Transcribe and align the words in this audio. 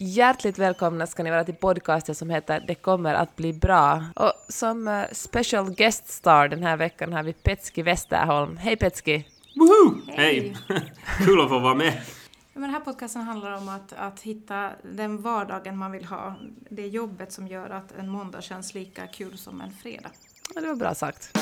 Hjärtligt 0.00 0.58
välkomna 0.58 1.06
ska 1.06 1.22
ni 1.22 1.30
vara 1.30 1.44
till 1.44 1.54
podcasten 1.54 2.14
som 2.14 2.30
heter 2.30 2.64
Det 2.66 2.74
kommer 2.74 3.14
att 3.14 3.36
bli 3.36 3.52
bra. 3.52 4.04
Och 4.16 4.32
som 4.48 4.88
uh, 4.88 5.04
special 5.12 5.74
guest 5.74 6.08
star 6.08 6.48
den 6.48 6.62
här 6.62 6.76
veckan 6.76 7.12
har 7.12 7.22
vi 7.22 7.32
Petski 7.32 7.82
Westerholm. 7.82 8.56
Hej 8.56 8.76
Petski! 8.76 9.26
Woho! 9.56 10.00
Hej! 10.06 10.56
Kul 11.24 11.40
att 11.40 11.48
få 11.48 11.58
vara 11.58 11.74
med. 11.74 12.00
Men 12.52 12.62
den 12.62 12.70
här 12.70 12.80
podcasten 12.80 13.22
handlar 13.22 13.52
om 13.52 13.68
att, 13.68 13.92
att 13.92 14.20
hitta 14.20 14.70
den 14.82 15.22
vardagen 15.22 15.76
man 15.76 15.92
vill 15.92 16.04
ha. 16.04 16.34
Det 16.70 16.86
jobbet 16.86 17.32
som 17.32 17.48
gör 17.48 17.70
att 17.70 17.92
en 17.98 18.08
måndag 18.08 18.40
känns 18.40 18.74
lika 18.74 19.06
kul 19.06 19.38
som 19.38 19.60
en 19.60 19.70
fredag. 19.70 20.10
Ja, 20.54 20.60
det 20.60 20.66
var 20.66 20.76
bra 20.76 20.94
sagt. 20.94 21.38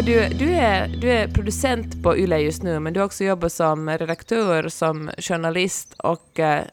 Hör 0.00 0.06
du, 0.06 0.28
du, 0.28 0.52
är, 0.52 0.88
du 0.88 1.10
är 1.10 1.28
producent 1.28 2.02
på 2.02 2.16
YLE 2.16 2.38
just 2.38 2.62
nu, 2.62 2.80
men 2.80 2.92
du 2.92 3.00
har 3.00 3.04
också 3.06 3.24
jobbat 3.24 3.52
som 3.52 3.90
redaktör, 3.90 4.68
som 4.68 5.10
journalist 5.18 5.94
och 5.98 6.38
eh, 6.38 6.64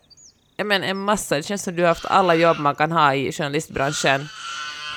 men 0.63 0.83
en 0.83 0.97
massa. 0.97 1.35
Det 1.35 1.43
känns 1.43 1.63
som 1.63 1.75
du 1.75 1.81
har 1.81 1.87
haft 1.87 2.05
alla 2.05 2.35
jobb 2.35 2.57
man 2.59 2.75
kan 2.75 2.91
ha 2.91 3.15
i 3.15 3.31
journalistbranschen. 3.31 4.21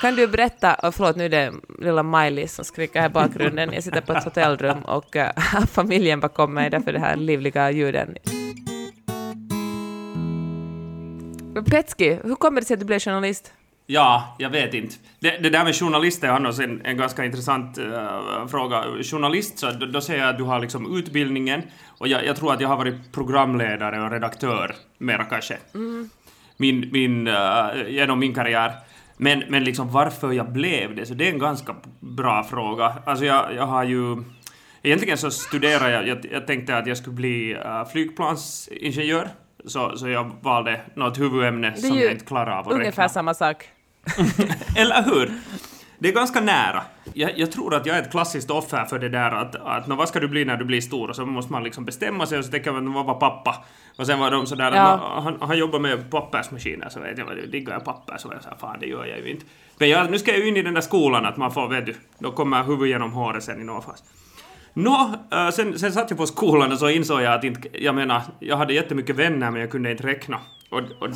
Kan 0.01 0.15
du 0.15 0.27
berätta, 0.27 0.73
och 0.73 0.95
förlåt 0.95 1.15
nu 1.15 1.25
är 1.25 1.29
det 1.29 1.53
lilla 1.79 2.03
Miley 2.03 2.47
som 2.47 2.65
skriker 2.65 2.99
här 2.99 3.09
i 3.09 3.11
bakgrunden, 3.11 3.73
jag 3.73 3.83
sitter 3.83 4.01
på 4.01 4.13
ett 4.13 4.23
hotellrum 4.23 4.79
och 4.81 5.15
äh, 5.15 5.31
familjen 5.71 6.19
bakom 6.19 6.53
mig, 6.53 6.69
därför 6.69 6.93
det 6.93 6.99
här 6.99 7.15
livliga 7.15 7.71
ljuden. 7.71 8.15
Petski, 11.65 12.19
hur 12.23 12.35
kommer 12.35 12.61
det 12.61 12.67
sig 12.67 12.73
att 12.73 12.79
du 12.79 12.85
blev 12.85 12.99
journalist? 12.99 13.53
Ja, 13.91 14.35
jag 14.37 14.49
vet 14.49 14.73
inte. 14.73 14.95
Det, 15.19 15.37
det 15.37 15.49
där 15.49 15.63
med 15.63 15.75
journalister 15.75 16.27
är 16.27 16.31
annars 16.31 16.59
en, 16.59 16.81
en 16.85 16.97
ganska 16.97 17.25
intressant 17.25 17.77
uh, 17.77 18.47
fråga. 18.47 18.83
Journalist, 19.03 19.59
så 19.59 19.71
då, 19.71 19.85
då 19.85 20.01
säger 20.01 20.19
jag 20.19 20.29
att 20.29 20.37
du 20.37 20.43
har 20.43 20.59
liksom 20.59 20.97
utbildningen, 20.97 21.61
och 21.97 22.07
jag, 22.07 22.25
jag, 22.25 22.35
tror 22.35 22.53
att 22.53 22.61
jag 22.61 22.67
har 22.67 22.77
varit 22.77 23.11
programledare 23.11 24.01
och 24.01 24.11
redaktör, 24.11 24.75
mera 24.97 25.23
kanske, 25.23 25.57
mm. 25.73 26.09
min, 26.57 26.89
min, 26.91 27.27
uh, 27.27 27.35
genom 27.87 28.19
min 28.19 28.33
karriär. 28.33 28.71
Men, 29.17 29.43
men 29.49 29.63
liksom 29.63 29.91
varför 29.91 30.31
jag 30.31 30.51
blev 30.51 30.95
det, 30.95 31.05
så 31.05 31.13
det 31.13 31.27
är 31.27 31.31
en 31.33 31.39
ganska 31.39 31.75
bra 31.99 32.43
fråga. 32.43 32.93
Alltså 33.05 33.25
jag, 33.25 33.55
jag 33.55 33.65
har 33.65 33.83
ju... 33.83 34.23
Egentligen 34.83 35.17
så 35.17 35.31
studerade 35.31 35.91
jag, 35.91 36.07
jag, 36.07 36.25
jag 36.31 36.47
tänkte 36.47 36.77
att 36.77 36.87
jag 36.87 36.97
skulle 36.97 37.15
bli 37.15 37.55
uh, 37.55 37.85
flygplansingenjör, 37.91 39.29
så, 39.65 39.97
så 39.97 40.09
jag 40.09 40.31
valde 40.41 40.81
något 40.95 41.19
huvudämne 41.19 41.75
som 41.75 41.97
jag 41.99 42.11
inte 42.11 42.25
klarade 42.25 42.55
av 42.55 42.67
att 42.67 42.73
ungefär 42.73 43.03
räkna. 43.03 43.09
samma 43.09 43.33
sak. 43.33 43.69
Eller 44.75 45.03
hur? 45.03 45.31
Det 46.01 46.09
är 46.09 46.13
ganska 46.13 46.41
nära. 46.41 46.83
Jag, 47.13 47.39
jag, 47.39 47.51
tror 47.51 47.75
att 47.75 47.85
jag 47.85 47.97
är 47.97 48.01
ett 48.01 48.11
klassiskt 48.11 48.51
offer 48.51 48.85
för 48.85 48.99
det 48.99 49.09
där 49.09 49.31
att, 49.31 49.55
att 49.55 49.87
vad 49.87 50.09
ska 50.09 50.19
du 50.19 50.27
bli 50.27 50.45
när 50.45 50.57
du 50.57 50.65
blir 50.65 50.81
stor? 50.81 51.09
Och 51.09 51.15
så 51.15 51.25
måste 51.25 51.51
man 51.51 51.63
liksom 51.63 51.85
bestämma 51.85 52.25
sig 52.25 52.39
och 52.39 52.45
så 52.45 52.51
tänker 52.51 52.71
man 52.71 52.93
vad 52.93 53.05
var 53.05 53.13
pappa? 53.13 53.65
Och 53.97 54.07
sen 54.07 54.19
var 54.19 54.31
de 54.31 54.47
sådär 54.47 54.71
ja. 54.75 54.81
att 54.81 55.23
han, 55.23 55.37
han 55.41 55.57
jobbar 55.57 55.79
med 55.79 56.11
pappersmaskiner 56.11 56.89
så 56.89 56.99
vet 56.99 57.17
jag 57.17 57.25
vad 57.25 57.37
diggar 57.51 57.73
jag 57.73 57.85
papper? 57.85 58.17
Så 58.17 58.27
var 58.27 58.35
jag 58.35 58.43
såhär, 58.43 58.57
fan 58.57 58.79
det 58.79 58.85
gör 58.85 59.05
jag 59.05 59.19
ju 59.19 59.29
inte. 59.29 59.45
Men 59.77 59.89
jag, 59.89 60.11
nu 60.11 60.19
ska 60.19 60.31
jag 60.31 60.39
ju 60.39 60.47
in 60.47 60.57
i 60.57 60.61
den 60.61 60.73
där 60.73 60.81
skolan 60.81 61.25
att 61.25 61.37
man 61.37 61.51
får, 61.51 61.67
vet 61.67 61.85
du, 61.85 61.95
då 62.19 62.31
kommer 62.31 62.63
huvudet 62.63 62.89
genom 62.89 63.11
håret 63.11 63.43
sen 63.43 63.61
i 63.61 63.63
någon 63.63 63.81
fas. 63.81 64.03
Nå, 64.73 65.13
äh, 65.31 65.49
sen, 65.49 65.79
sen 65.79 65.91
satt 65.91 66.09
jag 66.09 66.19
på 66.19 66.27
skolan 66.27 66.71
och 66.71 66.79
så 66.79 66.89
insåg 66.89 67.21
jag 67.21 67.33
att 67.33 67.43
inte, 67.43 67.83
jag 67.83 67.95
menar, 67.95 68.21
jag 68.39 68.57
hade 68.57 68.73
jättemycket 68.73 69.15
vänner 69.15 69.51
men 69.51 69.61
jag 69.61 69.71
kunde 69.71 69.91
inte 69.91 70.07
räkna. 70.07 70.39
Och, 70.69 70.79
och, 70.79 71.09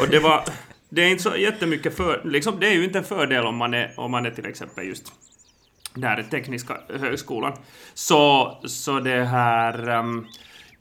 och 0.00 0.08
det 0.10 0.18
var, 0.18 0.44
det 0.88 1.02
är 1.02 1.08
inte 1.08 1.22
så 1.22 1.36
jättemycket 1.36 1.96
för, 1.96 2.20
liksom, 2.24 2.60
det 2.60 2.68
är 2.68 2.72
ju 2.72 2.84
inte 2.84 2.98
en 2.98 3.04
fördel 3.04 3.46
om 3.46 3.56
man 3.56 3.74
är, 3.74 3.92
om 3.96 4.10
man 4.10 4.26
är 4.26 4.30
till 4.30 4.46
exempel 4.46 4.86
just 4.86 5.12
där 5.94 6.22
tekniska 6.30 6.76
högskolan. 7.00 7.52
Så, 7.94 8.52
så 8.64 9.00
det 9.00 9.24
här... 9.24 9.88
Um, 9.88 10.26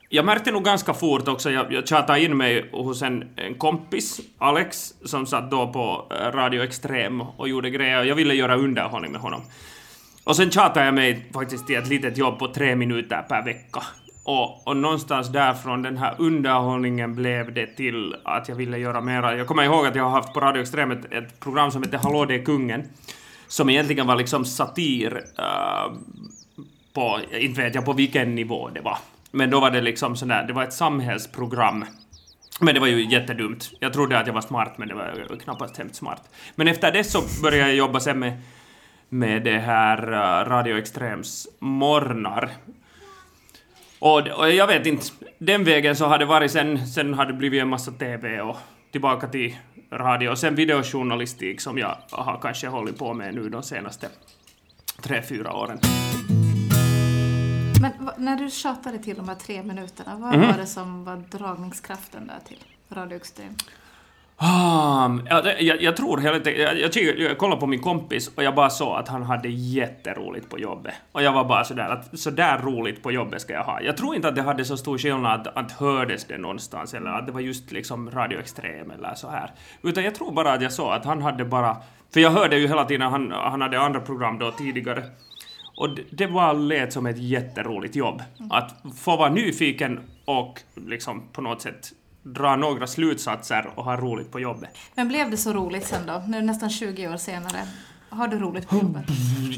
jag 0.09 0.25
märkte 0.25 0.51
nog 0.51 0.63
ganska 0.63 0.93
fort 0.93 1.27
också, 1.27 1.51
jag, 1.51 1.73
jag 1.73 1.87
tjatade 1.87 2.23
in 2.23 2.37
mig 2.37 2.69
hos 2.71 3.01
en, 3.01 3.29
en 3.35 3.55
kompis, 3.55 4.19
Alex, 4.37 4.93
som 5.05 5.25
satt 5.25 5.51
då 5.51 5.67
på 5.67 6.07
eh, 6.11 6.31
Radio 6.31 6.63
Extrem 6.63 7.21
och 7.21 7.49
gjorde 7.49 7.69
grejer. 7.69 8.03
Jag 8.03 8.15
ville 8.15 8.33
göra 8.33 8.55
underhållning 8.55 9.11
med 9.11 9.21
honom. 9.21 9.41
Och 10.23 10.35
sen 10.35 10.51
tjatade 10.51 10.85
jag 10.85 10.93
mig 10.93 11.29
faktiskt 11.33 11.67
till 11.67 11.75
ett 11.75 11.87
litet 11.87 12.17
jobb 12.17 12.39
på 12.39 12.47
tre 12.47 12.75
minuter 12.75 13.21
per 13.21 13.43
vecka. 13.45 13.83
Och, 14.23 14.67
och 14.67 14.77
någonstans 14.77 15.29
därifrån 15.29 15.81
den 15.81 15.97
här 15.97 16.15
underhållningen 16.17 17.15
blev 17.15 17.53
det 17.53 17.67
till 17.67 18.15
att 18.23 18.49
jag 18.49 18.55
ville 18.55 18.77
göra 18.77 19.01
mera. 19.01 19.37
Jag 19.37 19.47
kommer 19.47 19.63
ihåg 19.63 19.85
att 19.85 19.95
jag 19.95 20.03
har 20.03 20.09
haft 20.09 20.33
på 20.33 20.39
Radio 20.39 20.61
Extrem 20.61 20.91
ett, 20.91 21.11
ett 21.11 21.39
program 21.39 21.71
som 21.71 21.83
hette 21.83 21.97
Hallå 21.97 22.25
det 22.25 22.35
är 22.35 22.45
kungen, 22.45 22.83
som 23.47 23.69
egentligen 23.69 24.07
var 24.07 24.15
liksom 24.15 24.45
satir 24.45 25.13
uh, 25.17 25.93
på, 26.93 27.19
inte 27.31 27.61
vet 27.61 27.75
jag 27.75 27.85
på 27.85 27.93
vilken 27.93 28.35
nivå 28.35 28.69
det 28.69 28.81
var. 28.81 28.97
Men 29.31 29.49
då 29.49 29.59
var 29.59 29.71
det 29.71 29.81
liksom 29.81 30.15
sådär, 30.15 30.43
det 30.47 30.53
var 30.53 30.63
ett 30.63 30.73
samhällsprogram. 30.73 31.85
Men 32.59 32.73
det 32.73 32.79
var 32.79 32.87
ju 32.87 33.05
jättedumt. 33.05 33.71
Jag 33.79 33.93
trodde 33.93 34.19
att 34.19 34.27
jag 34.27 34.33
var 34.33 34.41
smart, 34.41 34.77
men 34.77 34.87
det 34.87 34.95
var 34.95 35.37
knappast 35.43 35.77
hemskt 35.77 35.95
smart. 35.95 36.29
Men 36.55 36.67
efter 36.67 36.91
det 36.91 37.03
så 37.03 37.21
började 37.41 37.69
jag 37.69 37.75
jobba 37.75 37.99
sen 37.99 38.19
med, 38.19 38.41
med 39.09 39.43
det 39.43 39.59
här 39.59 40.13
eh, 40.13 40.49
Radio 40.49 40.77
Extrems 40.77 41.47
morgnar. 41.59 42.51
Och, 44.03 44.27
och, 44.27 44.51
jag 44.51 44.67
vet 44.67 44.85
inte, 44.85 45.05
den 45.37 45.63
vägen 45.63 45.95
så 45.95 46.05
har 46.05 46.17
det 46.17 46.25
varit 46.25 46.51
sen, 46.51 46.87
sen 46.87 47.13
har 47.13 47.25
det 47.25 47.33
blivit 47.33 47.61
en 47.61 47.67
massa 47.67 47.91
TV 47.91 48.41
och 48.41 48.57
tillbaka 48.91 49.27
till 49.27 49.55
radio 49.91 50.29
och 50.29 50.37
sen 50.37 50.55
videojournalistik 50.55 51.61
som 51.61 51.77
jag 51.77 51.97
har 52.11 52.39
kanske 52.41 52.67
hållit 52.67 52.97
på 52.97 53.13
med 53.13 53.35
nu 53.35 53.49
de 53.49 53.63
senaste 53.63 54.07
tre, 55.01 55.21
fyra 55.21 55.53
åren. 55.53 55.79
Men 57.81 57.91
när 58.17 58.37
du 58.37 58.49
tjatade 58.49 58.97
till 58.97 59.15
de 59.15 59.29
här 59.29 59.35
tre 59.35 59.63
minuterna, 59.63 60.15
vad 60.17 60.35
mm. 60.35 60.47
var 60.47 60.57
det 60.57 60.67
som 60.67 61.03
var 61.03 61.15
dragningskraften 61.15 62.27
där 62.27 62.39
till 62.47 62.63
Radio 62.89 63.15
Extrem? 63.15 63.55
Um, 64.43 65.27
jag, 65.59 65.81
jag, 65.81 65.97
tror 65.97 66.17
helt 66.17 66.45
jag, 66.45 66.79
jag, 66.79 67.19
jag 67.19 67.37
kollade 67.37 67.59
på 67.59 67.67
min 67.67 67.81
kompis 67.81 68.31
och 68.35 68.43
jag 68.43 68.55
bara 68.55 68.69
såg 68.69 68.97
att 68.97 69.07
han 69.07 69.23
hade 69.23 69.49
jätteroligt 69.49 70.49
på 70.49 70.59
jobbet. 70.59 70.93
Och 71.11 71.23
jag 71.23 71.33
var 71.33 71.43
bara 71.43 71.63
sådär 71.63 71.89
att 71.89 72.19
sådär 72.19 72.57
roligt 72.57 73.03
på 73.03 73.11
jobbet 73.11 73.41
ska 73.41 73.53
jag 73.53 73.63
ha. 73.63 73.81
Jag 73.81 73.97
tror 73.97 74.15
inte 74.15 74.27
att 74.27 74.35
det 74.35 74.41
hade 74.41 74.65
så 74.65 74.77
stor 74.77 74.97
skillnad 74.97 75.47
att, 75.47 75.57
att 75.57 75.71
hördes 75.71 76.25
det 76.25 76.37
någonstans 76.37 76.93
eller 76.93 77.09
att 77.11 77.25
det 77.25 77.31
var 77.31 77.39
just 77.39 77.71
liksom 77.71 78.11
Radio 78.11 78.39
Extrem 78.39 78.91
eller 78.91 79.15
så 79.15 79.29
här. 79.29 79.51
Utan 79.81 80.03
jag 80.03 80.15
tror 80.15 80.31
bara 80.31 80.53
att 80.53 80.61
jag 80.61 80.73
såg 80.73 80.91
att 80.91 81.05
han 81.05 81.21
hade 81.21 81.45
bara... 81.45 81.77
För 82.13 82.19
jag 82.19 82.31
hörde 82.31 82.57
ju 82.57 82.67
hela 82.67 82.85
tiden, 82.85 83.11
han, 83.11 83.31
han 83.31 83.61
hade 83.61 83.79
andra 83.79 83.99
program 83.99 84.39
då 84.39 84.51
tidigare. 84.51 85.03
Och 85.77 85.95
det, 85.95 86.03
det 86.11 86.27
bara 86.27 86.53
lät 86.53 86.93
som 86.93 87.05
ett 87.05 87.17
jätteroligt 87.17 87.95
jobb. 87.95 88.21
Att 88.49 88.75
få 88.97 89.17
vara 89.17 89.29
nyfiken 89.29 89.99
och 90.25 90.59
liksom 90.75 91.23
på 91.31 91.41
något 91.41 91.61
sätt 91.61 91.91
dra 92.23 92.55
några 92.55 92.87
slutsatser 92.87 93.69
och 93.75 93.83
ha 93.83 93.97
roligt 93.97 94.31
på 94.31 94.39
jobbet. 94.39 94.69
Men 94.95 95.07
blev 95.07 95.31
det 95.31 95.37
så 95.37 95.53
roligt 95.53 95.87
sen 95.87 96.05
då, 96.07 96.23
nu 96.27 96.41
nästan 96.41 96.69
20 96.69 97.07
år 97.07 97.17
senare? 97.17 97.67
Har 98.09 98.27
du 98.27 98.39
roligt 98.39 98.69
på 98.69 98.75
jobbet? 98.75 99.05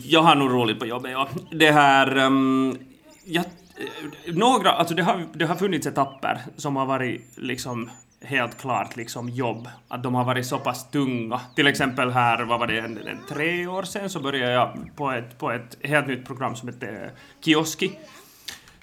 Jag 0.03 0.21
har 0.21 0.35
nog 0.35 0.51
roligt 0.51 0.79
på 0.79 0.85
jobbet, 0.85 1.11
ja. 1.11 1.27
Det 1.51 1.71
här... 1.71 2.17
Um, 2.17 2.77
jag, 3.25 3.45
några, 4.27 4.71
alltså 4.71 4.95
det 4.95 5.03
har, 5.03 5.25
det 5.33 5.45
har 5.45 5.55
funnits 5.55 5.87
etapper 5.87 6.41
som 6.57 6.75
har 6.75 6.85
varit 6.85 7.21
liksom 7.35 7.89
helt 8.21 8.57
klart 8.57 8.95
liksom 8.95 9.29
jobb. 9.29 9.69
Att 9.87 10.03
de 10.03 10.15
har 10.15 10.23
varit 10.23 10.45
så 10.45 10.57
pass 10.57 10.89
tunga. 10.89 11.41
Till 11.55 11.67
exempel 11.67 12.11
här, 12.11 12.43
vad 12.43 12.59
var 12.59 12.67
det, 12.67 12.79
en, 12.79 12.97
en 12.97 13.19
tre 13.29 13.67
år 13.67 13.83
sedan 13.83 14.09
så 14.09 14.19
började 14.19 14.53
jag 14.53 14.77
på 14.95 15.11
ett, 15.11 15.37
på 15.37 15.51
ett 15.51 15.77
helt 15.81 16.07
nytt 16.07 16.25
program 16.25 16.55
som 16.55 16.69
heter 16.69 17.11
Kioski 17.41 17.91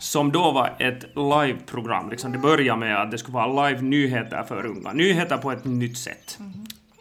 som 0.03 0.33
då 0.33 0.51
var 0.51 0.77
ett 0.79 1.05
live-program. 1.15 2.11
Liksom 2.11 2.33
det 2.33 2.39
började 2.39 2.81
med 2.81 3.03
att 3.03 3.11
det 3.11 3.19
skulle 3.19 3.35
vara 3.35 3.69
live-nyheter 3.69 4.43
för 4.43 4.67
unga. 4.67 4.93
Nyheter 4.93 5.37
på 5.37 5.53
ett 5.53 5.65
nytt 5.65 5.99
sätt. 5.99 6.37
Mm. 6.41 6.53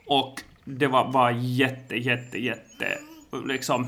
Och 0.06 0.42
det 0.64 0.88
var 0.88 1.12
bara 1.12 1.32
jätte, 1.32 1.96
jätte, 1.96 2.38
jätte... 2.38 2.98
Liksom, 3.46 3.88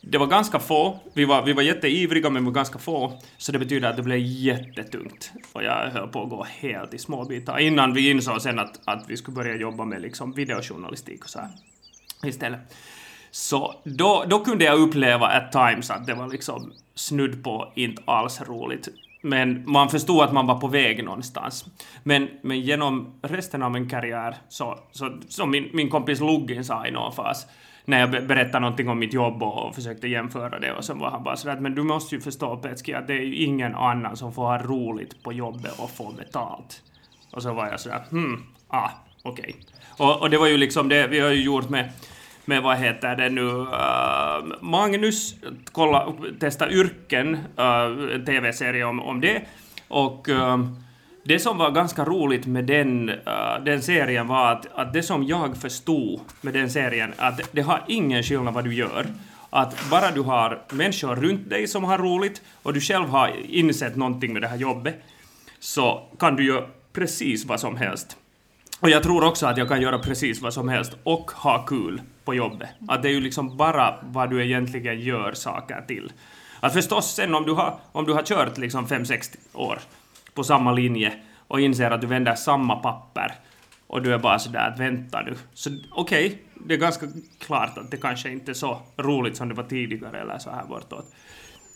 det 0.00 0.18
var 0.18 0.26
ganska 0.26 0.58
få. 0.58 0.98
Vi 1.14 1.24
var, 1.24 1.42
vi 1.42 1.52
var 1.52 1.62
jätteivriga, 1.62 2.30
men 2.30 2.42
vi 2.42 2.46
var 2.46 2.54
ganska 2.54 2.78
få. 2.78 3.20
Så 3.36 3.52
det 3.52 3.58
betyder 3.58 3.90
att 3.90 3.96
det 3.96 4.02
blev 4.02 4.18
jättetungt. 4.18 5.32
Och 5.52 5.64
jag 5.64 5.90
höll 5.90 6.08
på 6.08 6.22
att 6.22 6.30
gå 6.30 6.46
helt 6.50 6.94
i 6.94 6.98
småbitar 6.98 7.58
innan 7.58 7.94
vi 7.94 8.10
insåg 8.10 8.42
sen 8.42 8.58
att, 8.58 8.80
att 8.84 9.04
vi 9.08 9.16
skulle 9.16 9.34
börja 9.34 9.56
jobba 9.56 9.84
med 9.84 10.02
liksom 10.02 10.32
videojournalistik 10.32 11.24
och 11.24 11.30
så 11.30 11.38
här 11.38 11.48
istället. 12.24 12.60
Så 13.30 13.74
då, 13.84 14.24
då 14.28 14.44
kunde 14.44 14.64
jag 14.64 14.80
uppleva 14.80 15.26
at 15.26 15.52
times 15.52 15.90
att 15.90 16.06
det 16.06 16.14
var 16.14 16.28
liksom 16.28 16.72
snudd 16.94 17.44
på 17.44 17.72
inte 17.74 18.02
alls 18.04 18.40
roligt. 18.40 18.88
Men 19.22 19.70
man 19.70 19.88
förstod 19.88 20.22
att 20.22 20.32
man 20.32 20.46
var 20.46 20.60
på 20.60 20.68
väg 20.68 21.04
någonstans. 21.04 21.64
Men, 22.02 22.28
men 22.42 22.60
genom 22.60 23.14
resten 23.22 23.62
av 23.62 23.70
min 23.70 23.88
karriär, 23.88 24.36
så, 24.48 24.78
så, 24.92 25.18
som 25.28 25.50
min, 25.50 25.70
min 25.72 25.90
kompis 25.90 26.20
Luggin 26.20 26.64
sa 26.64 26.86
i 26.86 26.90
någon 26.90 27.12
fas, 27.12 27.46
när 27.84 28.00
jag 28.00 28.10
berättade 28.10 28.60
någonting 28.60 28.88
om 28.88 28.98
mitt 28.98 29.12
jobb 29.12 29.42
och 29.42 29.74
försökte 29.74 30.08
jämföra 30.08 30.58
det 30.58 30.72
och 30.72 30.84
så 30.84 30.94
var 30.94 31.10
han 31.10 31.22
bara 31.22 31.36
sådär 31.36 31.56
men 31.60 31.74
du 31.74 31.82
måste 31.82 32.14
ju 32.14 32.20
förstå 32.20 32.56
Petski 32.56 32.94
att 32.94 33.06
det 33.06 33.14
är 33.14 33.22
ju 33.22 33.36
ingen 33.36 33.74
annan 33.74 34.16
som 34.16 34.32
får 34.32 34.42
ha 34.42 34.58
roligt 34.58 35.22
på 35.22 35.32
jobbet 35.32 35.78
och 35.78 35.90
få 35.90 36.12
betalt. 36.12 36.82
Och 37.32 37.42
så 37.42 37.52
var 37.52 37.66
jag 37.66 37.80
sådär 37.80 38.00
hmm, 38.10 38.42
ah, 38.68 38.90
okej. 39.22 39.56
Okay. 39.58 40.06
Och, 40.06 40.20
och 40.20 40.30
det 40.30 40.38
var 40.38 40.46
ju 40.46 40.56
liksom 40.56 40.88
det 40.88 41.06
vi 41.06 41.20
har 41.20 41.30
ju 41.30 41.42
gjort 41.42 41.68
med 41.68 41.90
med 42.44 42.62
vad 42.62 42.76
heter 42.76 43.16
det 43.16 43.28
nu, 43.28 43.46
uh, 43.46 44.60
Magnus, 44.60 45.34
kolla, 45.72 46.12
testa 46.40 46.70
yrken, 46.70 47.34
äh, 47.58 47.64
uh, 47.64 48.14
en 48.14 48.24
tv-serie 48.24 48.84
om, 48.84 49.00
om 49.00 49.20
det. 49.20 49.42
Och 49.88 50.28
uh, 50.28 50.66
det 51.24 51.38
som 51.38 51.58
var 51.58 51.70
ganska 51.70 52.04
roligt 52.04 52.46
med 52.46 52.64
den, 52.64 53.08
uh, 53.08 53.64
den 53.64 53.82
serien 53.82 54.26
var 54.26 54.52
att, 54.52 54.66
att 54.74 54.92
det 54.92 55.02
som 55.02 55.24
jag 55.24 55.56
förstod 55.56 56.20
med 56.40 56.54
den 56.54 56.70
serien, 56.70 57.12
att 57.16 57.40
det 57.52 57.62
har 57.62 57.84
ingen 57.88 58.22
skillnad 58.22 58.54
vad 58.54 58.64
du 58.64 58.74
gör. 58.74 59.06
Att 59.50 59.90
bara 59.90 60.10
du 60.10 60.20
har 60.20 60.62
människor 60.70 61.16
runt 61.16 61.50
dig 61.50 61.66
som 61.66 61.84
har 61.84 61.98
roligt 61.98 62.42
och 62.62 62.72
du 62.72 62.80
själv 62.80 63.08
har 63.08 63.32
insett 63.48 63.96
någonting 63.96 64.32
med 64.32 64.42
det 64.42 64.48
här 64.48 64.56
jobbet, 64.56 64.94
så 65.60 66.02
kan 66.18 66.36
du 66.36 66.44
göra 66.44 66.66
precis 66.92 67.44
vad 67.44 67.60
som 67.60 67.76
helst. 67.76 68.16
Och 68.80 68.90
jag 68.90 69.02
tror 69.02 69.24
också 69.24 69.46
att 69.46 69.56
jag 69.56 69.68
kan 69.68 69.80
göra 69.80 69.98
precis 69.98 70.42
vad 70.42 70.54
som 70.54 70.68
helst 70.68 70.92
och 71.02 71.30
ha 71.30 71.62
kul 71.62 72.00
på 72.24 72.34
jobbet. 72.34 72.68
Att 72.88 73.02
det 73.02 73.08
är 73.08 73.12
ju 73.12 73.20
liksom 73.20 73.56
bara 73.56 73.94
vad 74.02 74.30
du 74.30 74.44
egentligen 74.44 75.00
gör 75.00 75.32
saker 75.32 75.84
till. 75.86 76.12
Att 76.60 76.72
förstås 76.72 77.14
sen 77.14 77.34
om 77.34 77.46
du 77.46 77.52
har, 77.52 77.78
om 77.92 78.04
du 78.04 78.12
har 78.12 78.22
kört 78.22 78.58
liksom 78.58 78.86
5-6 78.86 79.36
år 79.52 79.78
på 80.34 80.44
samma 80.44 80.72
linje 80.72 81.12
och 81.48 81.60
inser 81.60 81.90
att 81.90 82.00
du 82.00 82.06
vänder 82.06 82.34
samma 82.34 82.76
papper 82.76 83.34
och 83.86 84.02
du 84.02 84.14
är 84.14 84.18
bara 84.18 84.38
sådär 84.38 84.70
att 84.72 84.80
vänta 84.80 85.22
nu. 85.22 85.34
Så 85.54 85.70
okej, 85.90 86.26
okay, 86.26 86.38
det 86.66 86.74
är 86.74 86.78
ganska 86.78 87.06
klart 87.38 87.78
att 87.78 87.90
det 87.90 87.96
kanske 87.96 88.30
inte 88.30 88.52
är 88.52 88.54
så 88.54 88.82
roligt 88.96 89.36
som 89.36 89.48
det 89.48 89.54
var 89.54 89.64
tidigare 89.64 90.20
eller 90.20 90.38
så 90.38 90.50
här 90.50 90.64
bortåt. 90.64 91.14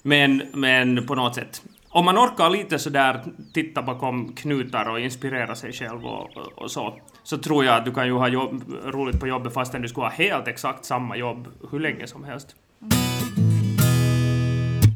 Men, 0.02 0.42
men 0.52 1.06
på 1.06 1.14
något 1.14 1.34
sätt, 1.34 1.62
om 1.96 2.04
man 2.04 2.18
orkar 2.18 2.50
lite 2.50 2.78
sådär 2.78 3.24
titta 3.54 3.82
bakom 3.82 4.32
knutar 4.32 4.88
och 4.88 5.00
inspirera 5.00 5.54
sig 5.54 5.72
själv 5.72 6.06
och, 6.06 6.36
och, 6.54 6.70
så, 6.70 6.94
så 7.22 7.38
tror 7.38 7.64
jag 7.64 7.74
att 7.74 7.84
du 7.84 7.92
kan 7.92 8.06
ju 8.06 8.12
ha 8.12 8.28
jobb, 8.28 8.62
roligt 8.84 9.20
på 9.20 9.26
jobbet 9.26 9.54
fastän 9.54 9.82
du 9.82 9.88
skulle 9.88 10.06
ha 10.06 10.12
helt 10.12 10.48
exakt 10.48 10.84
samma 10.84 11.16
jobb 11.16 11.48
hur 11.70 11.80
länge 11.80 12.06
som 12.06 12.24
helst. 12.24 12.56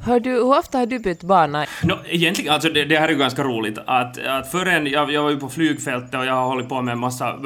Hör 0.05 0.21
du, 0.21 0.31
hur 0.31 0.59
ofta 0.59 0.79
har 0.79 0.87
du 0.87 0.99
bytt 0.99 1.23
bana? 1.23 1.67
No, 1.83 1.99
egentligen, 2.07 2.53
alltså 2.53 2.69
det, 2.69 2.85
det 2.85 2.99
här 2.99 3.09
är 3.09 3.13
ju 3.13 3.19
ganska 3.19 3.43
roligt. 3.43 3.79
Att, 3.87 4.19
att 4.19 4.51
förrän, 4.51 4.87
jag, 4.87 5.13
jag 5.13 5.23
var 5.23 5.31
ju 5.31 5.41
på 5.41 5.49
flygfältet 5.49 6.15
och 6.15 6.27
jag 6.27 6.35
har 6.35 6.47
hållit 6.47 6.69
på 6.69 6.83
med 6.83 6.93
en 6.93 6.99
massa 6.99 7.39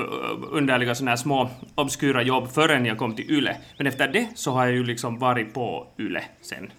underliga 0.50 0.94
sådana 0.94 1.10
här 1.10 1.16
små 1.16 1.50
obskyra 1.74 2.22
jobb 2.22 2.48
förrän 2.52 2.86
jag 2.86 2.98
kom 2.98 3.16
till 3.16 3.30
YLE. 3.30 3.56
Men 3.78 3.86
efter 3.86 4.08
det 4.08 4.28
så 4.34 4.50
har 4.50 4.64
jag 4.64 4.74
ju 4.74 4.84
liksom 4.84 5.18
varit 5.18 5.54
på 5.54 5.86
YLE 5.98 6.22
sen. 6.42 6.70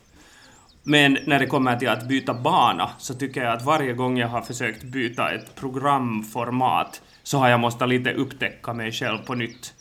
Men 0.87 1.17
när 1.25 1.39
det 1.39 1.45
kommer 1.45 1.75
till 1.75 1.89
att 1.89 2.07
byta 2.07 2.33
bana 2.33 2.89
så 2.97 3.13
tycker 3.13 3.43
jag 3.43 3.53
att 3.53 3.65
varje 3.65 3.93
gång 3.93 4.17
jag 4.17 4.27
har 4.27 4.41
försökt 4.41 4.83
byta 4.83 5.31
ett 5.31 5.55
programformat 5.55 7.01
så 7.23 7.37
har 7.37 7.49
jag 7.49 7.59
måste 7.59 7.85
lite 7.85 8.13
upptäcka 8.13 8.73
mig 8.73 8.91
själv 8.91 9.17
på 9.17 9.35
nytt. 9.35 9.73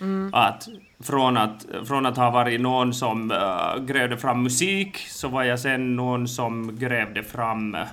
Mm. 0.00 0.34
Att 0.34 0.68
från 1.00 1.36
att, 1.36 1.66
från 1.84 2.06
att 2.06 2.16
ha 2.16 2.30
varit 2.30 2.60
någon 2.60 2.94
som 2.94 3.30
uh, 3.30 3.84
grävde 3.84 4.16
fram 4.16 4.42
musik 4.42 4.96
så 4.96 5.28
var 5.28 5.42
jag 5.42 5.60
sen 5.60 5.96
någon 5.96 6.28
som 6.28 6.78
grävde 6.78 7.22
fram 7.22 7.74
uh, 7.74 7.84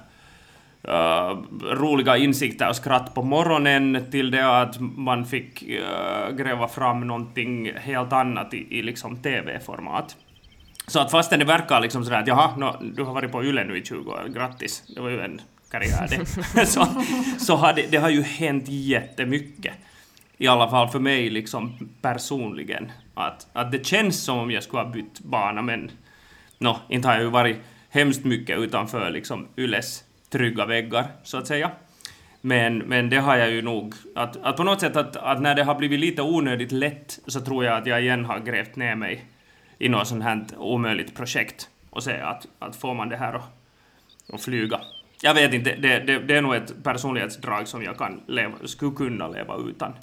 roliga 1.71 2.17
insikter 2.17 2.69
och 2.69 2.75
skratt 2.75 3.15
på 3.15 3.23
morgonen 3.23 4.05
till 4.11 4.31
det 4.31 4.61
att 4.61 4.79
man 4.79 5.25
fick 5.25 5.63
uh, 5.63 6.35
gräva 6.35 6.67
fram 6.67 7.07
någonting 7.07 7.71
helt 7.75 8.13
annat 8.13 8.53
i, 8.53 8.79
i 8.79 8.81
liksom 8.81 9.17
TV-format. 9.17 10.17
Så 10.87 10.99
att 10.99 11.11
fastän 11.11 11.39
det 11.39 11.45
verkar 11.45 11.81
liksom 11.81 12.03
sådär 12.03 12.19
att 12.19 12.27
jaha, 12.27 12.55
no, 12.57 12.77
du 12.95 13.03
har 13.03 13.13
varit 13.13 13.31
på 13.31 13.43
Yle 13.43 13.63
nu 13.63 13.77
i 13.77 13.83
20 13.85 14.11
år, 14.11 14.27
grattis, 14.33 14.83
det 14.95 15.01
var 15.01 15.09
ju 15.09 15.21
en 15.21 15.41
karriär 15.71 16.07
det. 16.09 16.65
så 16.65 16.87
så 17.39 17.55
har 17.55 17.73
det, 17.73 17.91
det 17.91 17.97
har 17.97 18.09
ju 18.09 18.21
hänt 18.21 18.65
jättemycket 18.67 19.73
i 20.37 20.47
alla 20.47 20.69
fall 20.69 20.87
för 20.87 20.99
mig 20.99 21.29
liksom 21.29 21.89
personligen. 22.01 22.91
Att, 23.13 23.47
att 23.53 23.71
det 23.71 23.85
känns 23.85 24.23
som 24.23 24.39
om 24.39 24.51
jag 24.51 24.63
skulle 24.63 24.83
ha 24.83 24.89
bytt 24.89 25.19
bana, 25.19 25.61
men 25.61 25.91
no, 26.57 26.77
inte 26.89 27.07
har 27.07 27.15
jag 27.15 27.23
ju 27.23 27.29
varit 27.29 27.57
hemskt 27.89 28.25
mycket 28.25 28.59
utanför 28.59 29.09
liksom 29.09 29.47
Yles 29.57 30.03
trygga 30.29 30.65
väggar, 30.65 31.05
så 31.23 31.37
att 31.37 31.47
säga. 31.47 31.71
Men, 32.41 32.77
men 32.77 33.09
det 33.09 33.17
har 33.17 33.37
jag 33.37 33.51
ju 33.51 33.61
nog, 33.61 33.93
att, 34.15 34.37
att 34.37 34.57
på 34.57 34.63
något 34.63 34.81
sätt 34.81 34.95
att, 34.95 35.15
att 35.15 35.41
när 35.41 35.55
det 35.55 35.63
har 35.63 35.75
blivit 35.75 35.99
lite 35.99 36.21
onödigt 36.21 36.71
lätt 36.71 37.19
så 37.27 37.41
tror 37.41 37.65
jag 37.65 37.77
att 37.77 37.85
jag 37.85 38.01
igen 38.01 38.25
har 38.25 38.39
grävt 38.39 38.75
ner 38.75 38.95
mig 38.95 39.25
i 39.77 39.89
något 39.89 40.07
sånt 40.07 40.23
här 40.23 40.45
omöjligt 40.57 41.15
projekt 41.15 41.69
och 41.89 42.03
säga 42.03 42.27
att, 42.27 42.47
att 42.59 42.75
får 42.75 42.93
man 42.93 43.09
det 43.09 43.17
här 43.17 43.33
att, 43.33 43.43
att 44.33 44.41
flyga. 44.41 44.81
Jag 45.21 45.33
vet 45.33 45.53
inte, 45.53 45.75
det, 45.75 45.99
det, 45.99 46.19
det 46.19 46.37
är 46.37 46.41
nog 46.41 46.55
ett 46.55 46.83
personlighetsdrag 46.83 47.67
som 47.67 47.83
jag 47.83 47.97
kan 47.97 48.21
leva, 48.27 48.53
skulle 48.65 48.95
kunna 48.95 49.27
leva 49.27 49.57
utan. 49.57 49.93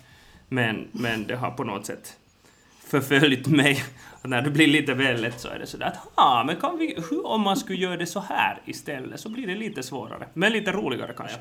Men, 0.48 0.88
men 0.92 1.26
det 1.26 1.36
har 1.36 1.50
på 1.50 1.64
något 1.64 1.86
sätt 1.86 2.18
förföljt 2.86 3.46
mig. 3.46 3.84
Att 4.22 4.30
när 4.30 4.42
det 4.42 4.50
blir 4.50 4.66
lite 4.66 4.94
väl 4.94 5.20
lätt 5.20 5.40
så 5.40 5.48
är 5.48 5.58
det 5.58 5.66
sådär 5.66 5.86
att 5.86 6.12
ah, 6.14 6.44
men 6.44 6.56
kan 6.56 6.78
vi, 6.78 6.98
hur 7.10 7.26
om 7.26 7.40
man 7.40 7.56
skulle 7.56 7.78
göra 7.78 7.96
det 7.96 8.06
så 8.06 8.20
här 8.20 8.60
istället 8.64 9.20
så 9.20 9.28
blir 9.28 9.46
det 9.46 9.54
lite 9.54 9.82
svårare. 9.82 10.26
Men 10.34 10.52
lite 10.52 10.72
roligare 10.72 11.12
kanske. 11.16 11.36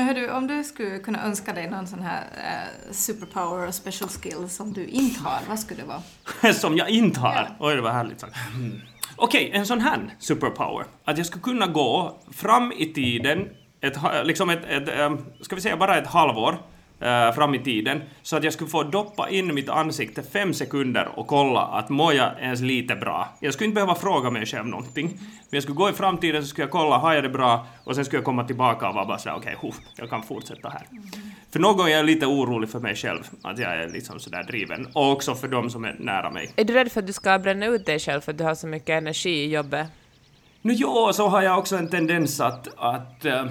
Men 0.00 0.06
hör 0.06 0.14
du, 0.14 0.30
om 0.30 0.46
du 0.46 0.64
skulle 0.64 0.98
kunna 0.98 1.26
önska 1.26 1.52
dig 1.52 1.70
någon 1.70 1.86
sån 1.86 2.02
här 2.02 2.20
uh, 2.20 2.92
superpower 2.92 3.68
och 3.68 3.74
special 3.74 4.08
skill 4.10 4.48
som 4.48 4.72
du 4.72 4.86
inte 4.86 5.20
har, 5.20 5.38
vad 5.48 5.58
skulle 5.58 5.80
det 5.80 5.86
vara? 5.86 6.52
som 6.54 6.76
jag 6.76 6.90
inte 6.90 7.20
har? 7.20 7.34
Ja. 7.34 7.46
Oj, 7.58 7.76
det 7.76 7.80
var 7.82 7.90
härligt 7.90 8.20
sagt. 8.20 8.36
Mm. 8.54 8.80
Okej, 9.16 9.46
okay, 9.46 9.58
en 9.58 9.66
sån 9.66 9.80
här 9.80 10.14
superpower. 10.18 10.84
Att 11.04 11.18
jag 11.18 11.26
skulle 11.26 11.42
kunna 11.42 11.66
gå 11.66 12.18
fram 12.32 12.72
i 12.72 12.86
tiden, 12.86 13.48
ett, 13.80 13.96
liksom 14.24 14.50
ett, 14.50 14.64
ett, 14.64 14.88
ett 14.88 15.20
ska 15.40 15.54
vi 15.54 15.60
säga 15.60 15.76
bara 15.76 15.98
ett 15.98 16.06
halvår, 16.06 16.58
äh, 17.00 17.32
fram 17.34 17.54
i 17.54 17.58
tiden, 17.58 18.02
så 18.22 18.36
att 18.36 18.44
jag 18.44 18.52
skulle 18.52 18.70
få 18.70 18.82
doppa 18.82 19.28
in 19.28 19.54
mitt 19.54 19.68
ansikte 19.68 20.22
fem 20.22 20.54
sekunder 20.54 21.08
och 21.16 21.26
kolla 21.26 21.60
att 21.60 21.88
mår 21.88 22.14
jag 22.14 22.30
ens 22.40 22.60
lite 22.60 22.94
bra. 22.94 23.28
Jag 23.40 23.54
skulle 23.54 23.66
inte 23.66 23.74
behöva 23.74 23.94
fråga 23.94 24.30
mig 24.30 24.46
själv 24.46 24.66
någonting, 24.66 25.06
men 25.16 25.50
jag 25.50 25.62
skulle 25.62 25.76
gå 25.76 25.90
i 25.90 25.92
framtiden 25.92 26.42
så 26.42 26.48
skulle 26.48 26.64
jag 26.64 26.72
kolla, 26.72 26.98
har 26.98 27.14
jag 27.14 27.24
det 27.24 27.28
bra? 27.28 27.66
Och 27.84 27.94
sen 27.94 28.04
skulle 28.04 28.18
jag 28.18 28.24
komma 28.24 28.44
tillbaka 28.44 28.88
och 28.88 28.94
vara 28.94 29.04
bara 29.04 29.18
sådär, 29.18 29.36
okej, 29.36 29.56
okay, 29.62 29.80
jag 29.96 30.10
kan 30.10 30.22
fortsätta 30.22 30.68
här. 30.68 30.82
För 31.52 31.58
någon 31.58 31.76
gång 31.76 31.86
är 31.86 31.96
jag 31.96 32.06
lite 32.06 32.26
orolig 32.26 32.70
för 32.70 32.80
mig 32.80 32.96
själv, 32.96 33.22
att 33.42 33.58
jag 33.58 33.76
är 33.76 33.88
liksom 33.88 34.20
sådär 34.20 34.42
driven. 34.42 34.86
Och 34.92 35.12
också 35.12 35.34
för 35.34 35.48
de 35.48 35.70
som 35.70 35.84
är 35.84 35.96
nära 35.98 36.30
mig. 36.30 36.52
Är 36.56 36.64
du 36.64 36.72
rädd 36.72 36.92
för 36.92 37.00
att 37.00 37.06
du 37.06 37.12
ska 37.12 37.38
bränna 37.38 37.66
ut 37.66 37.86
dig 37.86 37.98
själv 37.98 38.20
för 38.20 38.32
att 38.32 38.38
du 38.38 38.44
har 38.44 38.54
så 38.54 38.66
mycket 38.66 38.90
energi 38.90 39.30
i 39.30 39.50
jobbet? 39.50 39.86
Nu 40.62 40.72
jo, 40.72 41.10
så 41.12 41.28
har 41.28 41.42
jag 41.42 41.58
också 41.58 41.76
en 41.76 41.88
tendens 41.88 42.40
att, 42.40 42.68
att 42.76 43.24
äh, 43.24 43.44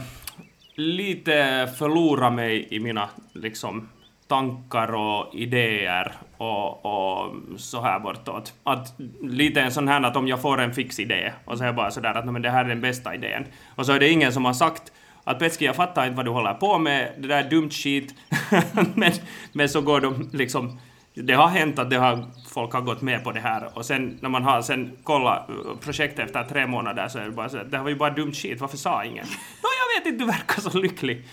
lite 0.80 1.68
förlora 1.78 2.30
mig 2.30 2.68
i 2.72 2.80
mina 2.80 3.10
liksom, 3.34 3.90
tankar 4.28 4.96
och 4.96 5.36
idéer 5.36 6.14
och, 6.38 6.86
och 6.86 7.36
så 7.58 7.82
här 7.82 8.00
bortåt. 8.00 8.54
Att 8.64 8.96
lite 9.22 9.62
en 9.62 9.72
sån 9.72 9.88
här 9.88 10.02
att 10.02 10.16
om 10.16 10.28
jag 10.28 10.42
får 10.42 10.62
en 10.62 10.74
fix 10.74 11.00
idé 11.00 11.34
och 11.46 11.58
så 11.58 11.64
är 11.64 11.68
jag 11.68 11.76
bara 11.76 11.92
sådär 11.92 12.14
att 12.14 12.26
men 12.26 12.42
det 12.42 12.50
här 12.50 12.66
är 12.66 12.70
den 12.70 12.82
bästa 12.82 13.16
idén. 13.16 13.46
Och 13.76 13.86
så 13.86 13.92
är 13.92 14.00
det 14.00 14.10
ingen 14.10 14.34
som 14.34 14.46
har 14.46 14.54
sagt 14.54 14.92
att 15.24 15.40
Petski, 15.40 15.66
jag 15.66 15.76
fattar 15.76 16.06
inte 16.06 16.18
vad 16.18 16.26
du 16.26 16.32
håller 16.32 16.54
på 16.54 16.78
med, 16.78 17.12
det 17.18 17.28
där 17.28 17.44
är 17.44 17.50
dumt 17.50 17.70
skit. 17.70 18.16
men, 18.96 19.12
men 19.52 19.70
så 19.70 19.82
går 19.82 20.02
de 20.02 20.30
liksom 20.34 20.80
det 21.24 21.34
har 21.34 21.48
hänt 21.48 21.80
att 21.80 21.90
det 21.90 21.98
har, 21.98 22.26
folk 22.50 22.74
har 22.74 22.82
gått 22.82 23.02
med 23.02 23.24
på 23.24 23.32
det 23.32 23.40
här 23.40 23.78
och 23.78 23.86
sen 23.86 24.18
när 24.22 24.30
man 24.30 24.44
har 24.44 24.62
sen 24.62 24.92
kollat 25.04 25.50
projektet 25.82 26.26
efter 26.26 26.44
tre 26.44 26.68
månader 26.68 27.08
så 27.08 27.20
är 27.20 27.26
det 27.26 27.32
bara 27.32 27.50
så 27.50 27.58
att 27.58 27.72
det 27.72 27.78
var 27.78 27.90
ju 27.90 27.96
bara 27.96 28.10
dumt 28.10 28.34
skit, 28.34 28.62
varför 28.62 28.78
sa 28.78 29.04
ingen? 29.04 29.26
Nå, 29.64 29.70
jag 29.80 30.02
vet 30.02 30.14
inte, 30.14 30.26
du 30.26 30.32
verkar 30.32 30.62
så 30.62 30.78
lycklig. 30.78 31.28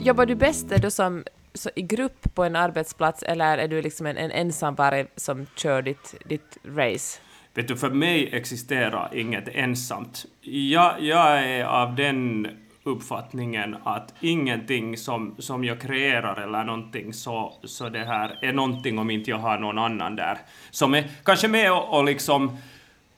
Jobbar 0.00 0.26
du 0.26 0.34
bäst 0.34 0.68
då 0.68 0.90
som 0.90 1.24
så 1.54 1.70
i 1.76 1.82
grupp 1.82 2.34
på 2.34 2.44
en 2.44 2.56
arbetsplats 2.56 3.22
eller 3.22 3.58
är 3.58 3.68
du 3.68 3.82
liksom 3.82 4.06
en, 4.06 4.16
en 4.16 4.30
ensamvarg 4.30 5.06
som 5.16 5.46
kör 5.56 5.82
ditt, 5.82 6.14
ditt 6.24 6.58
race? 6.64 7.20
Vet 7.54 7.68
du, 7.68 7.76
för 7.76 7.90
mig 7.90 8.30
existerar 8.32 9.10
inget 9.14 9.48
ensamt. 9.48 10.26
Jag, 10.40 11.00
jag 11.00 11.44
är 11.44 11.64
av 11.64 11.94
den 11.94 12.48
uppfattningen 12.84 13.76
att 13.84 14.14
ingenting 14.20 14.96
som, 14.96 15.34
som 15.38 15.64
jag 15.64 15.80
kreerar 15.80 16.40
eller 16.40 16.64
någonting 16.64 17.12
så, 17.12 17.54
så 17.64 17.88
det 17.88 18.04
här 18.04 18.38
är 18.42 18.52
någonting 18.52 18.98
om 18.98 19.10
inte 19.10 19.30
jag 19.30 19.38
har 19.38 19.58
någon 19.58 19.78
annan 19.78 20.16
där 20.16 20.38
som 20.70 20.94
är 20.94 21.10
kanske 21.22 21.48
med 21.48 21.72
och, 21.72 21.98
och 21.98 22.04
liksom 22.04 22.56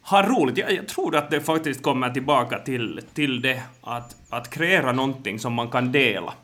har 0.03 0.23
roligt. 0.23 0.59
Jag, 0.59 0.73
jag, 0.73 0.89
tror 0.89 1.17
att 1.17 1.31
det 1.31 1.41
faktiskt 1.41 1.83
kommer 1.83 2.11
tillbaka 2.11 2.59
till, 2.59 3.01
till 3.15 3.43
det 3.43 3.63
att, 3.81 4.17
att 4.31 4.51
kreera 4.51 4.93
någonting 4.93 5.39
som 5.39 5.53
man 5.53 5.69
kan 5.69 5.93
dela. 5.93 6.35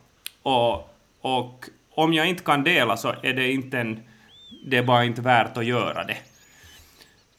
Och, 0.43 0.95
och 1.21 1.65
om 1.95 2.13
jag 2.13 2.27
inte 2.29 2.43
kan 2.43 2.65
dela 2.65 2.97
så 2.97 3.15
är 3.23 3.33
det 3.33 3.53
inte 3.53 3.79
en, 3.79 4.01
det 4.67 4.77
är 4.77 4.83
bara 4.83 5.05
inte 5.05 5.23
värt 5.23 5.57
att 5.57 5.65
göra 5.67 6.05
det. 6.05 6.17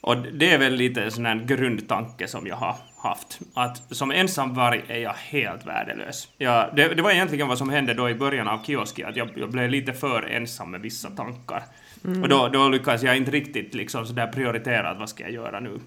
Och 0.01 0.17
det 0.17 0.53
är 0.53 0.57
väl 0.57 0.73
lite 0.73 1.03
en 1.03 1.11
sån 1.11 1.25
här 1.25 1.35
grundtanke 1.35 2.27
som 2.27 2.47
jag 2.47 2.55
har 2.55 2.75
haft. 2.97 3.39
Att 3.53 3.95
som 3.95 4.11
ensamvarg 4.11 4.83
är 4.87 4.99
jag 4.99 5.13
helt 5.13 5.65
värdelös. 5.65 6.27
Jag, 6.37 6.75
det, 6.75 6.87
det, 6.87 7.01
var 7.01 7.11
egentligen 7.11 7.47
vad 7.47 7.57
som 7.57 7.69
hände 7.69 7.93
då 7.93 8.09
i 8.09 8.15
början 8.15 8.47
av 8.47 8.63
kioski, 8.63 9.03
att 9.03 9.15
jag, 9.15 9.29
jag 9.35 9.51
blev 9.51 9.69
lite 9.69 9.93
för 9.93 10.23
ensam 10.23 10.71
med 10.71 10.81
vissa 10.81 11.09
tankar. 11.09 11.63
Mm. 12.05 12.23
Och 12.23 12.29
då, 12.29 12.47
då 12.47 12.69
lyckades 12.69 13.03
jag 13.03 13.17
inte 13.17 13.31
riktigt 13.31 13.73
liksom 13.73 14.05
sådär 14.05 14.27
prioritera 14.27 14.89
att 14.89 14.99
vad 14.99 15.09
ska 15.09 15.23
jag 15.23 15.31
göra 15.31 15.59
nu. 15.59 15.79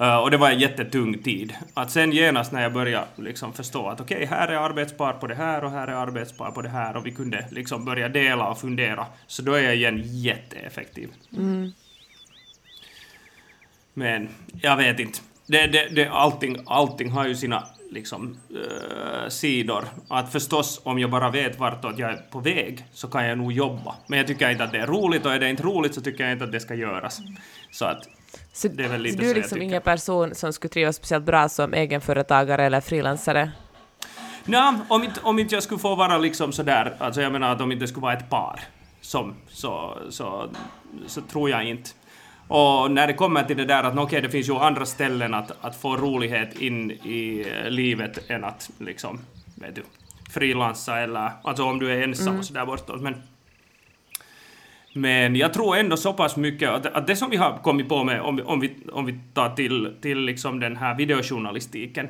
Uh, 0.00 0.16
och 0.16 0.30
det 0.30 0.36
var 0.36 0.50
en 0.50 0.58
jättetung 0.58 1.18
tid. 1.22 1.54
Att 1.74 1.90
sen 1.90 2.12
genast 2.12 2.52
när 2.52 2.62
jag 2.62 2.72
började 2.72 3.06
liksom 3.16 3.52
förstå 3.52 3.88
att 3.88 4.00
okej, 4.00 4.16
okay, 4.16 4.26
här 4.26 4.48
är 4.48 4.56
arbetspar 4.56 5.12
på 5.12 5.26
det 5.26 5.34
här 5.34 5.64
och 5.64 5.70
här 5.70 5.88
är 5.88 5.92
arbetspar 5.92 6.50
på 6.50 6.62
det 6.62 6.68
här 6.68 6.96
och 6.96 7.06
vi 7.06 7.10
kunde 7.10 7.48
liksom 7.50 7.84
börja 7.84 8.08
dela 8.08 8.48
och 8.48 8.60
fundera, 8.60 9.06
så 9.26 9.42
då 9.42 9.52
är 9.52 9.62
jag 9.62 9.76
igen 9.76 10.02
jätteeffektiv. 10.04 11.08
Mm. 11.36 11.72
Men 13.94 14.28
jag 14.62 14.76
vet 14.76 15.00
inte. 15.00 15.18
Det, 15.46 15.66
det, 15.66 15.88
det, 15.88 16.08
allting, 16.08 16.56
allting 16.66 17.10
har 17.10 17.26
ju 17.26 17.34
sina 17.34 17.64
liksom, 17.90 18.36
uh, 18.54 19.28
sidor. 19.28 19.84
Att 20.08 20.32
förstås, 20.32 20.80
om 20.84 20.98
jag 20.98 21.10
bara 21.10 21.30
vet 21.30 21.58
vartåt 21.58 21.98
jag 21.98 22.10
är 22.10 22.16
på 22.30 22.40
väg, 22.40 22.84
så 22.92 23.08
kan 23.08 23.26
jag 23.26 23.38
nog 23.38 23.52
jobba. 23.52 23.94
Men 24.06 24.18
jag 24.18 24.26
tycker 24.26 24.50
inte 24.50 24.64
att 24.64 24.72
det 24.72 24.78
är 24.78 24.86
roligt, 24.86 25.26
och 25.26 25.32
är 25.32 25.38
det 25.38 25.50
inte 25.50 25.62
roligt 25.62 25.94
så 25.94 26.00
tycker 26.00 26.24
jag 26.24 26.32
inte 26.32 26.44
att 26.44 26.52
det 26.52 26.60
ska 26.60 26.74
göras. 26.74 27.20
Så 27.70 27.84
att 27.84 28.08
så, 28.52 28.68
det 28.68 28.84
är 28.84 28.88
väl 28.88 29.00
lite 29.00 29.16
så 29.16 29.22
du 29.22 29.30
är 29.30 29.34
liksom 29.34 29.62
ingen 29.62 29.82
person 29.82 30.34
som 30.34 30.52
skulle 30.52 30.68
trivas 30.68 30.96
speciellt 30.96 31.24
bra 31.24 31.48
som 31.48 31.74
egenföretagare 31.74 32.64
eller 32.64 32.80
frilansare? 32.80 33.50
Nej, 34.44 34.74
om 34.88 35.04
inte, 35.04 35.20
om 35.22 35.38
inte 35.38 35.54
jag 35.54 35.62
skulle 35.62 35.80
få 35.80 35.94
vara 35.94 36.18
liksom 36.18 36.52
sådär, 36.52 36.96
alltså 36.98 37.22
jag 37.22 37.32
menar 37.32 37.52
att 37.52 37.60
om 37.60 37.72
inte 37.72 37.84
det 37.84 37.88
skulle 37.88 38.02
vara 38.02 38.12
ett 38.12 38.30
par, 38.30 38.60
som, 39.00 39.34
så, 39.48 39.98
så, 40.10 40.50
så 41.06 41.20
tror 41.20 41.50
jag 41.50 41.64
inte. 41.64 41.90
Och 42.56 42.90
när 42.90 43.06
det 43.06 43.12
kommer 43.12 43.42
till 43.42 43.56
det 43.56 43.64
där 43.64 43.82
att 43.82 43.92
okej, 43.92 44.02
okay, 44.02 44.20
det 44.20 44.30
finns 44.30 44.48
ju 44.48 44.54
andra 44.54 44.86
ställen 44.86 45.34
att, 45.34 45.52
att 45.60 45.76
få 45.76 45.96
rolighet 45.96 46.60
in 46.60 46.90
i 46.90 47.46
livet 47.68 48.30
än 48.30 48.44
att 48.44 48.70
liksom, 48.78 49.20
vet 49.54 49.74
du, 49.74 49.82
frilansa 50.30 50.98
eller, 51.00 51.30
alltså 51.44 51.64
om 51.64 51.78
du 51.78 51.92
är 51.92 52.02
ensam 52.02 52.26
mm. 52.28 52.38
och 52.38 52.44
sådär 52.44 52.66
bortåt. 52.66 53.00
Men 53.00 53.22
men 54.94 55.36
jag 55.36 55.52
tror 55.52 55.76
ändå 55.76 55.96
så 55.96 56.12
pass 56.12 56.36
mycket 56.36 56.70
att, 56.70 56.86
att 56.86 57.06
det 57.06 57.16
som 57.16 57.30
vi 57.30 57.36
har 57.36 57.58
kommit 57.58 57.88
på 57.88 58.04
med, 58.04 58.20
om, 58.20 58.40
om, 58.44 58.60
vi, 58.60 58.76
om 58.92 59.06
vi 59.06 59.18
tar 59.34 59.50
till, 59.50 59.94
till 60.00 60.18
liksom 60.18 60.60
den 60.60 60.76
här 60.76 60.94
videojournalistiken, 60.94 62.08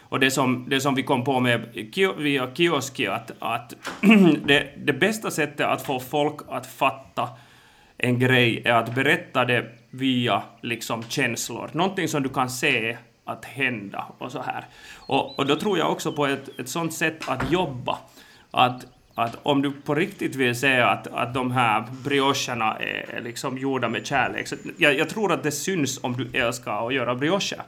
och 0.00 0.20
det 0.20 0.30
som, 0.30 0.64
det 0.68 0.80
som 0.80 0.94
vi 0.94 1.02
kom 1.02 1.24
på 1.24 1.40
med 1.40 1.88
via 2.16 2.54
Kioski, 2.54 3.06
att, 3.06 3.30
att 3.38 3.74
det, 4.44 4.68
det 4.76 4.92
bästa 4.92 5.30
sättet 5.30 5.66
att 5.66 5.82
få 5.82 6.00
folk 6.00 6.36
att 6.48 6.66
fatta 6.66 7.28
en 7.98 8.18
grej 8.18 8.62
är 8.64 8.72
att 8.72 8.94
berätta 8.94 9.44
det 9.44 9.66
via 9.98 10.42
liksom 10.60 11.02
känslor, 11.02 11.70
någonting 11.72 12.08
som 12.08 12.22
du 12.22 12.28
kan 12.28 12.50
se 12.50 12.96
att 13.24 13.44
hända 13.44 14.04
och 14.18 14.32
så 14.32 14.42
här. 14.42 14.64
Och, 14.96 15.38
och 15.38 15.46
då 15.46 15.56
tror 15.56 15.78
jag 15.78 15.90
också 15.90 16.12
på 16.12 16.26
ett, 16.26 16.60
ett 16.60 16.68
sånt 16.68 16.94
sätt 16.94 17.28
att 17.28 17.52
jobba, 17.52 17.98
att 18.50 18.86
att 19.18 19.38
om 19.42 19.62
du 19.62 19.72
på 19.72 19.94
riktigt 19.94 20.34
vill 20.34 20.56
säga 20.56 20.88
att, 20.88 21.06
att 21.06 21.34
de 21.34 21.50
här 21.50 21.84
briocherna 22.04 22.76
är 22.78 23.20
liksom 23.22 23.58
gjorda 23.58 23.88
med 23.88 24.06
kärlek, 24.06 24.48
så 24.48 24.56
jag, 24.76 24.98
jag 24.98 25.08
tror 25.08 25.32
att 25.32 25.42
det 25.42 25.52
syns 25.52 25.98
om 26.02 26.16
du 26.16 26.38
älskar 26.38 26.86
att 26.86 26.94
göra 26.94 27.14
briocher. 27.14 27.62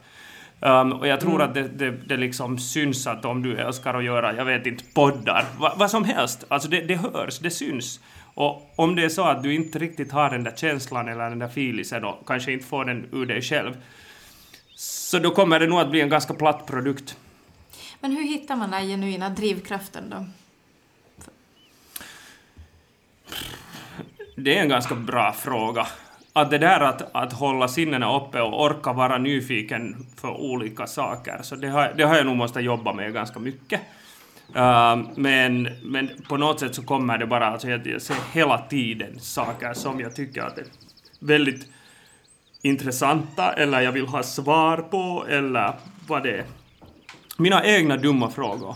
Um, 0.61 0.93
och 0.93 1.07
jag 1.07 1.21
tror 1.21 1.35
mm. 1.35 1.49
att 1.49 1.55
det, 1.55 1.69
det, 1.69 1.91
det 1.91 2.17
liksom 2.17 2.59
syns 2.59 3.07
att 3.07 3.25
om 3.25 3.43
du 3.43 3.57
älskar 3.57 3.95
att 3.95 4.05
göra, 4.05 4.37
jag 4.37 4.45
vet 4.45 4.67
inte, 4.67 4.85
poddar, 4.95 5.45
va, 5.59 5.75
vad 5.77 5.91
som 5.91 6.05
helst, 6.05 6.45
alltså 6.49 6.69
det, 6.69 6.81
det 6.81 6.95
hörs, 6.95 7.39
det 7.39 7.51
syns. 7.51 8.01
Och 8.39 8.73
om 8.77 8.97
det 8.97 9.05
är 9.05 9.09
så 9.09 9.23
att 9.23 9.43
du 9.43 9.55
inte 9.55 9.79
riktigt 9.79 10.13
har 10.13 10.31
den 10.31 10.45
där 10.45 10.53
känslan 10.57 11.09
eller 11.09 11.31
den 11.31 11.39
där 11.39 11.49
filisen 11.49 12.05
och 12.05 12.27
kanske 12.27 12.53
inte 12.53 12.67
får 12.67 12.85
den 12.85 13.09
ur 13.13 13.27
dig 13.27 13.43
själv, 13.43 13.77
så 14.75 15.19
då 15.19 15.31
kommer 15.31 15.61
det 15.61 15.67
nog 15.67 15.81
att 15.81 15.91
bli 15.91 16.01
en 16.01 16.09
ganska 16.09 16.35
platt 16.35 16.67
produkt. 16.67 17.17
Men 18.01 18.13
hur 18.13 18.23
hittar 18.23 18.57
man 18.57 18.71
den 18.71 18.87
genuina 18.87 19.29
drivkraften 19.29 20.11
då? 20.11 20.27
Det 24.37 24.59
är 24.59 24.63
en 24.63 24.69
ganska 24.69 24.95
bra 24.95 25.33
fråga. 25.33 25.87
Att 26.33 26.51
det 26.51 26.59
där 26.59 26.81
att, 26.81 27.15
att 27.15 27.33
hålla 27.33 27.69
sinnena 27.69 28.17
uppe 28.17 28.41
och 28.41 28.65
orka 28.65 28.93
vara 28.93 29.19
nyfiken 29.19 30.07
för 30.17 30.31
olika 30.31 30.87
saker, 30.87 31.39
så 31.43 31.57
det 31.57 31.69
har, 31.69 31.95
det 31.97 32.03
har 32.03 32.17
jag 32.17 32.27
nog 32.27 32.37
måste 32.37 32.61
jobba 32.61 32.93
med 32.93 33.13
ganska 33.13 33.39
mycket. 33.39 33.81
Uh, 34.57 35.09
men, 35.15 35.69
men 35.83 36.11
på 36.29 36.37
något 36.37 36.61
sätt 36.61 36.75
så 36.75 36.83
kommer 36.83 37.19
det 37.19 37.27
bara, 37.27 37.47
alltså 37.47 37.69
jag, 37.69 37.87
jag 37.87 38.03
ser 38.03 38.17
hela 38.33 38.59
tiden 38.59 39.21
saker 39.21 39.75
som 39.75 40.01
jag 40.01 40.17
tycker 40.17 40.43
att 40.43 40.59
är 40.59 40.65
väldigt 41.21 41.67
intressanta, 42.63 43.53
eller 43.53 43.81
jag 43.81 43.93
vill 43.93 44.07
ha 44.07 44.23
svar 44.23 44.77
på, 44.77 45.25
eller 45.29 45.73
vad 46.07 46.23
det 46.23 46.33
är. 46.33 46.45
Mina 47.37 47.65
egna 47.65 47.97
dumma 47.97 48.31
frågor. 48.31 48.75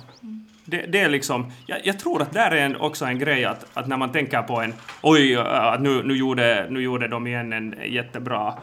Det, 0.64 0.86
det, 0.86 1.00
är 1.00 1.08
liksom, 1.08 1.52
jag, 1.66 1.78
jag, 1.84 1.98
tror 1.98 2.22
att 2.22 2.32
där 2.32 2.50
är 2.50 2.66
en, 2.66 2.76
också 2.76 3.04
en 3.04 3.18
grej 3.18 3.44
att, 3.44 3.66
att 3.74 3.88
när 3.88 3.96
man 3.96 4.12
tänker 4.12 4.42
på 4.42 4.60
en, 4.60 4.74
oj, 5.02 5.32
äh, 5.32 5.64
att 5.64 5.82
nu, 5.82 6.02
nu, 6.02 6.16
gjorde, 6.16 6.66
nu 6.70 6.82
gjorde 6.82 7.08
de 7.08 7.26
igen 7.26 7.52
en 7.52 7.74
jättebra 7.86 8.54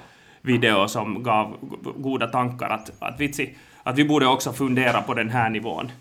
video 0.41 0.87
som 0.87 1.23
gav 1.23 1.57
goda 1.97 2.27
tankar, 2.27 2.69
att, 2.69 2.91
att, 2.99 3.19
vitsi, 3.19 3.55
att 3.83 3.97
vi 3.97 4.05
borde 4.05 4.25
också 4.25 4.53
fundera 4.53 5.01
på 5.01 5.13
den 5.13 5.29
här 5.29 5.49
nivån. 5.49 5.91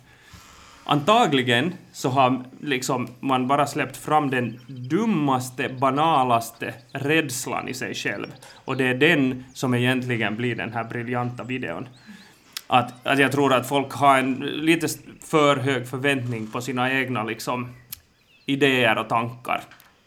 Antagligen 0.91 1.75
så 1.93 2.09
har 2.09 2.45
liksom 2.61 3.09
man 3.21 3.47
bara 3.49 3.67
släppt 3.67 3.97
fram 3.97 4.31
den 4.31 4.61
dummaste, 4.67 5.69
banalaste 5.69 6.75
rädslan 6.93 7.69
i 7.69 7.75
sig 7.75 7.95
själv. 7.95 8.27
Och 8.65 8.77
det 8.77 8.85
är 8.85 8.95
den 8.95 9.45
som 9.55 9.75
egentligen 9.75 10.37
blir 10.37 10.55
den 10.55 10.73
här 10.73 10.85
briljanta 10.85 11.45
videon 11.45 11.89
att, 12.67 13.07
att 13.07 13.19
jag 13.19 13.33
tror 13.33 13.55
att 13.55 13.69
folk 13.69 13.93
har 13.93 14.19
en 14.19 14.35
lite 14.35 14.89
för 15.25 15.57
hög 15.57 15.89
förväntning 15.89 16.47
på 16.47 16.61
sina 16.61 16.93
egna 16.93 17.25
liksom, 17.25 17.69
idéer 18.47 18.99
och 18.99 19.09
tankar 19.09 19.61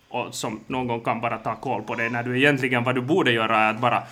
och 0.09 0.35
som 0.35 0.59
någon 0.67 0.87
gång 0.87 1.01
kan 1.01 1.21
bara 1.21 1.37
ta 1.37 1.55
koll 1.55 1.81
på 1.81 1.95
det 1.95 2.09
när 2.09 2.23
du 2.23 2.37
egentligen 2.37 2.83
vad 2.83 2.95
du 2.95 3.01
borde 3.01 3.31
göra 3.31 3.59
är 3.59 3.69
att 3.69 3.81
bara 3.81 4.03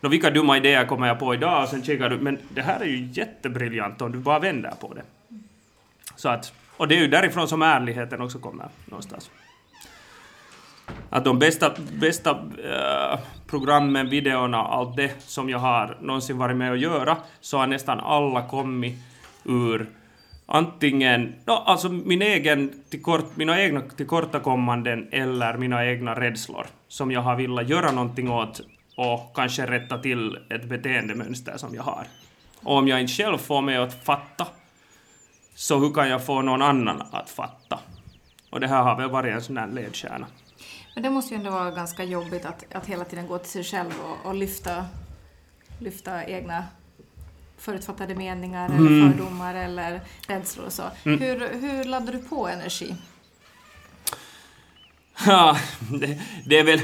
Nå, 0.00 0.08
vilka 0.08 0.30
dumma 0.30 0.56
idéer 0.56 0.84
kommer 0.84 1.06
jag 1.06 1.18
på 1.18 1.34
idag? 1.34 1.62
Och 1.62 1.68
sen 1.68 1.82
kikar 1.82 2.08
du, 2.08 2.18
men 2.18 2.38
det 2.48 2.62
här 2.62 2.80
är 2.80 2.84
ju 2.84 3.08
jättebriljant 3.12 4.02
om 4.02 4.12
du 4.12 4.18
bara 4.18 4.38
vänder 4.38 4.70
på 4.80 4.94
det. 4.94 5.02
Så 6.18 6.28
att, 6.28 6.52
och 6.76 6.88
det 6.88 6.96
är 6.96 7.00
ju 7.00 7.08
därifrån 7.08 7.48
som 7.48 7.62
ärligheten 7.62 8.20
också 8.20 8.38
kommer 8.38 8.68
någonstans. 8.84 9.30
Att 11.10 11.24
de 11.24 11.38
bästa, 11.38 11.72
bästa 12.00 12.30
äh, 12.30 13.18
programmen, 13.46 14.10
videorna, 14.10 14.58
allt 14.58 14.96
det 14.96 15.22
som 15.22 15.50
jag 15.50 15.58
har 15.58 15.96
någonsin 16.00 16.38
varit 16.38 16.56
med 16.56 16.72
att 16.72 16.78
göra, 16.78 17.16
så 17.40 17.58
har 17.58 17.66
nästan 17.66 18.00
alla 18.00 18.48
kommit 18.48 18.94
ur 19.44 19.86
antingen 20.46 21.34
no, 21.46 21.52
alltså 21.52 21.88
min 21.88 22.22
egen 22.22 22.82
tillkort, 22.90 23.36
mina 23.36 23.60
egna 23.60 23.80
tillkortakommanden 23.80 25.08
eller 25.12 25.56
mina 25.56 25.86
egna 25.86 26.20
rädslor 26.20 26.66
som 26.88 27.10
jag 27.10 27.20
har 27.20 27.36
velat 27.36 27.68
göra 27.68 27.92
någonting 27.92 28.30
åt 28.30 28.60
och 28.96 29.32
kanske 29.34 29.66
rätta 29.66 29.98
till 29.98 30.38
ett 30.50 30.64
beteendemönster 30.64 31.56
som 31.56 31.74
jag 31.74 31.82
har. 31.82 32.06
Och 32.62 32.76
om 32.76 32.88
jag 32.88 33.00
inte 33.00 33.12
själv 33.12 33.38
får 33.38 33.62
mig 33.62 33.76
att 33.76 34.04
fatta, 34.04 34.46
så 35.58 35.78
hur 35.78 35.92
kan 35.92 36.08
jag 36.08 36.26
få 36.26 36.42
någon 36.42 36.62
annan 36.62 37.02
att 37.10 37.30
fatta? 37.30 37.78
Och 38.50 38.60
det 38.60 38.68
här 38.68 38.82
har 38.82 38.96
väl 38.96 39.10
varit 39.10 39.34
en 39.34 39.42
sån 39.42 39.56
här 39.56 39.68
ledstjärna. 39.68 40.26
Men 40.94 41.02
det 41.02 41.10
måste 41.10 41.34
ju 41.34 41.38
ändå 41.38 41.50
vara 41.50 41.70
ganska 41.70 42.04
jobbigt 42.04 42.44
att, 42.44 42.74
att 42.74 42.86
hela 42.86 43.04
tiden 43.04 43.26
gå 43.26 43.38
till 43.38 43.50
sig 43.50 43.64
själv 43.64 43.90
och, 44.04 44.28
och 44.28 44.34
lyfta, 44.34 44.84
lyfta 45.78 46.24
egna 46.24 46.64
förutfattade 47.58 48.14
meningar 48.14 48.68
mm. 48.68 48.86
eller 48.86 49.10
fördomar 49.10 49.54
eller 49.54 50.00
rädslor 50.26 50.66
och 50.66 50.72
så. 50.72 50.82
Mm. 51.04 51.20
Hur, 51.20 51.60
hur 51.60 51.84
laddar 51.84 52.12
du 52.12 52.18
på 52.18 52.48
energi? 52.48 52.94
Ja, 55.26 55.56
det, 56.00 56.20
det 56.46 56.58
är 56.58 56.64
väl... 56.64 56.80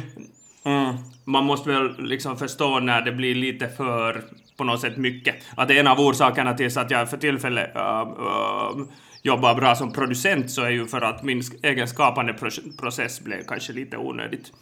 Mm, 0.64 0.96
man 1.24 1.44
måste 1.44 1.68
väl 1.68 2.06
liksom 2.06 2.36
förstå 2.36 2.80
när 2.80 3.02
det 3.02 3.12
blir 3.12 3.34
lite 3.34 3.68
för, 3.68 4.24
på 4.56 4.64
något 4.64 4.80
sätt, 4.80 4.96
mycket. 4.96 5.34
Att 5.56 5.70
en 5.70 5.86
av 5.86 6.00
orsakerna 6.00 6.54
till 6.54 6.78
att 6.78 6.90
jag 6.90 7.10
för 7.10 7.16
tillfället 7.16 7.76
uh, 7.76 7.82
uh, 7.82 8.86
jobbar 9.22 9.54
bra 9.54 9.74
som 9.74 9.92
producent 9.92 10.50
så 10.50 10.62
är 10.62 10.70
ju 10.70 10.86
för 10.86 11.00
att 11.00 11.22
min 11.22 11.42
egen 11.62 11.88
skapande 11.88 12.34
process 12.78 13.20
blev 13.20 13.44
kanske 13.44 13.72
lite 13.72 13.96
onödigt 13.96 14.52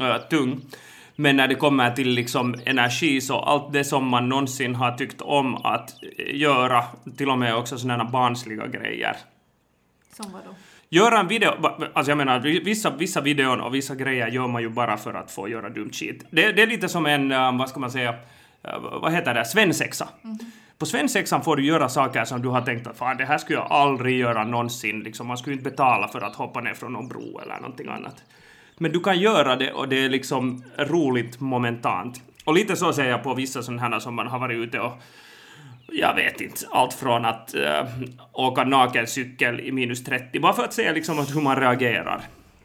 uh, 0.00 0.16
tung. 0.16 0.60
Men 1.16 1.36
när 1.36 1.48
det 1.48 1.54
kommer 1.54 1.90
till 1.90 2.08
liksom 2.08 2.54
energi 2.66 3.20
så 3.20 3.38
allt 3.38 3.72
det 3.72 3.84
som 3.84 4.08
man 4.08 4.28
någonsin 4.28 4.74
har 4.74 4.92
tyckt 4.92 5.20
om 5.20 5.56
att 5.56 5.90
göra, 6.32 6.84
till 7.16 7.30
och 7.30 7.38
med 7.38 7.56
också 7.56 7.78
sådana 7.78 8.04
barnsliga 8.04 8.66
grejer. 8.66 9.16
Som 10.12 10.32
vadå? 10.32 10.54
Göra 10.88 11.20
en 11.20 11.28
video, 11.28 11.50
alltså 11.92 12.10
jag 12.10 12.18
menar 12.18 12.40
vissa, 12.40 12.90
vissa 12.90 13.20
videon 13.20 13.60
och 13.60 13.74
vissa 13.74 13.94
grejer 13.94 14.28
gör 14.28 14.46
man 14.46 14.62
ju 14.62 14.68
bara 14.68 14.96
för 14.96 15.14
att 15.14 15.30
få 15.30 15.48
göra 15.48 15.68
dumt 15.68 15.92
skit. 15.92 16.24
Det, 16.30 16.52
det 16.52 16.62
är 16.62 16.66
lite 16.66 16.88
som 16.88 17.06
en, 17.06 17.28
vad 17.58 17.68
ska 17.68 17.80
man 17.80 17.90
säga, 17.90 18.14
vad 18.82 19.12
heter 19.12 19.34
det, 19.34 19.44
svensexa. 19.44 20.08
Mm. 20.24 20.38
På 20.78 20.86
svensexan 20.86 21.42
får 21.42 21.56
du 21.56 21.64
göra 21.64 21.88
saker 21.88 22.24
som 22.24 22.42
du 22.42 22.48
har 22.48 22.60
tänkt 22.60 22.86
att 22.86 22.96
fan 22.98 23.16
det 23.16 23.24
här 23.24 23.38
skulle 23.38 23.58
jag 23.58 23.72
aldrig 23.72 24.18
göra 24.18 24.44
någonsin, 24.44 25.00
liksom, 25.00 25.26
man 25.26 25.38
skulle 25.38 25.56
inte 25.56 25.70
betala 25.70 26.08
för 26.08 26.20
att 26.20 26.36
hoppa 26.36 26.60
ner 26.60 26.74
från 26.74 26.92
någon 26.92 27.08
bro 27.08 27.40
eller 27.40 27.56
någonting 27.56 27.88
annat. 27.88 28.22
Men 28.78 28.92
du 28.92 29.00
kan 29.00 29.18
göra 29.18 29.56
det 29.56 29.72
och 29.72 29.88
det 29.88 30.04
är 30.04 30.08
liksom 30.08 30.64
roligt 30.76 31.40
momentant. 31.40 32.22
Och 32.44 32.54
lite 32.54 32.76
så 32.76 32.92
ser 32.92 33.08
jag 33.08 33.22
på 33.22 33.34
vissa 33.34 33.62
sådana 33.62 33.82
här 33.82 33.98
som 33.98 34.14
man 34.14 34.26
har 34.26 34.38
varit 34.38 34.58
ute 34.58 34.80
och 34.80 34.92
jag 35.92 36.14
vet 36.14 36.40
inte, 36.40 36.66
allt 36.70 36.94
från 36.94 37.24
att 37.24 37.54
äh, 37.54 37.86
åka 38.32 38.64
naken 38.64 39.06
cykel 39.06 39.60
i 39.60 39.72
minus 39.72 40.04
30, 40.04 40.40
bara 40.40 40.52
för 40.52 40.64
att 40.64 40.72
se 40.72 40.92
liksom 40.92 41.26
hur 41.34 41.40
man 41.40 41.56
reagerar 41.56 42.20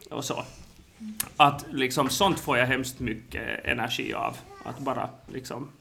och 0.09 0.25
så. 0.25 0.43
Att 1.37 1.65
liksom 1.71 2.09
sånt 2.09 2.39
får 2.39 2.57
jag 2.57 2.65
hemskt 2.65 2.99
mycket 2.99 3.65
energi 3.65 4.13
av, 4.13 4.37
att 4.63 4.79
bara 4.79 5.09
liksom 5.27 5.71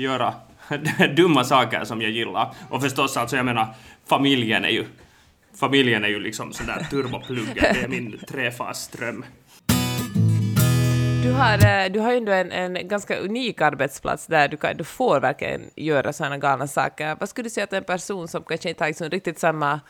göra 0.00 0.34
dumma 1.16 1.44
saker 1.44 1.84
som 1.84 2.02
jag 2.02 2.10
gillar. 2.10 2.54
Och 2.70 2.82
förstås, 2.82 3.16
alltså 3.16 3.36
jag 3.36 3.44
menar, 3.44 3.66
familjen 4.06 4.64
är 4.64 4.68
ju 4.68 4.84
familjen 5.54 6.04
är 6.04 6.08
ju 6.08 6.20
liksom 6.20 6.52
sådär 6.52 6.86
turbopluggen, 6.90 7.54
det 7.54 7.82
är 7.84 7.88
min 7.88 8.18
trefasström. 8.28 9.24
Du 11.22 11.32
har, 11.32 11.66
eh, 11.66 11.92
du 11.92 12.00
har 12.00 12.10
ju 12.10 12.16
ändå 12.16 12.32
en, 12.32 12.52
en 12.52 12.88
ganska 12.88 13.16
unik 13.16 13.60
arbetsplats 13.60 14.26
där 14.26 14.48
du, 14.48 14.56
kan, 14.56 14.76
du 14.76 14.84
får 14.84 15.20
verkligen 15.20 15.70
göra 15.76 16.12
sådana 16.12 16.38
galna 16.38 16.66
saker. 16.66 17.16
Vad 17.20 17.28
skulle 17.28 17.46
du 17.46 17.50
säga 17.50 17.64
att 17.64 17.72
en 17.72 17.84
person 17.84 18.28
som 18.28 18.42
kanske 18.42 18.68
inte 18.68 18.84
har 18.84 18.88
liksom 18.88 19.10
riktigt 19.10 19.38
samma 19.38 19.80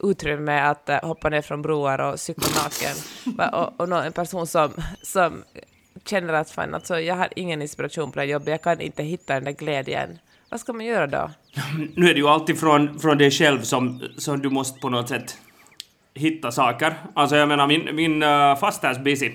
utrymme 0.00 0.60
att 0.60 0.88
uh, 0.88 1.08
hoppa 1.08 1.28
ner 1.28 1.42
från 1.42 1.62
broar 1.62 1.98
och 1.98 2.20
cykla 2.20 2.48
naken, 2.62 2.96
och, 3.52 3.80
och 3.80 4.04
en 4.04 4.12
person 4.12 4.46
som, 4.46 4.70
som 5.02 5.44
känner 6.08 6.32
att 6.32 6.50
fan, 6.50 6.74
alltså, 6.74 7.00
jag 7.00 7.14
har 7.14 7.28
ingen 7.36 7.62
inspiration 7.62 8.12
på 8.12 8.18
det 8.18 8.24
jobbet, 8.24 8.48
jag 8.48 8.62
kan 8.62 8.80
inte 8.80 9.02
hitta 9.02 9.34
den 9.34 9.44
där 9.44 9.52
glädjen. 9.52 10.18
Vad 10.50 10.60
ska 10.60 10.72
man 10.72 10.84
göra 10.84 11.06
då? 11.06 11.30
Nu 11.96 12.10
är 12.10 12.14
det 12.14 12.20
ju 12.20 12.28
alltid 12.28 12.60
från, 12.60 12.98
från 12.98 13.18
dig 13.18 13.30
själv 13.30 13.60
som, 13.60 14.02
som 14.16 14.40
du 14.40 14.50
måste 14.50 14.80
på 14.80 14.88
något 14.88 15.08
sätt 15.08 15.38
hitta 16.14 16.52
saker. 16.52 16.94
Alltså 17.14 17.36
jag 17.36 17.48
menar, 17.48 17.66
min, 17.66 17.96
min 17.96 18.22
uh, 18.22 18.56
fasters 18.56 18.98
busy, 18.98 19.32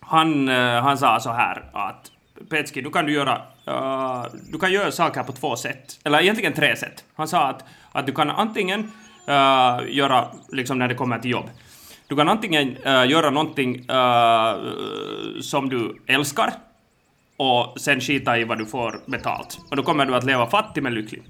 han, 0.00 0.48
uh, 0.48 0.82
han 0.82 0.98
sa 0.98 1.20
så 1.20 1.30
här 1.30 1.70
att 1.72 2.10
Petski, 2.50 2.80
du 2.80 2.90
kan 2.90 3.06
du 3.06 3.12
göra, 3.12 3.42
uh, 3.68 4.26
du 4.52 4.58
kan 4.58 4.72
göra 4.72 4.90
saker 4.90 5.22
på 5.22 5.32
två 5.32 5.56
sätt, 5.56 5.98
eller 6.04 6.20
egentligen 6.20 6.52
tre 6.52 6.76
sätt. 6.76 7.04
Han 7.14 7.28
sa 7.28 7.48
att, 7.48 7.64
att 7.92 8.06
du 8.06 8.12
kan 8.12 8.30
antingen 8.30 8.80
uh, 9.28 9.80
göra, 9.88 10.28
liksom 10.48 10.78
när 10.78 10.88
det 10.88 10.94
kommer 10.94 11.18
till 11.18 11.30
jobb, 11.30 11.50
du 12.12 12.16
kan 12.16 12.28
antingen 12.28 12.76
äh, 12.84 13.10
göra 13.10 13.30
någonting 13.30 13.86
äh, 13.88 14.56
som 15.40 15.68
du 15.68 15.96
älskar 16.06 16.52
och 17.36 17.80
sen 17.80 18.00
skita 18.00 18.38
i 18.38 18.44
vad 18.44 18.58
du 18.58 18.66
får 18.66 19.00
betalt. 19.06 19.58
Och 19.70 19.76
då 19.76 19.82
kommer 19.82 20.06
du 20.06 20.14
att 20.14 20.24
leva 20.24 20.46
fattig 20.46 20.82
men 20.82 20.94
lycklig. 20.94 21.22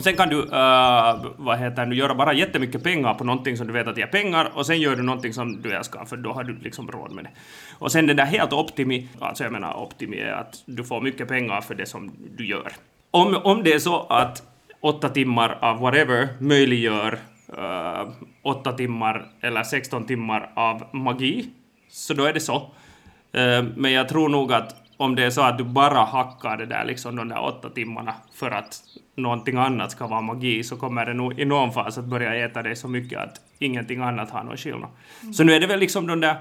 Sen 0.00 0.16
kan 0.16 0.28
du, 0.28 0.42
äh, 0.42 1.24
vad 1.36 1.58
heter 1.58 1.86
det, 1.86 1.96
göra 1.96 2.14
bara 2.14 2.32
jättemycket 2.32 2.82
pengar 2.82 3.14
på 3.14 3.24
någonting 3.24 3.56
som 3.56 3.66
du 3.66 3.72
vet 3.72 3.88
att 3.88 3.96
ger 3.96 4.06
pengar 4.06 4.50
och 4.54 4.66
sen 4.66 4.80
gör 4.80 4.96
du 4.96 5.02
någonting 5.02 5.32
som 5.32 5.62
du 5.62 5.72
älskar 5.72 6.04
för 6.04 6.16
då 6.16 6.32
har 6.32 6.44
du 6.44 6.58
liksom 6.58 6.90
råd 6.90 7.12
med 7.12 7.24
det. 7.24 7.30
Och 7.78 7.92
sen 7.92 8.06
den 8.06 8.16
där 8.16 8.26
helt 8.26 8.52
optimi, 8.52 9.08
alltså 9.20 9.44
jag 9.44 9.52
menar 9.52 9.74
optimi 9.74 10.18
är 10.18 10.32
att 10.32 10.62
du 10.66 10.84
får 10.84 11.00
mycket 11.00 11.28
pengar 11.28 11.60
för 11.60 11.74
det 11.74 11.86
som 11.86 12.12
du 12.36 12.46
gör. 12.46 12.72
Om, 13.10 13.36
om 13.44 13.62
det 13.62 13.72
är 13.72 13.78
så 13.78 14.06
att 14.06 14.42
åtta 14.80 15.08
timmar 15.08 15.58
av 15.60 15.80
whatever 15.80 16.28
möjliggör 16.38 17.18
uh, 17.58 18.12
åtta 18.42 18.72
timmar 18.72 19.26
eller 19.40 19.62
16 19.62 20.06
timmar 20.06 20.50
av 20.54 20.84
magi, 20.92 21.50
så 21.88 22.14
då 22.14 22.24
är 22.24 22.32
det 22.32 22.40
så. 22.40 22.56
Uh, 22.56 23.64
men 23.76 23.92
jag 23.92 24.08
tror 24.08 24.28
nog 24.28 24.52
att 24.52 24.76
om 24.96 25.14
det 25.14 25.24
är 25.24 25.30
så 25.30 25.42
att 25.42 25.58
du 25.58 25.64
bara 25.64 26.04
hackar 26.04 26.56
det 26.56 26.66
där 26.66 26.84
liksom 26.84 27.16
de 27.16 27.28
där 27.28 27.44
åtta 27.44 27.70
timmarna 27.70 28.14
för 28.34 28.50
att 28.50 28.82
någonting 29.16 29.56
annat 29.56 29.90
ska 29.90 30.06
vara 30.06 30.20
magi 30.20 30.64
så 30.64 30.76
kommer 30.76 31.06
det 31.06 31.14
nog 31.14 31.38
i 31.38 31.44
någon 31.44 31.72
fas 31.72 31.98
att 31.98 32.04
börja 32.04 32.34
äta 32.34 32.62
dig 32.62 32.76
så 32.76 32.88
mycket 32.88 33.18
att 33.18 33.40
ingenting 33.58 34.00
annat 34.00 34.30
har 34.30 34.44
någon 34.44 34.56
skillnad. 34.56 34.90
Mm. 35.22 35.34
Så 35.34 35.44
nu 35.44 35.52
är 35.52 35.60
det 35.60 35.66
väl 35.66 35.80
liksom 35.80 36.06
de 36.06 36.20
där 36.20 36.36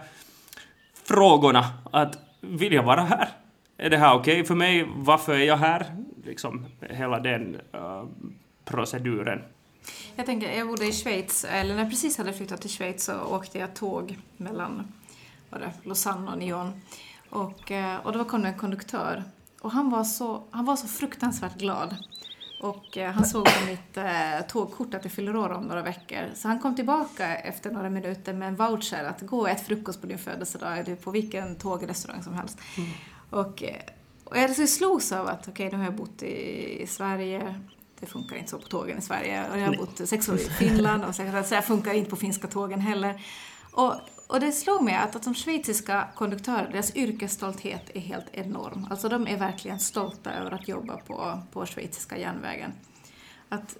frågorna 1.08 1.66
att 1.92 2.18
vill 2.42 2.74
jag 2.74 2.84
vara 2.84 3.02
här? 3.02 3.30
Är 3.78 3.90
det 3.90 3.98
här 3.98 4.16
okej 4.16 4.34
okay 4.34 4.44
för 4.44 4.56
mig? 4.56 4.86
Varför 4.96 5.34
är 5.34 5.44
jag 5.44 5.58
här? 5.58 5.86
Liksom 6.26 6.66
hela 6.90 7.20
den 7.20 7.56
uh, 7.76 8.06
proceduren. 8.66 9.42
Jag 10.16 10.26
tänker, 10.26 10.52
jag 10.52 10.68
bodde 10.68 10.86
i 10.86 10.94
Schweiz, 10.94 11.46
eller 11.46 11.76
när 11.76 11.82
jag 11.82 11.92
precis 11.92 12.18
hade 12.18 12.34
flyttat 12.34 12.62
till 12.62 12.70
Schweiz 12.70 13.06
så 13.06 13.22
åkte 13.22 13.60
jag 13.60 13.74
tåg 13.74 14.18
mellan 14.38 14.92
var 15.50 15.60
det, 15.60 15.72
Lausanne 15.84 16.32
och 16.32 16.38
Nyon. 16.38 16.82
Och, 17.30 17.72
eh, 17.72 18.06
och 18.06 18.14
då 18.14 18.26
kom 18.26 18.42
det 18.42 18.48
en 18.48 18.58
konduktör. 18.58 19.24
Och 19.62 19.72
han 19.72 19.90
var 19.90 20.04
så, 20.04 20.44
han 20.52 20.66
var 20.66 20.76
så 20.76 20.88
fruktansvärt 20.88 21.58
glad. 21.58 21.96
Och 22.62 22.98
eh, 22.98 23.12
han 23.12 23.26
såg 23.26 23.46
på 23.46 23.66
mitt 23.66 23.98
eh, 23.98 24.48
tågkort 24.48 24.94
att 24.94 25.04
jag 25.04 25.14
fyller 25.14 25.36
år 25.36 25.50
om 25.50 25.64
några 25.64 25.82
veckor. 25.82 26.32
Så 26.36 26.48
han 26.48 26.60
kom 26.60 26.76
tillbaka 26.76 27.36
efter 27.36 27.72
några 27.72 27.90
minuter 27.90 28.34
med 28.34 28.48
en 28.48 28.56
voucher 28.56 29.04
att 29.04 29.22
gå 29.22 29.40
och 29.40 29.50
ät 29.50 29.68
frukost 29.68 30.02
på 30.02 30.08
din 30.08 30.18
födelsedag 30.18 30.80
eller 30.80 30.96
på 30.96 31.12
vilken 31.12 31.56
tågrestaurang 31.56 32.24
som 32.24 32.34
helst. 32.34 32.58
Mm. 32.78 32.90
Och, 33.30 33.64
och 34.24 34.38
jag 34.38 34.70
slogs 34.70 35.12
av 35.12 35.28
att 35.28 35.48
okej, 35.48 35.68
okay, 35.68 35.70
nu 35.70 35.78
har 35.78 35.92
jag 35.92 35.96
bott 35.96 36.24
i, 36.24 36.82
i 36.82 36.88
Sverige, 36.88 37.56
det 38.00 38.06
funkar 38.06 38.36
inte 38.36 38.50
så 38.50 38.60
på 38.60 38.68
tågen 38.68 38.98
i 38.98 39.02
Sverige. 39.02 39.50
Och 39.52 39.60
jag 39.60 39.66
har 39.66 39.76
bott 39.76 40.10
sex 40.10 40.30
år 40.30 40.36
i 40.36 40.38
Finland 40.38 41.06
och 41.06 41.16
så, 41.16 41.24
jag 41.52 41.66
funkar 41.66 41.94
inte 41.94 42.10
på 42.10 42.16
finska 42.16 42.48
tågen 42.48 42.80
heller. 42.82 43.22
Och, 43.72 43.96
och 44.28 44.40
det 44.40 44.52
slog 44.52 44.84
mig 44.84 44.96
att, 44.96 45.16
att 45.16 45.24
de 45.24 45.36
schweiziska 45.36 46.08
konduktörer, 46.16 46.70
deras 46.72 46.96
yrkesstolthet 46.96 47.90
är 47.94 48.00
helt 48.00 48.28
enorm. 48.32 48.88
Alltså 48.90 49.10
de 49.10 49.28
är 49.28 49.38
verkligen 49.38 49.80
stolta 49.80 50.34
över 50.34 50.52
att 50.52 50.68
jobba 50.68 50.98
på, 50.98 51.42
på 51.52 51.66
schweiziska 51.66 52.18
järnvägen. 52.18 52.74
Att, 53.50 53.78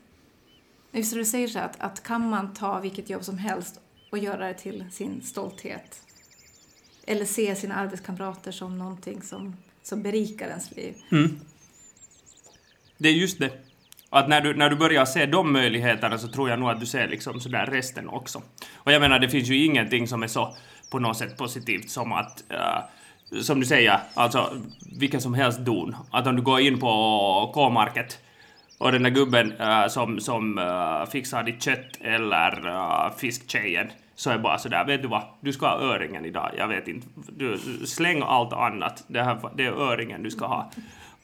just 0.92 1.14
du 1.14 1.26
säger 1.26 1.48
så 1.48 1.60
att, 1.60 1.80
att 1.80 2.04
kan 2.04 2.30
man 2.30 2.54
ta 2.54 2.80
vilket 2.80 3.10
jobb 3.10 3.24
som 3.24 3.38
helst 3.38 3.80
och 4.12 4.18
göra 4.18 4.48
det 4.48 4.54
till 4.54 4.86
sin 4.92 5.22
stolthet 5.22 6.02
eller 7.08 7.26
se 7.26 7.56
sina 7.56 7.76
arbetskamrater 7.76 8.52
som 8.52 8.78
någonting 8.78 9.22
som, 9.22 9.56
som 9.84 10.04
berikar 10.04 10.48
ens 10.48 10.72
liv. 10.76 10.96
Mm. 11.12 11.40
Det 12.98 13.10
är 13.10 13.14
just 13.14 13.40
det. 13.40 13.69
Att 14.10 14.30
när 14.30 14.42
du, 14.42 14.54
när 14.54 14.70
du 14.70 14.76
börjar 14.76 15.06
se 15.06 15.26
de 15.26 15.54
möjligheterna 15.54 16.18
så 16.18 16.28
tror 16.28 16.50
jag 16.50 16.60
nog 16.60 16.70
att 16.70 16.80
du 16.80 16.86
ser 16.86 17.08
liksom 17.08 17.40
sådär 17.40 17.66
resten 17.66 18.10
också. 18.10 18.42
Och 18.76 18.92
jag 18.92 19.02
menar, 19.02 19.20
det 19.20 19.30
finns 19.30 19.50
ju 19.50 19.66
ingenting 19.66 20.08
som 20.08 20.24
är 20.24 20.28
så 20.28 20.56
på 20.92 21.00
något 21.00 21.18
sätt 21.18 21.38
positivt 21.38 21.90
som 21.90 22.12
att 22.12 22.44
uh, 22.52 23.42
som 23.42 23.60
du 23.60 23.66
säger, 23.66 24.00
alltså 24.14 24.50
vilken 25.00 25.22
som 25.22 25.34
helst 25.34 25.60
don. 25.60 25.96
Att 26.12 26.28
om 26.28 26.36
du 26.36 26.42
går 26.42 26.60
in 26.60 26.80
på 26.80 27.52
K-market 27.54 28.20
och 28.78 28.92
den 28.92 29.04
där 29.04 29.10
gubben 29.10 29.52
uh, 29.52 29.88
som, 29.88 30.20
som 30.20 30.58
uh, 30.58 31.06
fixar 31.06 31.44
ditt 31.44 31.64
kött 31.64 32.02
eller 32.02 32.68
uh, 32.68 33.18
fisktjejen 33.18 33.88
så 34.16 34.30
är 34.30 34.38
bara 34.38 34.58
sådär, 34.58 34.86
vet 34.86 35.02
du 35.02 35.08
vad, 35.08 35.24
du 35.42 35.54
ska 35.54 35.68
ha 35.68 35.80
öringen 35.80 36.26
idag, 36.26 36.52
jag 36.58 36.68
vet 36.68 36.88
inte, 36.88 37.08
du, 37.38 37.58
släng 37.86 38.22
allt 38.26 38.54
annat, 38.54 39.04
det, 39.08 39.24
här, 39.24 39.40
det 39.56 39.66
är 39.66 39.72
öringen 39.72 40.24
du 40.24 40.32
ska 40.32 40.46
ha 40.46 40.72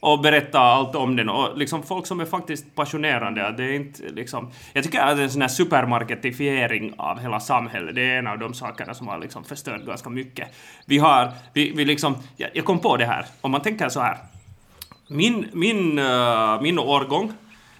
och 0.06 0.20
berätta 0.20 0.60
allt 0.60 0.96
om 0.96 1.16
den 1.16 1.30
och 1.30 1.58
liksom 1.58 1.84
folk 1.84 2.08
som 2.08 2.20
är 2.20 2.26
faktiskt 2.26 2.76
passionerande. 2.76 3.54
Det 3.58 3.64
är 3.64 3.74
inte 3.74 4.04
liksom, 4.10 4.52
jag 4.74 4.84
tycker 4.84 5.00
att 5.00 5.20
en 5.20 5.32
sån 5.32 5.42
här 5.42 5.50
supermarketifiering 5.50 6.94
av 6.98 7.20
hela 7.20 7.40
samhället, 7.40 7.96
det 7.96 8.02
är 8.02 8.20
en 8.20 8.28
av 8.28 8.40
de 8.40 8.54
sakerna 8.54 8.94
som 8.94 9.08
har 9.08 9.20
liksom 9.20 9.44
förstört 9.44 9.86
ganska 9.86 10.10
mycket. 10.10 10.48
Vi 10.86 10.98
har, 10.98 11.32
vi, 11.54 11.72
vi 11.76 11.86
liksom, 11.86 12.16
jag, 12.38 12.50
jag 12.54 12.66
kom 12.66 12.80
på 12.80 12.98
det 12.98 13.06
här, 13.06 13.26
om 13.42 13.52
man 13.52 13.62
tänker 13.62 13.90
så 13.90 14.00
här. 14.00 14.18
Min, 15.08 15.46
min, 15.54 16.00
uh, 16.00 16.62
min 16.62 16.80
årgång 16.80 17.32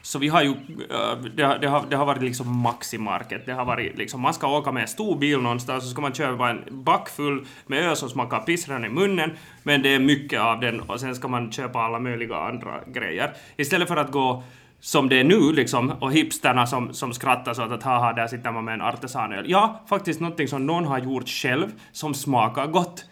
så 0.06 0.20
vi 0.20 0.28
har 0.28 0.44
ju, 0.44 0.50
eh, 0.50 1.18
det 1.36 1.44
har, 1.44 1.58
det 1.58 1.68
har, 1.68 1.86
det 1.90 1.96
har 1.96 2.06
varit 2.06 2.22
liksom 2.22 2.62
maximarket. 2.62 3.46
Det 3.46 3.54
har 3.54 3.66
varit 3.66 3.98
liksom, 3.98 4.22
man 4.22 4.34
ska 4.34 4.58
åka 4.58 4.72
med 4.72 4.82
en 4.82 4.88
stor 4.88 5.18
bil 5.18 5.42
någonstans 5.42 5.84
så 5.84 5.90
ska 5.90 6.02
man 6.02 6.14
köpa 6.14 6.50
en 6.50 6.64
back 6.72 7.10
full 7.10 7.46
med 7.68 7.84
öl 7.84 7.96
som 7.96 8.10
smakar 8.10 8.40
pissran 8.40 8.86
i 8.86 8.90
munnen, 8.90 9.32
men 9.64 9.82
det 9.82 9.90
är 9.90 10.00
mycket 10.00 10.42
av 10.42 10.60
den 10.60 10.82
och 10.82 11.00
sen 11.00 11.16
ska 11.16 11.28
man 11.28 11.52
köpa 11.52 11.80
alla 11.80 12.00
möjliga 12.00 12.36
andra 12.36 12.80
grejer. 12.88 13.34
Istället 13.58 13.88
för 13.88 13.98
att 13.98 14.12
gå 14.12 14.44
som 14.80 15.10
det 15.10 15.20
är 15.20 15.24
nu 15.24 15.52
liksom, 15.52 15.92
och 15.92 16.14
hipsterna 16.14 16.68
som, 16.68 16.94
som 16.94 17.14
skrattar 17.14 17.54
så 17.54 17.62
att 17.62 17.84
haha, 17.84 18.14
där 18.14 18.28
sitter 18.28 18.52
man 18.52 18.66
med 18.66 18.74
en 18.74 18.82
artesanöl. 18.82 19.46
Ja, 19.48 19.82
faktiskt 19.90 20.20
någonting 20.20 20.48
som 20.48 20.66
någon 20.66 20.86
har 20.86 21.00
gjort 21.00 21.28
själv, 21.28 21.72
som 21.92 22.14
smakar 22.14 22.68
gott. 22.68 23.06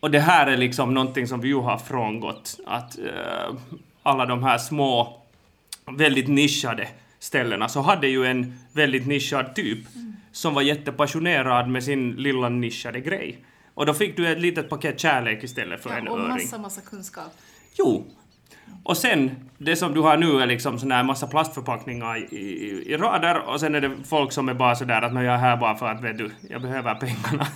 Och 0.00 0.10
det 0.10 0.20
här 0.20 0.46
är 0.46 0.56
liksom 0.56 0.94
någonting 0.94 1.26
som 1.26 1.40
vi 1.40 1.48
ju 1.48 1.60
har 1.60 1.78
frångått, 1.78 2.56
att 2.66 2.98
uh, 2.98 3.56
alla 4.02 4.26
de 4.26 4.42
här 4.42 4.58
små 4.58 5.22
väldigt 5.90 6.28
nischade 6.28 6.88
ställena 7.18 7.68
så 7.68 7.80
hade 7.80 8.08
ju 8.08 8.26
en 8.26 8.58
väldigt 8.72 9.06
nischad 9.06 9.54
typ 9.54 9.78
som 10.32 10.54
var 10.54 10.62
jättepassionerad 10.62 11.68
med 11.68 11.84
sin 11.84 12.14
lilla 12.16 12.48
nischade 12.48 13.00
grej. 13.00 13.44
Och 13.74 13.86
då 13.86 13.94
fick 13.94 14.16
du 14.16 14.28
ett 14.28 14.40
litet 14.40 14.68
paket 14.68 15.00
kärlek 15.00 15.44
istället 15.44 15.82
för 15.82 15.90
ja, 15.90 15.96
en 15.96 16.08
och 16.08 16.18
öring. 16.18 16.32
Och 16.32 16.38
massa, 16.38 16.58
massa 16.58 16.80
kunskap. 16.80 17.32
Jo. 17.78 18.06
Och 18.82 18.96
sen, 18.96 19.30
det 19.58 19.76
som 19.76 19.94
du 19.94 20.00
har 20.00 20.16
nu 20.16 20.40
är 20.40 20.46
liksom 20.46 20.78
sån 20.78 20.92
här 20.92 21.04
massa 21.04 21.26
plastförpackningar 21.26 22.16
i, 22.16 22.36
i, 22.36 22.92
i 22.92 22.96
rader 22.96 23.38
och 23.48 23.60
sen 23.60 23.74
är 23.74 23.80
det 23.80 23.96
folk 24.04 24.32
som 24.32 24.48
är 24.48 24.54
bara 24.54 24.76
sådär 24.76 25.02
att 25.02 25.14
jag 25.14 25.24
är 25.24 25.36
här 25.36 25.56
bara 25.56 25.76
för 25.76 25.86
att 25.86 26.04
vet 26.04 26.18
du, 26.18 26.30
jag 26.50 26.62
behöver 26.62 26.94
pengarna. 26.94 27.46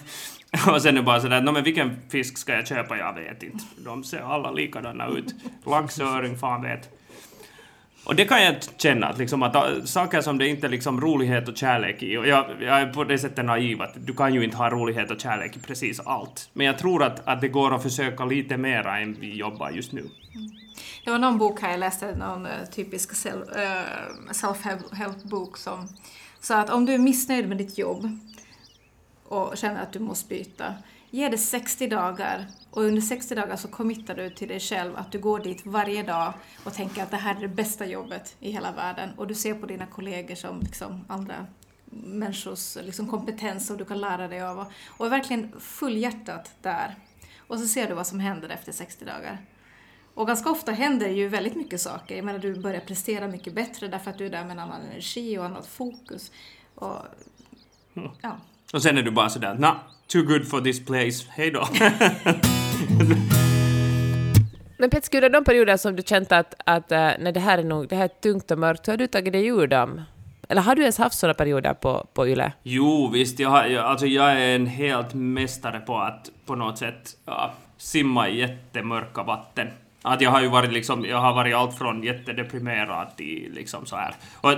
och 0.74 0.82
sen 0.82 0.94
är 0.94 1.00
det 1.00 1.02
bara 1.02 1.20
sådär, 1.20 1.40
no, 1.40 1.50
men 1.50 1.64
vilken 1.64 1.96
fisk 2.08 2.38
ska 2.38 2.52
jag 2.52 2.66
köpa? 2.66 2.96
Jag 2.96 3.14
vet 3.14 3.42
inte. 3.42 3.64
De 3.84 4.04
ser 4.04 4.20
alla 4.20 4.50
likadana 4.50 5.06
ut. 5.08 5.34
Lax, 5.66 6.00
öring, 6.00 6.38
fan 6.38 6.62
vet. 6.62 6.99
Och 8.04 8.14
det 8.16 8.24
kan 8.24 8.42
jag 8.42 8.54
känna, 8.76 9.06
att, 9.06 9.18
liksom, 9.18 9.42
att 9.42 9.54
äh, 9.54 9.84
saker 9.84 10.20
som 10.20 10.38
det 10.38 10.48
inte 10.48 10.66
är 10.66 10.70
liksom 10.70 11.00
rolighet 11.00 11.48
och 11.48 11.56
kärlek 11.56 12.02
i, 12.02 12.16
och 12.16 12.26
jag, 12.26 12.46
jag 12.60 12.80
är 12.80 12.92
på 12.92 13.04
det 13.04 13.18
sättet 13.18 13.44
naiv 13.44 13.82
att 13.82 13.94
du 14.06 14.14
kan 14.14 14.34
ju 14.34 14.44
inte 14.44 14.56
ha 14.56 14.70
rolighet 14.70 15.10
och 15.10 15.20
kärlek 15.20 15.56
i 15.56 15.60
precis 15.60 16.00
allt. 16.00 16.50
Men 16.52 16.66
jag 16.66 16.78
tror 16.78 17.02
att, 17.02 17.28
att 17.28 17.40
det 17.40 17.48
går 17.48 17.74
att 17.74 17.82
försöka 17.82 18.24
lite 18.24 18.56
mera 18.56 18.98
än 18.98 19.16
vi 19.20 19.36
jobbar 19.36 19.70
just 19.70 19.92
nu. 19.92 20.00
Mm. 20.00 20.50
Det 21.04 21.10
var 21.10 21.18
någon 21.18 21.38
bok 21.38 21.60
här 21.60 21.70
jag 21.70 21.80
läste, 21.80 22.16
någon 22.16 22.46
äh, 22.46 22.52
typisk 22.70 23.26
äh, 23.26 23.32
self-help-bok 24.32 25.56
som 25.56 25.88
sa 26.40 26.56
att 26.58 26.70
om 26.70 26.86
du 26.86 26.94
är 26.94 26.98
missnöjd 26.98 27.48
med 27.48 27.58
ditt 27.58 27.78
jobb 27.78 28.18
och 29.24 29.56
känner 29.56 29.82
att 29.82 29.92
du 29.92 29.98
måste 29.98 30.28
byta, 30.28 30.74
Ge 31.10 31.28
det 31.28 31.38
60 31.38 31.86
dagar 31.86 32.46
och 32.70 32.82
under 32.82 33.02
60 33.02 33.34
dagar 33.34 33.56
så 33.56 33.68
committar 33.68 34.14
du 34.14 34.30
till 34.30 34.48
dig 34.48 34.60
själv 34.60 34.96
att 34.96 35.12
du 35.12 35.18
går 35.18 35.38
dit 35.38 35.66
varje 35.66 36.02
dag 36.02 36.32
och 36.64 36.74
tänker 36.74 37.02
att 37.02 37.10
det 37.10 37.16
här 37.16 37.36
är 37.36 37.40
det 37.40 37.48
bästa 37.48 37.86
jobbet 37.86 38.36
i 38.40 38.50
hela 38.50 38.72
världen 38.72 39.10
och 39.16 39.26
du 39.26 39.34
ser 39.34 39.54
på 39.54 39.66
dina 39.66 39.86
kollegor 39.86 40.34
som 40.34 40.60
liksom 40.60 41.04
andra 41.08 41.46
människors 41.90 42.76
liksom 42.76 43.08
kompetens 43.08 43.66
som 43.66 43.76
du 43.76 43.84
kan 43.84 44.00
lära 44.00 44.28
dig 44.28 44.42
av 44.42 44.66
och, 44.86 45.06
är 45.06 45.10
verkligen 45.10 45.60
fullhjärtat 45.60 46.50
där. 46.62 46.94
Och 47.38 47.58
så 47.58 47.66
ser 47.66 47.88
du 47.88 47.94
vad 47.94 48.06
som 48.06 48.20
händer 48.20 48.48
efter 48.48 48.72
60 48.72 49.04
dagar. 49.04 49.44
Och 50.14 50.26
ganska 50.26 50.50
ofta 50.50 50.72
händer 50.72 51.08
ju 51.08 51.28
väldigt 51.28 51.56
mycket 51.56 51.80
saker. 51.80 52.16
Jag 52.16 52.24
menar, 52.24 52.38
du 52.38 52.60
börjar 52.60 52.80
prestera 52.80 53.28
mycket 53.28 53.54
bättre 53.54 53.88
därför 53.88 54.10
att 54.10 54.18
du 54.18 54.26
är 54.26 54.30
där 54.30 54.42
med 54.42 54.50
en 54.50 54.58
annan 54.58 54.82
energi 54.82 55.38
och 55.38 55.44
annat 55.44 55.66
fokus. 55.66 56.32
Och, 56.74 56.96
ja. 58.20 58.36
Och 58.72 58.82
sen 58.82 58.98
är 58.98 59.02
du 59.02 59.10
bara 59.10 59.28
sådär, 59.28 59.54
nah, 59.54 59.74
too 60.06 60.22
good 60.22 60.48
for 60.48 60.60
this 60.60 60.84
place, 60.84 61.26
hej 61.28 61.50
då. 61.50 61.68
Men 64.78 64.90
Petski, 64.90 65.16
under 65.16 65.28
de 65.28 65.44
perioder 65.44 65.76
som 65.76 65.96
du 65.96 66.02
känt 66.02 66.32
att, 66.32 66.54
att 66.64 66.92
uh, 66.92 66.98
nej, 66.98 67.32
det 67.32 67.40
här 67.40 67.58
är 67.58 67.64
nog 67.64 67.88
det 67.88 67.96
här 67.96 68.04
är 68.04 68.08
tungt 68.08 68.50
och 68.50 68.58
mörkt, 68.58 68.88
hur 68.88 68.92
har 68.92 68.98
du 68.98 69.06
tagit 69.06 69.32
dig 69.32 69.46
ur 69.46 69.66
dem? 69.66 70.02
Eller 70.48 70.62
har 70.62 70.74
du 70.74 70.82
ens 70.82 70.98
haft 70.98 71.18
sådana 71.18 71.34
perioder 71.34 71.74
på, 71.74 72.06
på 72.14 72.28
YLE? 72.28 72.52
Jo, 72.62 73.10
visst, 73.12 73.38
jag, 73.38 73.50
har, 73.50 73.64
jag, 73.64 73.84
alltså 73.84 74.06
jag 74.06 74.32
är 74.32 74.54
en 74.54 74.66
helt 74.66 75.14
mästare 75.14 75.80
på 75.80 75.98
att 75.98 76.30
på 76.46 76.54
något 76.54 76.78
sätt 76.78 77.16
ja, 77.26 77.52
simma 77.76 78.28
i 78.28 78.38
jättemörka 78.38 79.22
vatten. 79.22 79.68
Att 80.02 80.20
jag 80.20 80.30
har 80.30 80.42
ju 80.42 80.48
varit 80.48 80.72
liksom, 80.72 81.04
jag 81.04 81.18
har 81.18 81.34
varit 81.34 81.54
allt 81.54 81.78
från 81.78 82.02
jättedeprimerad 82.02 83.16
till 83.16 83.52
liksom 83.54 83.86
så 83.86 83.96
här. 83.96 84.14
Och, 84.34 84.52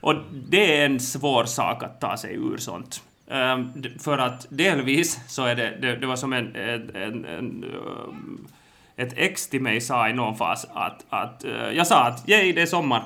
och 0.00 0.14
det 0.48 0.80
är 0.80 0.86
en 0.86 1.00
svår 1.00 1.44
sak 1.44 1.82
att 1.82 2.00
ta 2.00 2.16
sig 2.16 2.34
ur 2.34 2.56
sånt. 2.56 3.02
Ehm, 3.28 3.72
för 3.98 4.18
att 4.18 4.46
delvis 4.50 5.20
så 5.28 5.44
är 5.44 5.54
det, 5.54 5.76
det, 5.80 5.96
det 5.96 6.06
var 6.06 6.16
som 6.16 6.32
en, 6.32 6.56
en, 6.56 6.96
en, 6.96 7.24
en 7.24 7.64
eh, 7.64 9.04
ett 9.04 9.12
ex 9.16 9.48
till 9.48 9.62
mig 9.62 9.80
sa 9.80 10.08
i 10.08 10.12
någon 10.12 10.36
fas 10.36 10.66
att, 10.74 11.04
att 11.08 11.44
eh, 11.44 11.70
jag 11.72 11.86
sa 11.86 12.06
att 12.06 12.28
yay, 12.28 12.52
det 12.52 12.62
är 12.62 12.66
sommar. 12.66 13.02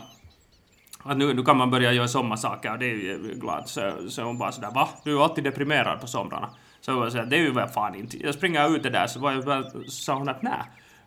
Att 1.03 1.17
nu, 1.17 1.35
nu 1.35 1.43
kan 1.43 1.57
man 1.57 1.71
börja 1.71 1.93
göra 1.93 2.09
sommarsaker 2.09 2.73
och 2.73 2.79
det 2.79 2.87
är 2.87 2.95
ju 2.95 3.31
eh, 3.31 3.39
glad. 3.39 3.69
Så, 3.69 3.93
så 4.09 4.23
hon 4.23 4.39
bara 4.39 4.53
sådär 4.53 4.71
va? 4.71 4.89
Du 5.05 5.17
är 5.17 5.25
alltid 5.25 5.45
deprimerad 5.45 6.01
på 6.01 6.07
somrarna. 6.07 6.51
Så 6.81 6.91
jag 6.91 6.97
var 6.97 7.25
det 7.25 7.37
är 7.37 7.41
ju 7.41 7.53
väl 7.53 7.69
fan 7.69 7.95
inte. 7.95 8.23
Jag 8.23 8.35
springer 8.35 8.77
ut 8.77 8.83
där 8.83 9.07
så 9.07 9.21
var 9.21 9.33
jag, 9.33 9.65
sa 9.89 10.15
hon 10.15 10.29
att 10.29 10.43
nej. 10.43 10.63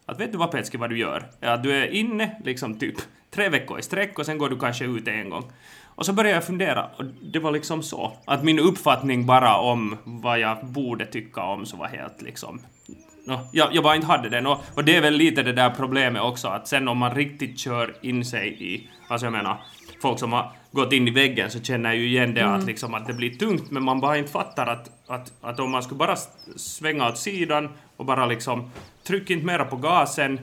Att 0.06 0.20
vet 0.20 0.32
du 0.32 0.38
vad 0.38 0.52
Petski 0.52 0.78
vad 0.78 0.90
du 0.90 0.98
gör? 0.98 1.26
Att 1.42 1.64
du 1.64 1.72
är 1.72 1.88
inne 1.88 2.42
liksom 2.46 2.80
typ 2.80 2.96
tre 3.32 3.50
veckor 3.50 3.80
i 3.80 3.82
sträck 3.82 4.20
och 4.20 4.26
sen 4.26 4.38
går 4.38 4.50
du 4.50 4.60
kanske 4.60 4.86
ut 4.86 5.08
en 5.08 5.30
gång. 5.30 5.52
Och 5.96 6.06
så 6.06 6.14
började 6.14 6.36
jag 6.36 6.46
fundera 6.46 6.90
och 6.98 7.06
det 7.06 7.40
var 7.40 7.52
liksom 7.52 7.84
så 7.84 8.12
att 8.26 8.44
min 8.44 8.60
uppfattning 8.60 9.26
bara 9.26 9.58
om 9.58 9.98
vad 10.04 10.40
jag 10.40 10.66
borde 10.66 11.06
tycka 11.06 11.42
om 11.42 11.66
så 11.66 11.78
var 11.78 11.88
helt 11.88 12.22
liksom 12.22 12.60
No, 13.26 13.40
jag, 13.52 13.76
jag 13.76 13.84
bara 13.84 13.96
inte 13.96 14.08
hade 14.08 14.30
den 14.30 14.48
och, 14.48 14.60
och 14.76 14.84
det 14.84 14.96
är 14.96 15.02
väl 15.02 15.14
lite 15.14 15.44
det 15.44 15.54
där 15.54 15.70
problemet 15.70 16.22
också 16.22 16.48
att 16.48 16.68
sen 16.68 16.88
om 16.88 16.98
man 16.98 17.16
riktigt 17.16 17.60
kör 17.60 17.96
in 18.02 18.26
sig 18.26 18.64
i, 18.74 18.90
alltså 19.08 19.26
jag 19.26 19.32
menar, 19.32 19.58
folk 20.02 20.20
som 20.20 20.34
har 20.34 20.52
gått 20.72 20.94
in 20.94 21.08
i 21.08 21.12
väggen 21.12 21.52
så 21.52 21.62
känner 21.62 21.94
ju 21.94 22.08
igen 22.08 22.34
det 22.34 22.42
mm. 22.42 22.54
att, 22.54 22.66
liksom, 22.66 22.94
att 22.94 23.08
det 23.08 23.14
blir 23.14 23.36
tungt 23.36 23.72
men 23.72 23.84
man 23.84 24.00
bara 24.00 24.18
inte 24.18 24.32
fattar 24.32 24.68
att, 24.68 24.90
att, 25.08 25.34
att 25.42 25.60
om 25.60 25.72
man 25.72 25.84
skulle 25.84 25.98
bara 25.98 26.16
svänga 26.56 27.08
åt 27.08 27.18
sidan 27.18 27.70
och 27.98 28.06
bara 28.06 28.26
liksom 28.26 28.72
tryck 29.04 29.30
inte 29.30 29.46
mera 29.46 29.66
på 29.66 29.76
gasen, 29.76 30.40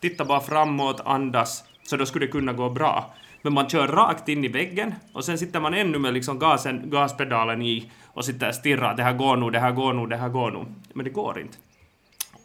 titta 0.00 0.24
bara 0.24 0.40
framåt, 0.40 1.00
andas, 1.04 1.64
så 1.82 1.96
då 1.96 2.06
skulle 2.06 2.26
det 2.26 2.32
kunna 2.32 2.52
gå 2.52 2.70
bra. 2.70 3.14
Men 3.48 3.54
man 3.54 3.68
kör 3.68 3.88
rakt 3.88 4.28
in 4.28 4.44
i 4.44 4.48
väggen 4.48 4.94
och 5.12 5.24
sen 5.24 5.38
sitter 5.38 5.60
man 5.60 5.74
ännu 5.74 5.98
med 5.98 6.14
liksom 6.14 6.38
gasen, 6.38 6.90
gaspedalen 6.90 7.62
i 7.62 7.90
och 8.06 8.24
sitter 8.24 8.48
och 8.48 8.54
stirrar, 8.54 8.96
det 8.96 9.02
här 9.02 9.12
går 9.12 9.36
nog, 9.36 9.52
det 9.52 9.58
här 9.58 9.72
går 9.72 9.92
nog, 9.92 10.10
det 10.10 10.16
här 10.16 10.28
går 10.28 10.50
nog. 10.50 10.66
Men 10.92 11.04
det 11.04 11.10
går 11.10 11.40
inte. 11.40 11.56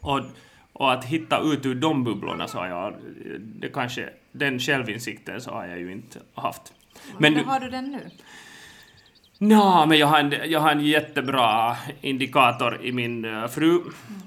Och, 0.00 0.20
och 0.72 0.92
att 0.92 1.04
hitta 1.04 1.40
ut 1.40 1.66
ur 1.66 1.74
de 1.74 2.04
bubblorna 2.04 2.48
så 2.48 2.58
har 2.58 2.66
jag, 2.66 2.94
det 3.40 3.68
kanske, 3.68 4.08
den 4.32 4.58
självinsikten 4.58 5.40
så 5.40 5.50
har 5.50 5.66
jag 5.66 5.78
ju 5.78 5.92
inte 5.92 6.18
haft. 6.34 6.72
Men 7.18 7.34
Hur 7.36 7.44
har 7.44 7.60
du 7.60 7.70
den 7.70 7.92
nu? 7.92 8.10
Nå, 9.38 9.86
men 9.86 9.98
jag 9.98 10.06
har, 10.06 10.18
en, 10.18 10.34
jag 10.50 10.60
har 10.60 10.70
en 10.70 10.80
jättebra 10.80 11.76
indikator 12.00 12.84
i 12.84 12.92
min 12.92 13.24
uh, 13.24 13.46
fru 13.46 13.80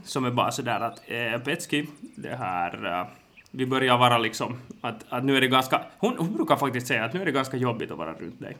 som 0.04 0.26
är 0.26 0.32
bara 0.32 0.52
sådär 0.52 0.80
att 0.80 1.02
eh, 1.08 1.40
Petski, 1.40 1.88
det 2.16 2.36
här 2.36 3.08
vi 3.58 3.66
börjar 3.66 3.98
vara 3.98 4.18
liksom 4.18 4.58
att, 4.82 5.06
att 5.10 5.24
nu 5.24 5.38
är 5.38 5.42
det 5.42 5.48
ganska, 5.48 5.82
hon, 5.98 6.18
hon 6.18 6.34
brukar 6.34 6.56
faktiskt 6.56 6.88
säga 6.88 7.06
att 7.06 7.14
nu 7.14 7.22
är 7.22 7.26
det 7.26 7.32
ganska 7.32 7.58
jobbigt 7.58 7.92
att 7.92 7.98
vara 7.98 8.14
runt 8.14 8.40
dig. 8.40 8.58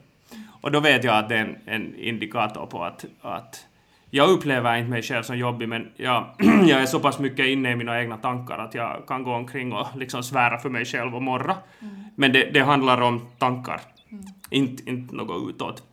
Och 0.62 0.72
då 0.72 0.80
vet 0.80 1.04
jag 1.04 1.18
att 1.18 1.30
det 1.30 1.36
är 1.36 1.46
en, 1.46 1.56
en 1.66 1.96
indikator 1.96 2.66
på 2.66 2.84
att, 2.84 3.06
att 3.22 3.66
jag 4.10 4.30
upplever 4.30 4.78
inte 4.78 4.90
mig 4.90 5.02
själv 5.02 5.24
som 5.24 5.38
jobbig, 5.38 5.70
men 5.70 5.92
jag, 5.96 6.26
jag 6.68 6.82
är 6.82 6.86
så 6.86 7.00
pass 7.00 7.20
mycket 7.20 7.46
inne 7.46 7.72
i 7.72 7.76
mina 7.76 8.02
egna 8.02 8.18
tankar 8.18 8.58
att 8.58 8.74
jag 8.74 9.08
kan 9.08 9.24
gå 9.24 9.34
omkring 9.34 9.74
och 9.74 9.88
liksom 9.96 10.24
svära 10.24 10.58
för 10.58 10.70
mig 10.70 10.86
själv 10.86 11.16
och 11.16 11.22
morra. 11.22 11.56
Mm. 11.80 11.96
Men 12.16 12.34
det, 12.34 12.50
det, 12.54 12.60
handlar 12.60 13.02
om 13.02 13.28
tankar, 13.38 13.82
mm. 14.12 14.24
inte, 14.50 14.90
inte 14.90 15.16
något 15.16 15.50
utåt. 15.50 15.84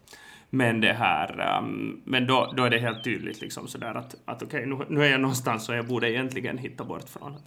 Men 0.50 0.80
det 0.80 0.92
här, 0.92 1.58
um, 1.58 2.02
men 2.04 2.26
då, 2.26 2.52
då 2.56 2.64
är 2.64 2.70
det 2.70 2.78
helt 2.78 3.04
tydligt 3.04 3.40
liksom 3.40 3.68
sådär 3.68 3.94
att, 3.94 4.14
att 4.24 4.42
okej, 4.42 4.72
okay, 4.72 4.86
nu, 4.88 4.96
nu 4.96 5.06
är 5.06 5.10
jag 5.10 5.20
någonstans 5.20 5.68
och 5.68 5.74
jag 5.74 5.86
borde 5.86 6.10
egentligen 6.10 6.58
hitta 6.58 6.84
bort 6.84 7.08
från. 7.08 7.30
Mm. 7.30 7.40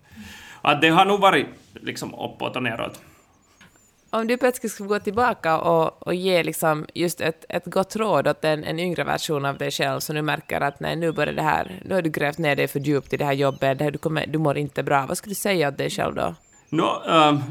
Att 0.67 0.81
det 0.81 0.89
har 0.89 1.05
nog 1.05 1.19
varit 1.19 1.47
liksom 1.73 2.13
uppåt 2.13 2.55
och 2.55 2.63
neråt. 2.63 3.01
Om 4.09 4.27
du 4.27 4.37
plötsligt 4.37 4.71
skulle 4.71 4.89
gå 4.89 4.99
tillbaka 4.99 5.57
och, 5.57 6.07
och 6.07 6.15
ge 6.15 6.43
liksom 6.43 6.85
just 6.93 7.21
ett, 7.21 7.45
ett 7.49 7.65
gott 7.65 7.95
råd 7.95 8.27
åt 8.27 8.45
en, 8.45 8.63
en 8.63 8.79
yngre 8.79 9.03
version 9.03 9.45
av 9.45 9.57
dig 9.57 9.71
själv 9.71 9.99
som 9.99 10.15
nu 10.15 10.21
märker 10.21 10.61
att 10.61 10.79
nej, 10.79 10.95
nu 10.95 11.11
börjar 11.11 11.33
det 11.33 11.41
här, 11.41 11.81
nu 11.85 11.95
har 11.95 12.01
du 12.01 12.09
grävt 12.09 12.37
ner 12.37 12.55
dig 12.55 12.67
för 12.67 12.79
djupt 12.79 13.13
i 13.13 13.17
det 13.17 13.25
här 13.25 13.33
jobbet, 13.33 13.77
det 13.77 13.83
här, 13.83 13.91
du, 13.91 13.97
kommer, 13.97 14.27
du 14.27 14.39
mår 14.39 14.57
inte 14.57 14.83
bra. 14.83 15.05
Vad 15.05 15.17
skulle 15.17 15.31
du 15.31 15.35
säga 15.35 15.67
åt 15.67 15.77
dig 15.77 15.89
själv 15.89 16.15
då? 16.15 16.35
No, 16.69 17.03
um, 17.07 17.43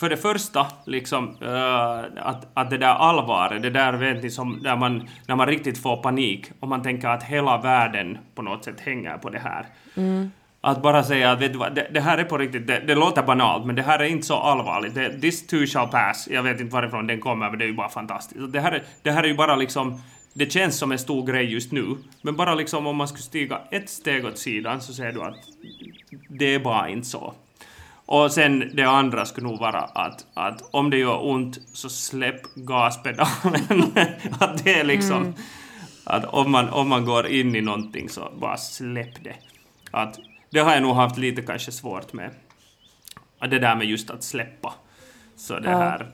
för 0.00 0.08
det 0.08 0.16
första, 0.16 0.66
liksom, 0.86 1.36
uh, 1.42 2.26
att, 2.26 2.46
att 2.54 2.70
det 2.70 2.78
där 2.78 2.94
allvaret, 2.94 3.62
det 3.62 3.70
där 3.70 3.92
vet 3.92 4.22
ni 4.22 4.30
som, 4.30 4.62
där 4.62 4.76
man, 4.76 5.08
när 5.26 5.36
man 5.36 5.46
riktigt 5.46 5.82
får 5.82 6.02
panik 6.02 6.50
och 6.60 6.68
man 6.68 6.82
tänker 6.82 7.08
att 7.08 7.22
hela 7.22 7.58
världen 7.58 8.18
på 8.34 8.42
något 8.42 8.64
sätt 8.64 8.80
hänger 8.80 9.18
på 9.18 9.30
det 9.30 9.38
här. 9.38 9.66
Mm. 9.96 10.30
Att 10.64 10.82
bara 10.82 11.04
säga 11.04 11.30
att 11.30 11.40
vet 11.40 11.52
du 11.52 11.58
vad, 11.58 11.74
det, 11.74 11.90
det 11.94 12.00
här 12.00 12.18
är 12.18 12.24
på 12.24 12.38
riktigt, 12.38 12.66
det, 12.66 12.78
det, 12.86 12.94
låter 12.94 13.22
banalt, 13.22 13.66
men 13.66 13.76
det 13.76 13.82
här 13.82 13.98
är 13.98 14.04
inte 14.04 14.26
så 14.26 14.36
allvarligt. 14.36 14.94
Det, 14.94 15.20
this 15.20 15.46
too 15.46 15.66
shall 15.66 15.88
pass. 15.88 16.28
Jag 16.30 16.42
vet 16.42 16.60
inte 16.60 16.74
varifrån 16.74 17.06
den 17.06 17.20
kommer, 17.20 17.50
men 17.50 17.58
det 17.58 17.64
är 17.64 17.66
ju 17.66 17.74
bara 17.74 17.88
fantastiskt. 17.88 18.52
Det 18.52 18.60
här, 18.60 18.72
är, 18.72 18.82
det 19.02 19.10
här 19.10 19.22
är 19.22 19.28
ju 19.28 19.34
bara 19.34 19.56
liksom, 19.56 20.02
det 20.32 20.52
känns 20.52 20.78
som 20.78 20.92
en 20.92 20.98
stor 20.98 21.26
grej 21.26 21.52
just 21.52 21.72
nu, 21.72 21.96
men 22.22 22.36
bara 22.36 22.54
liksom 22.54 22.86
om 22.86 22.96
man 22.96 23.08
skulle 23.08 23.22
stiga 23.22 23.60
ett 23.70 23.88
steg 23.88 24.24
åt 24.24 24.38
sidan 24.38 24.80
så 24.80 24.92
ser 24.92 25.12
du 25.12 25.22
att 25.22 25.36
det 26.28 26.54
är 26.54 26.58
bara 26.58 26.88
inte 26.88 27.08
så. 27.08 27.34
Och 28.06 28.32
sen 28.32 28.70
det 28.74 28.84
andra 28.84 29.24
skulle 29.24 29.46
nog 29.46 29.60
vara 29.60 29.80
att, 29.80 30.26
att 30.34 30.62
om 30.70 30.90
det 30.90 30.98
gör 30.98 31.26
ont 31.26 31.58
så 31.72 31.88
släpp 31.88 32.54
gaspedalen. 32.54 33.92
att 34.40 34.64
det 34.64 34.80
är 34.80 34.84
liksom... 34.84 35.22
Mm. 35.22 35.34
Att 36.04 36.24
om 36.24 36.50
man, 36.50 36.68
om 36.68 36.88
man 36.88 37.04
går 37.04 37.26
in 37.26 37.56
i 37.56 37.60
någonting 37.60 38.08
så 38.08 38.32
bara 38.40 38.56
släpp 38.56 39.24
det. 39.24 39.34
Att 39.90 40.18
det 40.52 40.60
har 40.60 40.72
jag 40.72 40.82
nog 40.82 40.94
haft 40.96 41.18
lite 41.18 41.42
kanske 41.42 41.72
svårt 41.72 42.12
med. 42.12 42.30
Det 43.50 43.58
där 43.58 43.76
med 43.76 43.86
just 43.86 44.10
att 44.10 44.22
släppa. 44.22 44.74
Så 45.36 45.58
det 45.58 45.70
här, 45.70 46.06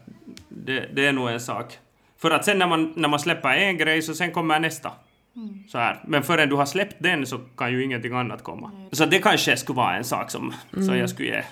det, 0.49 0.89
det 0.95 1.07
är 1.07 1.13
nog 1.13 1.29
en 1.29 1.41
sak. 1.41 1.79
För 2.19 2.31
att 2.31 2.45
sen 2.45 2.59
när 2.59 2.67
man, 2.67 2.93
när 2.97 3.09
man 3.09 3.21
släpper 3.21 3.49
en 3.49 3.79
grej 3.79 4.03
så 4.03 4.15
sen 4.15 4.33
kommer 4.33 4.61
nästa. 4.61 4.93
Mm. 5.37 5.65
Så 5.69 5.79
här. 5.79 6.01
Men 6.07 6.23
förrän 6.23 6.49
du 6.49 6.57
har 6.57 6.67
släppt 6.67 6.97
den 6.99 7.27
så 7.27 7.39
kan 7.39 7.73
ju 7.73 7.85
ingenting 7.85 8.13
annat 8.13 8.43
komma. 8.43 8.71
Mm. 8.75 8.89
Så 8.93 9.07
det 9.07 9.19
kanske 9.19 9.57
skulle 9.57 9.77
vara 9.77 9.97
en 9.97 10.05
sak 10.05 10.31
som, 10.31 10.55
mm. 10.73 10.87
som 10.87 10.99
jag 10.99 11.11
skulle 11.11 11.29
ge 11.29 11.43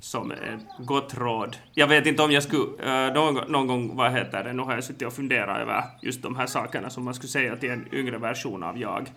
som 0.00 0.30
ett 0.30 0.86
gott 0.86 1.14
råd. 1.14 1.56
Jag 1.74 1.86
vet 1.86 2.06
inte 2.06 2.22
om 2.22 2.32
jag 2.32 2.42
skulle, 2.42 3.06
äh, 3.06 3.14
någon, 3.14 3.52
någon 3.52 3.66
gång, 3.66 3.96
vad 3.96 4.12
heter 4.12 4.44
det, 4.44 4.52
nu 4.52 4.62
har 4.62 4.74
jag 4.74 4.84
suttit 4.84 5.06
och 5.06 5.12
funderat 5.12 5.58
över 5.58 5.84
just 6.02 6.22
de 6.22 6.36
här 6.36 6.46
sakerna 6.46 6.90
som 6.90 7.04
man 7.04 7.14
skulle 7.14 7.28
säga 7.28 7.56
till 7.56 7.70
en 7.70 7.88
yngre 7.92 8.18
version 8.18 8.62
av 8.62 8.78
jag. 8.78 9.10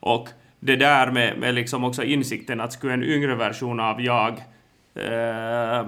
Och 0.00 0.28
det 0.60 0.76
där 0.76 1.10
med, 1.10 1.38
med 1.38 1.54
liksom 1.54 1.84
också 1.84 2.04
insikten 2.04 2.60
att 2.60 2.72
skulle 2.72 2.94
en 2.94 3.04
yngre 3.04 3.34
version 3.34 3.80
av 3.80 4.00
jag 4.00 4.32
eh, 4.94 5.86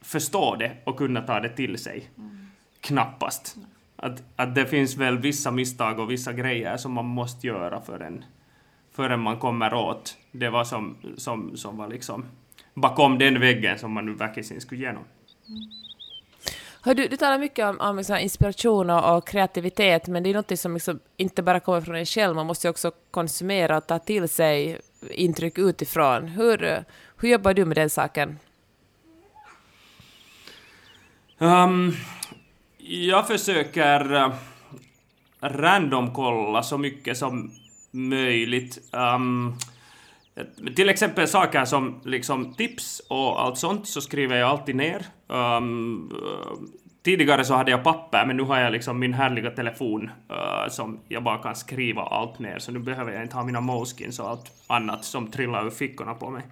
förstå 0.00 0.56
det 0.56 0.72
och 0.84 0.96
kunna 0.96 1.20
ta 1.20 1.40
det 1.40 1.48
till 1.48 1.78
sig? 1.78 2.10
Mm. 2.18 2.46
Knappast. 2.80 3.56
Att, 3.96 4.22
att 4.36 4.54
det 4.54 4.66
finns 4.66 4.96
väl 4.96 5.18
vissa 5.18 5.50
misstag 5.50 5.98
och 5.98 6.10
vissa 6.10 6.32
grejer 6.32 6.76
som 6.76 6.92
man 6.92 7.06
måste 7.06 7.46
göra 7.46 7.80
förrän, 7.80 8.24
förrän 8.92 9.20
man 9.20 9.38
kommer 9.38 9.74
åt 9.74 10.16
det 10.32 10.50
var 10.50 10.64
som, 10.64 10.96
som, 11.16 11.56
som 11.56 11.76
var 11.76 11.88
liksom 11.88 12.24
bakom 12.74 13.18
den 13.18 13.40
väggen 13.40 13.78
som 13.78 13.92
man 13.92 14.06
nu 14.06 14.14
verkligen 14.14 14.60
skulle 14.60 14.80
igenom. 14.80 15.04
Mm. 15.48 15.60
Hör 16.82 16.94
du, 16.94 17.08
du 17.08 17.16
talar 17.16 17.38
mycket 17.38 17.66
om, 17.66 17.80
om 17.80 17.96
liksom 17.96 18.16
inspiration 18.16 18.90
och, 18.90 19.16
och, 19.16 19.28
kreativitet, 19.28 20.06
men 20.08 20.22
det 20.22 20.30
är 20.30 20.34
något 20.34 20.58
som 20.58 20.74
liksom 20.74 21.00
inte 21.16 21.42
bara 21.42 21.60
kommer 21.60 21.80
från 21.80 21.94
en 21.94 22.06
själv, 22.06 22.36
man 22.36 22.46
måste 22.46 22.68
också 22.68 22.92
konsumera 23.10 23.76
och 23.76 23.86
ta 23.86 23.98
till 23.98 24.28
sig 24.28 24.80
intryck 25.10 25.58
utifrån. 25.58 26.28
Hur, 26.28 26.84
hur 27.16 27.28
jobbar 27.28 27.54
du 27.54 27.64
med 27.64 27.76
den 27.76 27.90
saken? 27.90 28.38
Um, 31.38 31.96
jag 32.78 33.26
försöker 33.26 34.14
eh, 34.14 34.32
randomkolla 35.40 36.62
så 36.62 36.78
mycket 36.78 37.18
som 37.18 37.52
möjligt. 37.90 38.78
Um, 38.92 39.58
till 40.76 40.88
exempel 40.88 41.28
saker 41.28 41.64
som 41.64 42.00
liksom 42.04 42.54
tips 42.54 43.02
och 43.08 43.42
allt 43.42 43.58
sånt 43.58 43.88
så 43.88 44.00
skriver 44.00 44.36
jag 44.36 44.50
alltid 44.50 44.76
ner. 44.76 45.06
Um, 45.30 46.12
tidigare 47.02 47.44
så 47.44 47.54
hade 47.54 47.70
jag 47.70 47.84
papper, 47.84 48.26
men 48.26 48.36
nu 48.36 48.42
har 48.42 48.58
jag 48.58 48.72
liksom 48.72 48.98
min 48.98 49.14
härliga 49.14 49.50
telefon 49.50 50.10
uh, 50.30 50.68
som 50.70 50.98
jag 51.08 51.22
bara 51.22 51.38
kan 51.38 51.56
skriva 51.56 52.02
allt 52.02 52.38
ner, 52.38 52.58
så 52.58 52.72
nu 52.72 52.78
behöver 52.78 53.12
jag 53.12 53.22
inte 53.22 53.36
ha 53.36 53.44
mina 53.44 53.60
Moleskins 53.60 54.18
och 54.18 54.28
allt 54.28 54.64
annat 54.66 55.04
som 55.04 55.30
trillar 55.30 55.66
ur 55.66 55.70
fickorna 55.70 56.14
på 56.14 56.30
mig. 56.30 56.42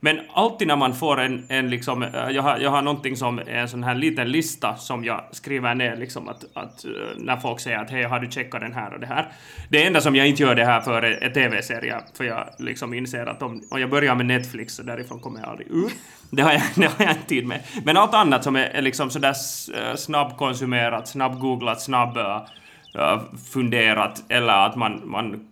Men 0.00 0.20
alltid 0.32 0.68
när 0.68 0.76
man 0.76 0.94
får 0.94 1.20
en, 1.20 1.44
en 1.48 1.70
liksom, 1.70 2.02
eh, 2.02 2.30
jag 2.30 2.42
har, 2.42 2.58
jag 2.58 2.70
har 2.70 2.82
någonting 2.82 3.16
som 3.16 3.38
är 3.38 3.46
en 3.46 3.68
sån 3.68 3.84
här 3.84 3.94
liten 3.94 4.30
lista 4.30 4.76
som 4.76 5.04
jag 5.04 5.24
skriver 5.32 5.74
ner 5.74 5.96
liksom 5.96 6.28
att, 6.28 6.44
att 6.54 6.84
eh, 6.84 6.90
när 7.16 7.36
folk 7.36 7.60
säger 7.60 7.78
att 7.78 7.90
hej, 7.90 8.02
har 8.02 8.20
du 8.20 8.30
checkat 8.30 8.60
den 8.60 8.72
här 8.72 8.94
och 8.94 9.00
det 9.00 9.06
här. 9.06 9.32
Det 9.68 9.86
enda 9.86 10.00
som 10.00 10.16
jag 10.16 10.28
inte 10.28 10.42
gör 10.42 10.54
det 10.54 10.64
här 10.64 10.80
för 10.80 11.02
är, 11.02 11.24
är 11.24 11.30
tv-serier, 11.30 12.00
för 12.16 12.24
jag 12.24 12.44
liksom 12.58 12.94
inser 12.94 13.26
att 13.26 13.42
om, 13.42 13.62
om 13.70 13.80
jag 13.80 13.90
börjar 13.90 14.14
med 14.14 14.26
Netflix 14.26 14.74
så 14.74 14.82
därifrån 14.82 15.20
kommer 15.20 15.40
jag 15.40 15.48
aldrig 15.48 15.68
ur. 15.70 15.90
Det 16.32 16.42
har 16.42 16.52
jag, 16.52 16.62
det 16.74 16.86
har 16.86 17.04
jag 17.04 17.10
inte 17.10 17.26
tid 17.26 17.46
med. 17.46 17.60
Men 17.84 17.96
allt 17.96 18.14
annat 18.14 18.44
som 18.44 18.56
är, 18.56 18.64
är 18.64 18.82
liksom 18.82 19.10
sådär 19.10 19.34
eh, 19.74 19.96
snabbkonsumerat, 19.96 21.08
snabbgooglat, 21.08 21.80
snabb 21.80 22.16
uh, 22.16 23.22
funderat 23.52 24.22
eller 24.28 24.66
att 24.66 24.76
man, 24.76 25.02
man... 25.04 25.48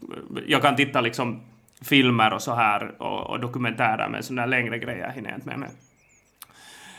Jag 0.47 0.63
kan 0.63 0.77
titta 0.77 1.01
liksom 1.01 1.41
filmer 1.83 2.33
och 2.33 2.43
så 2.43 2.55
här 2.55 3.03
och, 3.03 3.31
och 3.31 3.41
dokumentärer 3.41 4.09
men 4.09 4.23
sådana 4.23 4.47
längre 4.47 4.79
grejer 4.79 5.11
hinner 5.11 5.31
jag 5.31 5.39
inte 5.39 5.57
med. 5.57 5.71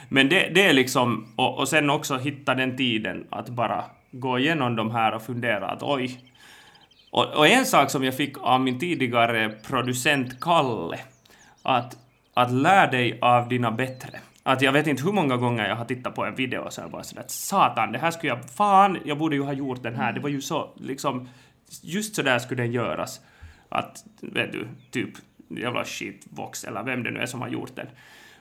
Men 0.09 0.29
det, 0.29 0.49
det 0.55 0.65
är 0.65 0.73
liksom... 0.73 1.33
Och, 1.35 1.59
och 1.59 1.67
sen 1.67 1.89
också 1.89 2.17
hitta 2.17 2.55
den 2.55 2.77
tiden 2.77 3.27
att 3.29 3.49
bara 3.49 3.85
gå 4.11 4.39
igenom 4.39 4.75
de 4.75 4.91
här 4.91 5.13
och 5.13 5.21
fundera 5.21 5.67
att 5.67 5.83
oj. 5.83 6.19
Och, 7.11 7.25
och 7.25 7.47
en 7.47 7.65
sak 7.65 7.89
som 7.89 8.03
jag 8.03 8.17
fick 8.17 8.37
av 8.37 8.61
min 8.61 8.79
tidigare 8.79 9.49
producent 9.49 10.39
Kalle, 10.39 10.99
att 11.63 11.97
att 12.33 12.51
lär 12.51 12.91
dig 12.91 13.19
av 13.21 13.49
dina 13.49 13.71
bättre. 13.71 14.19
Att 14.43 14.61
jag 14.61 14.71
vet 14.71 14.87
inte 14.87 15.03
hur 15.03 15.11
många 15.11 15.37
gånger 15.37 15.67
jag 15.67 15.75
har 15.75 15.85
tittat 15.85 16.15
på 16.15 16.25
en 16.25 16.35
video 16.35 16.61
och 16.61 16.73
så 16.73 16.81
bara 16.89 17.03
sådär 17.03 17.23
satan, 17.27 17.91
det 17.91 17.99
här 17.99 18.11
skulle 18.11 18.33
jag, 18.33 18.49
fan, 18.49 18.97
jag 19.05 19.17
borde 19.17 19.35
ju 19.35 19.43
ha 19.43 19.53
gjort 19.53 19.83
den 19.83 19.95
här, 19.95 20.13
det 20.13 20.19
var 20.19 20.29
ju 20.29 20.41
så, 20.41 20.69
liksom, 20.75 21.29
just 21.81 22.15
så 22.15 22.21
där 22.21 22.39
skulle 22.39 22.63
den 22.63 22.71
göras. 22.71 23.21
Att, 23.69 24.03
vet 24.21 24.51
du, 24.51 24.67
typ 24.91 25.09
jävla 25.49 25.85
shitbox 25.85 26.63
eller 26.63 26.83
vem 26.83 27.03
det 27.03 27.11
nu 27.11 27.19
är 27.19 27.25
som 27.25 27.41
har 27.41 27.49
gjort 27.49 27.75
den. 27.75 27.87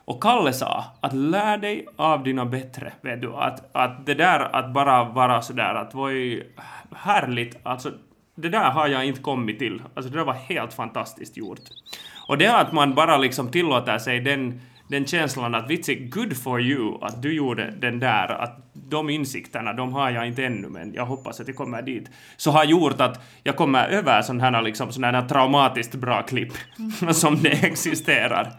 Och 0.05 0.23
Kalle 0.23 0.53
sa 0.53 0.85
att 1.01 1.15
lär 1.15 1.59
dig 1.59 1.87
av 1.97 2.25
dina 2.25 2.45
bättre, 2.45 2.93
vet 3.01 3.23
du, 3.23 3.35
att, 3.35 3.77
att 3.77 4.07
det 4.07 4.15
där 4.15 4.57
att 4.57 4.73
bara 4.73 5.05
vara 5.05 5.43
sådär 5.43 5.75
att 5.75 5.95
var 5.95 6.09
ju 6.09 6.45
härligt, 6.93 7.57
alltså 7.63 7.93
det 8.35 8.49
där 8.49 8.71
har 8.71 8.89
jag 8.89 9.05
inte 9.05 9.21
kommit 9.21 9.59
till, 9.59 9.83
alltså 9.95 10.13
det 10.13 10.19
där 10.19 10.25
var 10.25 10.33
helt 10.33 10.73
fantastiskt 10.73 11.37
gjort. 11.37 11.61
Och 12.29 12.39
det 12.39 12.47
är 12.47 12.61
att 12.61 12.73
man 12.73 12.95
bara 12.95 13.17
liksom 13.17 13.51
tillåter 13.51 13.99
sig 13.99 14.21
den, 14.21 14.61
den 14.89 15.07
känslan 15.07 15.55
att 15.55 15.71
vitsi, 15.71 15.95
good 15.95 16.37
for 16.37 16.61
you 16.61 16.99
att 17.01 17.23
du 17.23 17.33
gjorde 17.33 17.71
den 17.81 17.99
där, 17.99 18.29
att 18.29 18.71
de 18.73 19.11
insikterna, 19.11 19.73
de 19.73 19.93
har 19.93 20.11
jag 20.11 20.27
inte 20.27 20.45
ännu, 20.45 20.69
men 20.69 20.93
jag 20.95 21.07
hoppas 21.07 21.41
att 21.41 21.49
jag 21.49 21.57
kommer 21.57 21.83
dit, 21.83 22.11
så 22.37 22.51
har 22.51 22.65
gjort 22.65 23.01
att 23.01 23.21
jag 23.43 23.57
kommer 23.57 23.89
över 23.89 24.23
sådana 24.23 24.45
här, 24.45 24.63
liksom, 24.63 24.93
sån 24.93 25.05
här 25.05 25.29
traumatiskt 25.29 25.95
bra 25.95 26.23
klipp 26.23 26.53
som 27.13 27.43
det 27.43 27.65
existerar. 27.65 28.53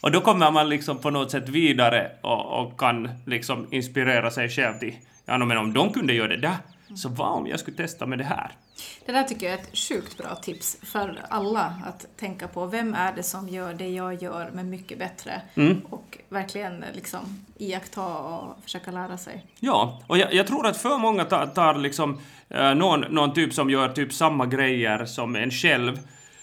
Och 0.00 0.10
då 0.10 0.20
kommer 0.20 0.50
man 0.50 0.68
liksom 0.68 0.98
på 0.98 1.10
något 1.10 1.30
sätt 1.30 1.48
vidare 1.48 2.10
och, 2.20 2.60
och 2.60 2.80
kan 2.80 3.08
liksom 3.26 3.66
inspirera 3.70 4.30
sig 4.30 4.48
själv 4.48 4.78
till, 4.78 4.94
ja 5.26 5.38
men 5.38 5.58
om 5.58 5.72
de 5.72 5.92
kunde 5.92 6.12
göra 6.12 6.28
det 6.28 6.36
där, 6.36 6.56
så 6.96 7.08
vad 7.08 7.32
om 7.32 7.46
jag 7.46 7.60
skulle 7.60 7.76
testa 7.76 8.06
med 8.06 8.18
det 8.18 8.24
här? 8.24 8.52
Det 9.06 9.12
där 9.12 9.22
tycker 9.22 9.46
jag 9.46 9.58
är 9.58 9.62
ett 9.62 9.78
sjukt 9.78 10.18
bra 10.18 10.34
tips 10.34 10.78
för 10.82 11.22
alla 11.28 11.74
att 11.86 12.06
tänka 12.16 12.48
på. 12.48 12.66
Vem 12.66 12.94
är 12.94 13.12
det 13.12 13.22
som 13.22 13.48
gör 13.48 13.74
det 13.74 13.88
jag 13.88 14.22
gör 14.22 14.50
men 14.54 14.70
mycket 14.70 14.98
bättre? 14.98 15.42
Mm. 15.54 15.80
Och 15.90 16.18
verkligen 16.28 16.84
liksom 16.92 17.46
iaktta 17.58 18.06
och 18.18 18.62
försöka 18.62 18.90
lära 18.90 19.18
sig. 19.18 19.46
Ja, 19.60 20.02
och 20.06 20.18
jag, 20.18 20.34
jag 20.34 20.46
tror 20.46 20.66
att 20.66 20.76
för 20.76 20.98
många 20.98 21.24
tar, 21.24 21.46
tar 21.46 21.74
liksom 21.74 22.20
eh, 22.48 22.74
någon, 22.74 23.00
någon 23.00 23.34
typ 23.34 23.54
som 23.54 23.70
gör 23.70 23.88
typ 23.88 24.12
samma 24.12 24.46
grejer 24.46 25.04
som 25.04 25.36
en 25.36 25.50
själv 25.50 25.98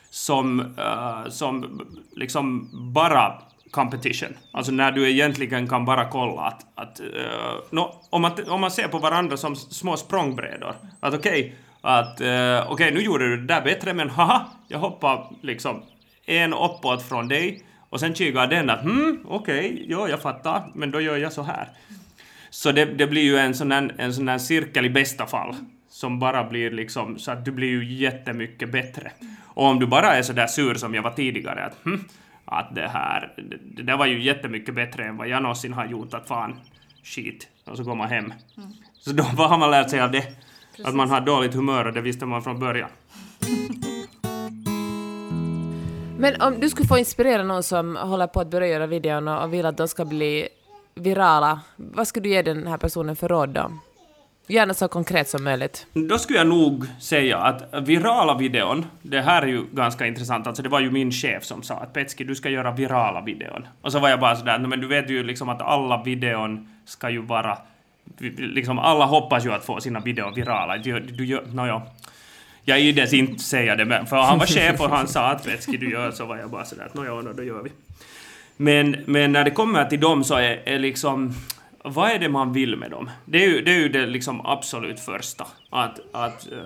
som, 0.10 0.60
uh, 0.60 1.30
som 1.30 1.82
liksom 2.12 2.70
bara 2.94 3.42
competition. 3.78 4.38
Alltså 4.52 4.72
när 4.72 4.92
du 4.92 5.10
egentligen 5.10 5.68
kan 5.68 5.86
bara 5.86 6.06
kolla 6.06 6.42
att, 6.42 6.66
att 6.76 7.00
eh, 7.00 7.06
uh, 7.06 7.62
no, 7.72 7.96
om, 8.10 8.22
man, 8.22 8.32
om 8.48 8.62
man 8.62 8.72
ser 8.72 8.88
på 8.88 8.98
varandra 8.98 9.38
som 9.38 9.56
små 9.56 9.98
språngbrädor, 9.98 10.76
att 11.00 11.14
okej, 11.14 11.40
okay, 11.40 11.52
att 11.82 12.22
uh, 12.22 12.72
okej, 12.72 12.74
okay, 12.74 12.92
nu 12.92 13.02
gjorde 13.02 13.30
du 13.30 13.38
det 13.38 13.54
där 13.54 13.62
bättre, 13.62 13.94
men 13.94 14.10
haha, 14.10 14.46
jag 14.68 14.80
hoppar 14.80 15.28
liksom 15.42 15.84
en 16.26 16.54
uppåt 16.54 17.10
från 17.10 17.28
dig 17.28 17.64
och 17.90 18.00
sen 18.00 18.16
kikar 18.16 18.48
den 18.48 18.70
att 18.70 18.82
hmm, 18.82 19.26
okej, 19.26 19.72
okay, 19.72 19.86
ja, 19.88 20.10
jag 20.10 20.22
fattar, 20.22 20.72
men 20.76 20.92
då 20.92 21.02
gör 21.02 21.18
jag 21.18 21.34
så 21.34 21.44
här. 21.44 21.70
Så 22.50 22.72
det, 22.72 22.86
det 22.86 23.08
blir 23.08 23.24
ju 23.24 23.38
en 23.38 23.54
sån, 23.54 23.72
här, 23.72 23.96
en 23.98 24.14
sån 24.14 24.28
här 24.28 24.38
cirkel 24.38 24.86
i 24.86 24.90
bästa 24.90 25.26
fall 25.26 25.56
som 25.90 26.20
bara 26.20 26.44
blir 26.44 26.72
liksom 26.72 27.20
så 27.20 27.32
att 27.32 27.46
du 27.46 27.52
blir 27.52 27.68
ju 27.68 27.94
jättemycket 27.94 28.72
bättre. 28.72 29.12
Och 29.44 29.66
om 29.66 29.80
du 29.80 29.88
bara 29.88 30.16
är 30.16 30.22
så 30.22 30.34
där 30.34 30.48
sur 30.48 30.76
som 30.76 30.94
jag 30.94 31.04
var 31.04 31.12
tidigare, 31.12 31.66
att 31.66 31.86
hm, 31.86 32.04
att 32.48 32.76
det 32.76 32.88
här, 32.88 33.34
det, 33.76 33.84
det 33.84 33.96
var 33.96 34.06
ju 34.06 34.24
jättemycket 34.24 34.76
bättre 34.76 35.04
än 35.04 35.18
vad 35.18 35.28
jag 35.28 35.42
någonsin 35.42 35.74
har 35.74 35.86
gjort, 35.86 36.14
att 36.14 36.28
fan, 36.28 36.60
skit, 37.04 37.48
och 37.66 37.78
så 37.78 37.84
går 37.84 37.96
man 37.96 38.10
hem. 38.10 38.26
Mm. 38.26 38.70
Så 39.00 39.12
då 39.12 39.24
har 39.24 39.58
man 39.58 39.72
lärt 39.72 39.90
sig 39.90 40.02
av 40.02 40.12
det, 40.12 40.22
Precis. 40.22 40.86
att 40.86 40.96
man 40.96 41.10
har 41.10 41.22
dåligt 41.22 41.54
humör 41.54 41.86
och 41.86 41.94
det 41.94 42.02
visste 42.02 42.26
man 42.26 42.42
från 42.42 42.60
början. 42.60 42.90
Men 46.20 46.42
om 46.42 46.60
du 46.60 46.70
skulle 46.70 46.88
få 46.88 46.98
inspirera 46.98 47.44
någon 47.44 47.64
som 47.64 47.96
håller 47.96 48.28
på 48.28 48.40
att 48.40 48.52
börja 48.52 48.68
göra 48.68 48.88
videon 48.88 49.28
och 49.28 49.54
vill 49.54 49.66
att 49.66 49.78
de 49.78 49.88
ska 49.88 50.06
bli 50.06 50.48
virala, 50.96 51.60
vad 51.76 52.08
skulle 52.08 52.24
du 52.24 52.30
ge 52.30 52.42
den 52.42 52.68
här 52.68 52.78
personen 52.78 53.16
för 53.16 53.28
råd 53.28 53.50
då? 53.50 53.72
Gärna 54.50 54.74
så 54.74 54.88
konkret 54.88 55.30
som 55.30 55.44
möjligt. 55.44 55.88
Då 55.94 56.18
skulle 56.18 56.40
jag 56.40 56.48
nog 56.48 56.86
säga 57.00 57.38
att 57.38 57.88
virala 57.88 58.38
videon, 58.38 58.86
det 59.02 59.22
här 59.22 59.42
är 59.42 59.48
ju 59.48 59.66
ganska 59.72 60.08
intressant, 60.08 60.48
alltså 60.48 60.64
det 60.64 60.70
var 60.70 60.80
ju 60.80 60.92
min 60.92 61.12
chef 61.12 61.44
som 61.44 61.64
sa 61.64 61.76
att 61.76 61.94
Petski, 61.94 62.24
du 62.24 62.36
ska 62.36 62.50
göra 62.50 62.72
virala 62.72 63.22
videon. 63.22 63.68
Och 63.82 63.92
så 63.92 64.00
var 64.00 64.10
jag 64.10 64.20
bara 64.20 64.36
sådär, 64.36 64.60
men 64.60 64.80
du 64.80 64.88
vet 64.88 65.10
ju 65.10 65.24
liksom 65.24 65.50
att 65.50 65.62
alla 65.62 66.04
videon 66.04 66.70
ska 66.86 67.10
ju 67.10 67.22
vara, 67.22 67.58
liksom 68.38 68.80
alla 68.80 69.06
hoppas 69.06 69.46
ju 69.46 69.54
att 69.54 69.66
få 69.66 69.82
sina 69.82 70.00
videor 70.00 70.32
virala. 70.36 70.78
Du, 70.78 71.00
du 71.00 71.26
gör, 71.26 71.44
nåja. 71.54 71.82
Jag 72.64 72.80
ides 72.80 73.14
inte 73.14 73.44
säga 73.44 73.76
det, 73.76 73.86
men 73.86 74.06
för 74.06 74.18
han 74.18 74.40
var 74.40 74.46
chef 74.46 74.82
och 74.82 74.90
han 74.90 75.08
sa 75.08 75.32
att 75.32 75.46
Petski, 75.46 75.78
du 75.78 75.92
gör 75.92 76.12
så 76.12 76.26
var 76.26 76.38
jag 76.38 76.50
bara 76.50 76.66
sådär 76.66 76.86
att 76.86 76.94
nåja, 76.94 77.34
då 77.34 77.44
gör 77.44 77.64
vi. 77.64 77.72
Men, 78.58 79.04
men 79.06 79.32
när 79.32 79.44
det 79.44 79.52
kommer 79.52 79.86
till 79.86 80.00
dem 80.00 80.24
så 80.24 80.36
är, 80.36 80.62
är 80.66 80.80
liksom 80.80 81.34
vad 81.90 82.12
är 82.12 82.20
det 82.20 82.30
man 82.30 82.54
vill 82.54 82.76
med 82.76 82.92
dem? 82.92 83.10
Det 83.26 83.44
är 83.44 83.48
ju 83.48 83.62
det, 83.62 83.72
är 83.72 83.80
ju 83.80 83.90
det 83.90 84.06
liksom 84.06 84.46
absolut 84.46 85.00
första. 85.00 85.48
Att, 85.70 86.00
att, 86.12 86.52
eh, 86.52 86.58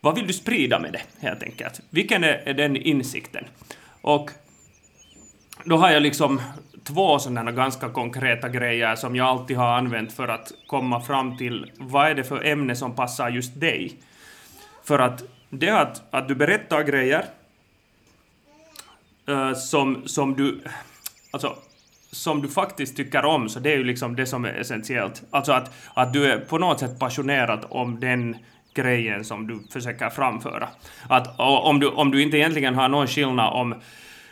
vad 0.00 0.14
vill 0.14 0.26
du 0.26 0.32
sprida 0.32 0.78
med 0.78 0.92
det, 0.92 1.26
helt 1.26 1.42
enkelt? 1.42 1.80
Vilken 1.90 2.24
är, 2.24 2.42
är 2.44 2.54
den 2.54 2.76
insikten? 2.76 3.44
Och 4.00 4.30
då 5.64 5.76
har 5.76 5.90
jag 5.90 6.02
liksom 6.02 6.40
två 6.84 7.18
sådana 7.18 7.52
ganska 7.52 7.88
konkreta 7.88 8.48
grejer 8.48 8.96
som 8.96 9.16
jag 9.16 9.26
alltid 9.26 9.56
har 9.56 9.78
använt 9.78 10.12
för 10.12 10.28
att 10.28 10.52
komma 10.66 11.00
fram 11.00 11.36
till 11.36 11.70
vad 11.78 12.10
är 12.10 12.14
det 12.14 12.24
för 12.24 12.44
ämne 12.44 12.76
som 12.76 12.94
passar 12.94 13.30
just 13.30 13.60
dig. 13.60 13.92
För 14.84 14.98
att 14.98 15.22
det 15.50 15.68
är 15.68 15.82
att, 15.82 16.02
att 16.10 16.28
du 16.28 16.34
berättar 16.34 16.82
grejer 16.82 17.24
uh, 19.28 19.54
som, 19.54 20.08
som 20.08 20.34
du... 20.34 20.60
Alltså, 21.30 21.56
som 22.12 22.42
du 22.42 22.48
faktiskt 22.48 22.96
tycker 22.96 23.24
om, 23.24 23.48
så 23.48 23.60
det 23.60 23.72
är 23.72 23.76
ju 23.76 23.84
liksom 23.84 24.16
det 24.16 24.26
som 24.26 24.44
är 24.44 24.54
essentiellt. 24.54 25.22
Alltså 25.30 25.52
att, 25.52 25.70
att 25.94 26.12
du 26.12 26.32
är 26.32 26.38
på 26.38 26.58
något 26.58 26.80
sätt 26.80 26.98
passionerad 26.98 27.66
om 27.70 28.00
den 28.00 28.36
grejen 28.74 29.24
som 29.24 29.46
du 29.46 29.60
försöker 29.72 30.10
framföra. 30.10 30.68
Att 31.08 31.34
om 31.38 31.80
du, 31.80 31.88
om 31.88 32.10
du 32.10 32.22
inte 32.22 32.36
egentligen 32.36 32.74
har 32.74 32.88
någon 32.88 33.06
skillnad 33.06 33.52
om 33.52 33.74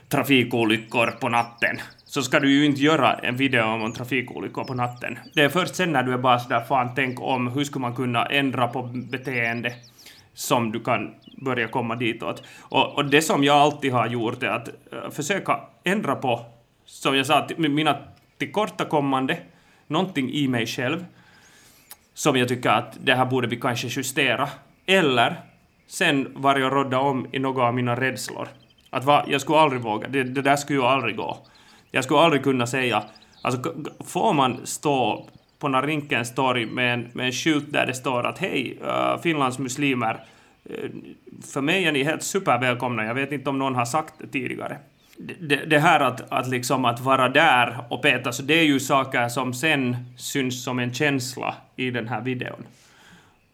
trafikolyckor 0.08 1.06
på 1.06 1.28
natten, 1.28 1.80
så 2.04 2.22
ska 2.22 2.40
du 2.40 2.50
ju 2.52 2.66
inte 2.66 2.80
göra 2.80 3.14
en 3.14 3.36
video 3.36 3.62
om 3.62 3.92
trafikolyckor 3.92 4.64
på 4.64 4.74
natten. 4.74 5.18
Det 5.34 5.42
är 5.42 5.48
först 5.48 5.74
sen 5.74 5.92
när 5.92 6.02
du 6.02 6.12
är 6.12 6.18
bara 6.18 6.38
sådär 6.38 6.60
fan 6.60 6.90
tänk 6.96 7.20
om, 7.20 7.48
hur 7.48 7.64
skulle 7.64 7.80
man 7.80 7.94
kunna 7.94 8.26
ändra 8.26 8.68
på 8.68 8.82
beteende 8.82 9.72
som 10.34 10.72
du 10.72 10.80
kan 10.80 11.14
börja 11.44 11.68
komma 11.68 11.96
ditåt. 11.96 12.42
Och, 12.60 12.94
och 12.96 13.04
det 13.04 13.22
som 13.22 13.44
jag 13.44 13.56
alltid 13.56 13.92
har 13.92 14.06
gjort 14.06 14.42
är 14.42 14.48
att 14.48 14.68
eh, 14.68 15.10
försöka 15.10 15.60
ändra 15.84 16.14
på 16.14 16.46
som 16.90 17.16
jag 17.16 17.26
sa, 17.26 17.48
mina 17.56 17.98
tillkortakommande, 18.38 19.38
någonting 19.86 20.32
i 20.32 20.48
mig 20.48 20.66
själv, 20.66 21.04
som 22.14 22.36
jag 22.36 22.48
tycker 22.48 22.70
att 22.70 22.98
det 23.00 23.14
här 23.14 23.26
borde 23.26 23.46
vi 23.48 23.56
kanske 23.56 23.88
justera. 23.88 24.48
Eller 24.86 25.36
sen 25.86 26.28
var 26.34 26.58
jag 26.58 26.72
rådda 26.72 26.98
om 26.98 27.26
i 27.32 27.38
några 27.38 27.64
av 27.64 27.74
mina 27.74 28.00
rädslor. 28.00 28.48
Att 28.90 29.04
va, 29.04 29.24
jag 29.28 29.40
skulle 29.40 29.58
aldrig 29.58 29.82
våga, 29.82 30.08
det, 30.08 30.22
det 30.22 30.42
där 30.42 30.56
skulle 30.56 30.78
ju 30.78 30.84
aldrig 30.84 31.16
gå. 31.16 31.38
Jag 31.90 32.04
skulle 32.04 32.20
aldrig 32.20 32.42
kunna 32.42 32.66
säga, 32.66 33.02
alltså 33.42 33.74
får 34.04 34.32
man 34.32 34.66
stå 34.66 35.26
på 35.58 35.68
Narinkens 35.68 36.34
torg 36.34 36.66
med 36.66 36.94
en, 36.94 37.08
med 37.12 37.26
en 37.26 37.32
skylt 37.32 37.72
där 37.72 37.86
det 37.86 37.94
står 37.94 38.26
att 38.26 38.38
hej, 38.38 38.78
uh, 38.84 39.20
Finlands 39.22 39.58
muslimer, 39.58 40.24
eh, 40.64 40.90
för 41.52 41.60
mig 41.60 41.84
är 41.84 41.92
ni 41.92 42.02
helt 42.02 42.22
supervälkomna. 42.22 43.04
Jag 43.04 43.14
vet 43.14 43.32
inte 43.32 43.50
om 43.50 43.58
någon 43.58 43.74
har 43.74 43.84
sagt 43.84 44.14
det 44.18 44.26
tidigare. 44.26 44.78
Det, 45.40 45.56
det 45.56 45.78
här 45.78 46.00
att, 46.00 46.32
att, 46.32 46.48
liksom 46.48 46.84
att 46.84 47.00
vara 47.00 47.28
där 47.28 47.84
och 47.88 48.02
peta, 48.02 48.32
så 48.32 48.42
det 48.42 48.54
är 48.54 48.64
ju 48.64 48.80
saker 48.80 49.28
som 49.28 49.54
sen 49.54 49.96
syns 50.16 50.64
som 50.64 50.78
en 50.78 50.94
känsla 50.94 51.54
i 51.76 51.90
den 51.90 52.08
här 52.08 52.20
videon. 52.20 52.66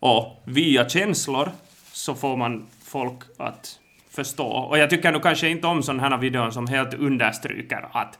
Och 0.00 0.42
via 0.44 0.88
känslor 0.88 1.48
så 1.92 2.14
får 2.14 2.37
man 2.37 2.66
folk 2.85 3.18
att 3.38 3.79
förstå. 4.11 4.46
Och 4.46 4.79
jag 4.79 4.90
tycker 4.90 5.12
nog 5.12 5.22
kanske 5.22 5.48
inte 5.48 5.66
om 5.66 5.83
sådana 5.83 6.09
här 6.09 6.18
videor 6.18 6.50
som 6.50 6.66
helt 6.66 6.94
understryker 6.94 7.88
att 7.92 8.18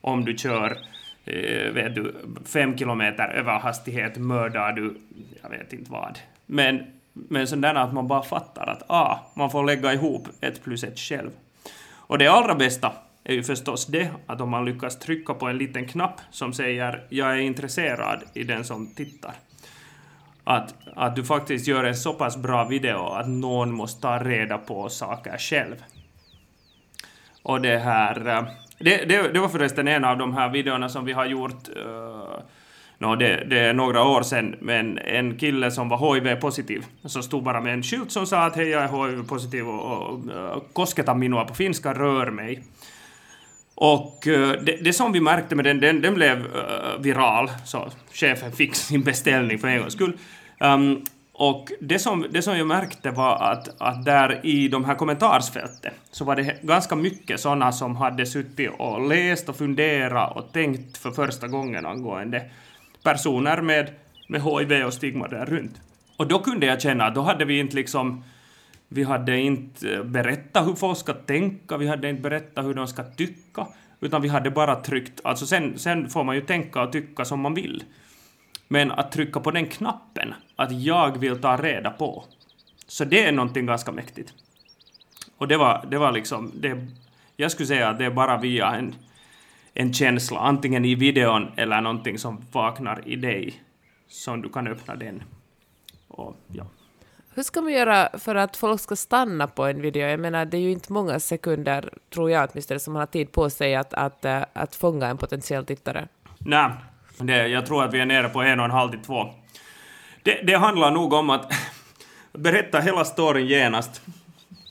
om 0.00 0.24
du 0.24 0.38
kör 0.38 0.76
eh, 1.24 1.72
vet 1.72 1.94
du, 1.94 2.14
fem 2.44 2.78
kilometer 2.78 3.28
över 3.28 3.58
hastighet 3.58 4.16
mördar 4.16 4.72
du, 4.72 4.94
jag 5.42 5.50
vet 5.50 5.72
inte 5.72 5.90
vad. 5.90 6.18
Men, 6.46 6.82
men 7.12 7.46
sådana 7.46 7.82
att 7.82 7.92
man 7.92 8.08
bara 8.08 8.22
fattar 8.22 8.66
att 8.66 8.82
ah, 8.90 9.18
man 9.34 9.50
får 9.50 9.64
lägga 9.64 9.92
ihop 9.92 10.28
ett 10.40 10.64
plus 10.64 10.84
ett 10.84 10.98
själv. 10.98 11.30
Och 12.12 12.18
det 12.18 12.28
allra 12.28 12.54
bästa 12.54 12.92
är 13.24 13.34
ju 13.34 13.42
förstås 13.42 13.86
det 13.86 14.10
att 14.26 14.40
om 14.40 14.50
man 14.50 14.64
lyckas 14.64 14.98
trycka 14.98 15.34
på 15.34 15.46
en 15.46 15.58
liten 15.58 15.88
knapp 15.88 16.20
som 16.30 16.52
säger 16.52 17.06
jag 17.08 17.32
är 17.32 17.36
intresserad 17.36 18.22
i 18.34 18.44
den 18.44 18.64
som 18.64 18.94
tittar. 18.94 19.34
Att, 20.44 20.74
att 20.96 21.16
du 21.16 21.24
faktiskt 21.24 21.66
gör 21.66 21.84
en 21.84 21.96
så 21.96 22.12
pass 22.12 22.36
bra 22.36 22.64
video 22.64 23.06
att 23.06 23.28
någon 23.28 23.74
måste 23.74 24.00
ta 24.00 24.18
reda 24.18 24.58
på 24.58 24.88
saker 24.88 25.38
själv. 25.38 25.84
Och 27.42 27.60
det 27.60 27.78
här... 27.78 28.28
Eh, 28.28 28.44
det, 28.78 29.04
det, 29.04 29.32
det 29.32 29.40
var 29.40 29.48
förresten 29.48 29.88
en 29.88 30.04
av 30.04 30.18
de 30.18 30.34
här 30.34 30.48
videorna 30.48 30.88
som 30.88 31.04
vi 31.04 31.12
har 31.12 31.26
gjort 31.26 31.68
uh, 31.76 32.38
no, 33.02 33.16
det, 33.16 33.44
det 33.50 33.58
är 33.58 33.72
några 33.72 34.04
år 34.04 34.22
sedan, 34.22 34.56
men 34.60 34.98
en 34.98 35.38
kille 35.38 35.70
som 35.70 35.88
var 35.88 36.14
HIV-positiv, 36.14 36.84
som 37.04 37.22
stod 37.22 37.42
bara 37.42 37.60
med 37.60 37.74
en 37.74 37.82
skylt 37.82 38.12
som 38.12 38.26
sa 38.26 38.44
att 38.44 38.56
hej, 38.56 38.68
jag 38.68 38.82
är 38.82 39.08
HIV-positiv 39.08 39.68
och, 39.68 40.12
och 40.12 40.20
och 40.56 40.74
kosketa 40.74 41.14
minua 41.14 41.44
på 41.44 41.54
finska, 41.54 41.94
rör 41.94 42.30
mig. 42.30 42.62
Och 43.74 44.26
eh, 44.26 44.62
det, 44.62 44.76
det 44.84 44.92
som 44.92 45.12
vi 45.12 45.20
märkte 45.20 45.54
med 45.54 45.64
den, 45.64 45.80
den, 45.80 46.00
den 46.00 46.14
blev 46.14 46.38
uh, 46.38 47.00
viral, 47.00 47.50
så 47.64 47.90
chefen 48.12 48.52
fick 48.52 48.74
sin 48.88 49.02
beställning 49.02 49.58
för 49.58 49.68
en 49.68 49.80
gångs 49.80 49.92
skull. 49.92 50.18
Um, 50.60 51.04
och 51.32 51.68
det 51.80 51.98
som, 51.98 52.26
det 52.30 52.42
som 52.42 52.58
jag 52.58 52.66
märkte 52.66 53.10
var 53.10 53.36
att, 53.36 53.68
att 53.78 54.04
där 54.04 54.40
i 54.42 54.68
de 54.68 54.84
här 54.84 54.94
kommentarsfälten 54.94 55.92
så 56.10 56.24
var 56.24 56.36
det 56.36 56.62
ganska 56.62 56.96
mycket 56.96 57.40
sådana 57.40 57.72
som 57.72 57.96
hade 57.96 58.26
suttit 58.26 58.70
och 58.78 59.08
läst 59.08 59.48
och 59.48 59.56
funderat 59.56 60.36
och 60.36 60.52
tänkt 60.52 60.98
för 60.98 61.10
första 61.10 61.48
gången 61.48 61.86
angående 61.86 62.42
personer 63.02 63.62
med, 63.62 63.90
med 64.28 64.42
HIV 64.42 64.86
och 64.86 64.94
stigma 64.94 65.28
där 65.28 65.46
runt. 65.46 65.80
Och 66.16 66.26
då 66.26 66.38
kunde 66.38 66.66
jag 66.66 66.80
känna 66.80 67.04
att 67.04 67.14
då 67.14 67.22
hade 67.22 67.44
vi 67.44 67.58
inte 67.58 67.76
liksom 67.76 68.24
vi 68.94 69.02
hade 69.02 69.40
inte 69.40 70.02
berättat 70.04 70.66
hur 70.66 70.74
folk 70.74 70.98
ska 70.98 71.12
tänka, 71.12 71.76
vi 71.76 71.88
hade 71.88 72.08
inte 72.08 72.22
berättat 72.22 72.64
hur 72.64 72.74
de 72.74 72.88
ska 72.88 73.02
tycka, 73.02 73.66
utan 74.00 74.22
vi 74.22 74.28
hade 74.28 74.50
bara 74.50 74.76
tryckt, 74.76 75.20
alltså 75.24 75.46
sen, 75.46 75.78
sen 75.78 76.10
får 76.10 76.24
man 76.24 76.34
ju 76.34 76.40
tänka 76.40 76.82
och 76.82 76.92
tycka 76.92 77.24
som 77.24 77.40
man 77.40 77.54
vill. 77.54 77.84
Men 78.68 78.90
att 78.90 79.12
trycka 79.12 79.40
på 79.40 79.50
den 79.50 79.66
knappen, 79.66 80.34
att 80.56 80.72
jag 80.72 81.18
vill 81.18 81.40
ta 81.40 81.56
reda 81.56 81.90
på, 81.90 82.24
så 82.86 83.04
det 83.04 83.24
är 83.24 83.32
någonting 83.32 83.66
ganska 83.66 83.92
mäktigt. 83.92 84.34
Och 85.38 85.48
det 85.48 85.56
var, 85.56 85.86
det 85.90 85.98
var 85.98 86.12
liksom, 86.12 86.52
det, 86.54 86.86
jag 87.36 87.50
skulle 87.50 87.66
säga 87.66 87.88
att 87.88 87.98
det 87.98 88.04
är 88.04 88.10
bara 88.10 88.36
via 88.36 88.74
en, 88.74 88.94
en 89.74 89.92
känsla, 89.92 90.38
antingen 90.38 90.84
i 90.84 90.94
videon 90.94 91.52
eller 91.56 91.80
någonting 91.80 92.18
som 92.18 92.44
vaknar 92.52 93.08
i 93.08 93.16
dig, 93.16 93.62
som 94.08 94.42
du 94.42 94.48
kan 94.48 94.66
öppna 94.66 94.94
den. 94.94 95.22
Och 96.08 96.36
ja. 96.52 96.66
Hur 97.34 97.42
ska 97.42 97.60
man 97.60 97.72
göra 97.72 98.08
för 98.18 98.34
att 98.34 98.56
folk 98.56 98.80
ska 98.80 98.96
stanna 98.96 99.46
på 99.46 99.64
en 99.64 99.80
video? 99.80 100.08
Jag 100.08 100.20
menar, 100.20 100.44
det 100.44 100.56
är 100.56 100.60
ju 100.60 100.72
inte 100.72 100.92
många 100.92 101.20
sekunder, 101.20 101.90
tror 102.14 102.30
jag 102.30 102.48
åtminstone, 102.52 102.80
som 102.80 102.92
man 102.92 103.00
har 103.00 103.06
tid 103.06 103.32
på 103.32 103.50
sig 103.50 103.74
att, 103.74 103.94
att, 103.94 104.24
eh, 104.24 104.44
att 104.52 104.74
fånga 104.74 105.06
en 105.06 105.18
potentiell 105.18 105.66
tittare. 105.66 106.08
Nej, 106.38 106.70
det, 107.18 107.48
jag 107.48 107.66
tror 107.66 107.84
att 107.84 107.94
vi 107.94 108.00
är 108.00 108.06
nere 108.06 108.28
på 108.28 108.42
en 108.42 108.58
och 108.58 108.64
en 108.64 108.70
halv 108.70 108.90
till 108.90 109.00
två. 109.00 109.30
Det, 110.22 110.42
det 110.42 110.54
handlar 110.54 110.90
nog 110.90 111.12
om 111.12 111.30
att 111.30 111.52
berätta 112.32 112.80
hela 112.80 113.04
storyn 113.04 113.46
genast. 113.46 114.02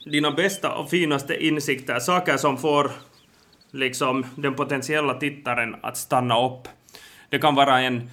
Dina 0.06 0.32
bästa 0.32 0.76
och 0.76 0.90
finaste 0.90 1.46
insikter, 1.46 2.00
saker 2.00 2.38
som 2.38 2.58
får 2.58 2.92
liksom 3.72 4.26
den 4.36 4.56
potentiella 4.56 5.14
tittaren 5.14 5.76
att 5.82 5.98
stanna 5.98 6.46
upp. 6.46 6.68
Det 7.30 7.40
kan 7.40 7.56
vara 7.56 7.82
en, 7.82 8.10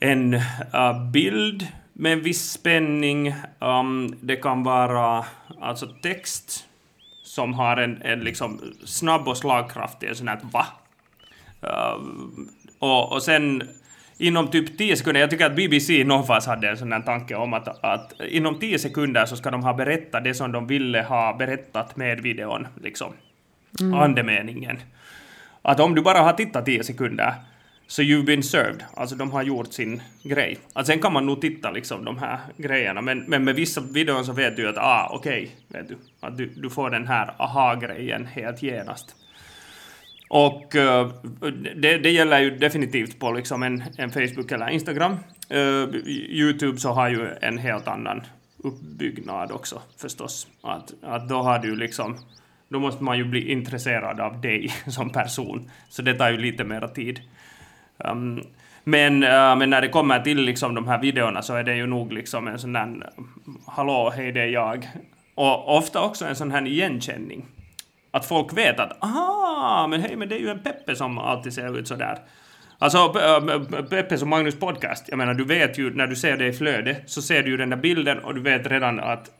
en 0.00 0.34
uh, 0.34 1.10
bild 1.12 1.68
med 1.92 2.12
en 2.12 2.22
viss 2.22 2.50
spänning. 2.50 3.34
Um, 3.58 4.16
det 4.20 4.36
kan 4.36 4.62
vara 4.62 5.24
alltså 5.60 5.86
text 6.02 6.64
som 7.22 7.54
har 7.54 7.76
en, 7.76 8.02
en 8.02 8.20
liksom 8.20 8.60
snabb 8.84 9.28
och 9.28 9.36
slagkraftig, 9.36 10.08
en 10.08 10.16
sån 10.16 10.28
här 10.28 10.40
va? 10.52 10.66
Uh, 11.62 12.04
och, 12.78 13.12
och 13.12 13.22
sen 13.22 13.62
inom 14.18 14.48
typ 14.48 14.78
10 14.78 14.96
sekunder, 14.96 15.20
jag 15.20 15.30
tycker 15.30 15.46
att 15.46 15.56
BBC 15.56 16.00
i 16.00 16.04
någon 16.04 16.26
fas 16.26 16.46
hade 16.46 16.68
en 16.68 16.76
sån 16.76 16.92
här 16.92 17.00
tanke 17.00 17.34
om 17.34 17.54
att, 17.54 17.84
att 17.84 18.12
inom 18.28 18.58
10 18.58 18.78
sekunder 18.78 19.26
så 19.26 19.36
ska 19.36 19.50
de 19.50 19.64
ha 19.64 19.74
berättat 19.74 20.24
det 20.24 20.34
som 20.34 20.52
de 20.52 20.66
ville 20.66 21.02
ha 21.02 21.36
berättat 21.36 21.96
med 21.96 22.20
videon, 22.20 22.66
liksom. 22.82 23.12
Mm. 23.80 23.94
Andemeningen. 23.94 24.78
Att 25.62 25.80
om 25.80 25.94
du 25.94 26.02
bara 26.02 26.18
har 26.18 26.32
tittat 26.32 26.66
10 26.66 26.84
sekunder 26.84 27.34
så 27.86 28.02
you've 28.02 28.26
been 28.26 28.42
served, 28.42 28.84
alltså 28.94 29.16
de 29.16 29.30
har 29.30 29.42
gjort 29.42 29.72
sin 29.72 30.02
grej. 30.22 30.58
Att 30.72 30.86
sen 30.86 30.98
kan 30.98 31.12
man 31.12 31.26
nog 31.26 31.40
titta 31.40 31.70
liksom 31.70 32.04
de 32.04 32.18
här 32.18 32.38
grejerna, 32.56 33.00
men, 33.00 33.18
men 33.18 33.44
med 33.44 33.54
vissa 33.54 33.80
videor 33.80 34.22
så 34.22 34.32
vet 34.32 34.56
du 34.56 34.68
att 34.68 34.78
ah, 34.78 35.10
okej, 35.12 35.42
okay, 35.68 35.80
vet 35.80 35.88
du, 35.88 35.96
att 36.20 36.36
du, 36.36 36.46
du 36.46 36.70
får 36.70 36.90
den 36.90 37.06
här 37.06 37.34
aha-grejen 37.38 38.26
helt 38.26 38.62
genast. 38.62 39.14
Och 40.28 40.74
uh, 40.74 41.12
det, 41.76 41.98
det, 41.98 42.10
gäller 42.10 42.40
ju 42.40 42.50
definitivt 42.50 43.18
på 43.18 43.32
liksom 43.32 43.62
en, 43.62 43.84
en 43.96 44.10
Facebook 44.10 44.52
eller 44.52 44.68
Instagram. 44.68 45.16
Uh, 45.54 45.96
Youtube 46.06 46.80
så 46.80 46.88
har 46.88 47.08
ju 47.08 47.28
en 47.40 47.58
helt 47.58 47.88
annan 47.88 48.22
uppbyggnad 48.58 49.52
också 49.52 49.82
förstås. 49.96 50.46
Att, 50.62 50.94
att 51.02 51.28
då 51.28 51.42
har 51.42 51.58
du 51.58 51.76
liksom, 51.76 52.18
då 52.74 52.80
måste 52.80 53.04
man 53.04 53.18
ju 53.18 53.24
bli 53.24 53.52
intresserad 53.52 54.20
av 54.20 54.40
dig 54.40 54.68
som 54.86 55.10
person. 55.10 55.70
Så 55.88 56.02
det 56.02 56.14
tar 56.14 56.30
ju 56.30 56.36
lite 56.36 56.64
mera 56.64 56.88
tid. 56.88 57.20
Um, 57.98 58.42
men, 58.84 59.22
uh, 59.22 59.56
men 59.56 59.70
när 59.70 59.80
det 59.80 59.88
kommer 59.88 60.20
till 60.20 60.40
liksom 60.40 60.74
de 60.74 60.88
här 60.88 61.00
videorna 61.00 61.42
så 61.42 61.54
är 61.54 61.62
det 61.62 61.76
ju 61.76 61.86
nog 61.86 62.12
liksom 62.12 62.48
en 62.48 62.58
sån 62.58 62.72
där 62.72 63.10
hallå, 63.66 64.12
hej 64.16 64.32
det 64.32 64.40
är 64.40 64.46
jag. 64.46 64.88
Och 65.34 65.76
ofta 65.76 66.02
också 66.02 66.24
en 66.24 66.36
sån 66.36 66.50
här 66.50 66.66
igenkänning. 66.66 67.44
Att 68.10 68.26
folk 68.26 68.58
vet 68.58 68.80
att 68.80 69.04
aha, 69.04 69.86
men 69.90 70.00
hej, 70.00 70.16
men 70.16 70.28
det 70.28 70.34
är 70.34 70.40
ju 70.40 70.48
en 70.48 70.62
Peppe 70.62 70.96
som 70.96 71.18
alltid 71.18 71.52
ser 71.52 71.78
ut 71.78 71.88
sådär. 71.88 72.18
Alltså 72.78 72.98
uh, 72.98 73.82
Peppe 73.82 74.18
som 74.18 74.28
Magnus 74.28 74.58
podcast, 74.58 75.04
jag 75.08 75.18
menar 75.18 75.34
du 75.34 75.44
vet 75.44 75.78
ju 75.78 75.94
när 75.94 76.06
du 76.06 76.16
ser 76.16 76.36
det 76.36 76.46
i 76.46 76.52
flöde 76.52 76.96
så 77.06 77.22
ser 77.22 77.42
du 77.42 77.50
ju 77.50 77.56
den 77.56 77.70
där 77.70 77.76
bilden 77.76 78.18
och 78.18 78.34
du 78.34 78.40
vet 78.40 78.66
redan 78.66 79.00
att 79.00 79.30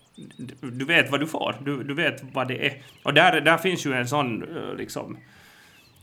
du 0.61 0.85
vet 0.85 1.11
vad 1.11 1.20
du 1.20 1.27
får, 1.27 1.55
du, 1.64 1.83
du 1.85 1.94
vet 1.94 2.22
vad 2.33 2.48
det 2.48 2.66
är. 2.66 2.83
Och 3.03 3.14
där, 3.14 3.40
där 3.40 3.59
finns 3.59 3.87
ju 3.87 3.92
en 3.92 4.09
sån 4.09 4.42
eh, 4.42 4.77
liksom 4.77 5.16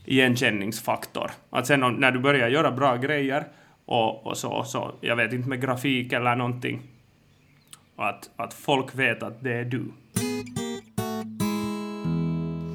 igenkänningsfaktor. 0.04 1.30
Att 1.50 1.66
sen 1.66 1.82
om, 1.82 1.94
när 1.94 2.12
du 2.12 2.18
börjar 2.18 2.48
göra 2.48 2.70
bra 2.70 2.96
grejer 2.96 3.44
och, 3.84 4.26
och 4.26 4.38
så, 4.38 4.64
så, 4.64 4.94
jag 5.00 5.16
vet 5.16 5.32
inte 5.32 5.48
med 5.48 5.60
grafik 5.60 6.12
eller 6.12 6.36
någonting, 6.36 6.82
att, 7.96 8.30
att 8.36 8.54
folk 8.54 8.94
vet 8.94 9.22
att 9.22 9.44
det 9.44 9.52
är 9.52 9.64
du. 9.64 9.84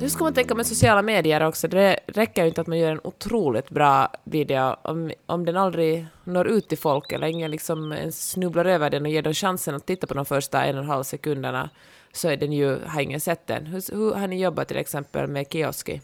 Hur 0.07 0.11
ska 0.11 0.23
man 0.23 0.33
tänka 0.33 0.55
med 0.55 0.67
sociala 0.67 1.01
medier 1.01 1.43
också? 1.43 1.67
Det 1.67 1.99
räcker 2.07 2.41
ju 2.41 2.47
inte 2.47 2.61
att 2.61 2.67
man 2.67 2.77
gör 2.77 2.91
en 2.91 2.99
otroligt 3.03 3.69
bra 3.69 4.11
video 4.23 4.75
om, 4.81 5.11
om 5.25 5.45
den 5.45 5.57
aldrig 5.57 6.05
når 6.23 6.47
ut 6.47 6.69
till 6.69 6.77
folk 6.77 7.11
eller 7.11 7.27
ingen 7.27 7.51
liksom 7.51 8.09
snubblar 8.11 8.65
över 8.65 8.89
den 8.89 9.05
och 9.05 9.11
ger 9.11 9.21
dem 9.21 9.33
chansen 9.33 9.75
att 9.75 9.85
titta 9.85 10.07
på 10.07 10.13
de 10.13 10.25
första 10.25 10.63
en 10.63 10.77
och 10.77 10.83
en 10.83 10.89
halv 10.89 11.03
sekunderna 11.03 11.69
så 12.11 12.29
är 12.29 12.37
den 12.37 12.51
ju, 12.51 12.79
har 12.85 13.01
ingen 13.01 13.21
sett 13.21 13.47
den. 13.47 13.65
Hur, 13.65 13.95
hur 13.95 14.13
har 14.13 14.27
ni 14.27 14.41
jobbat 14.41 14.67
till 14.67 14.77
exempel 14.77 15.27
med 15.27 15.45
Kioski? 15.51 16.01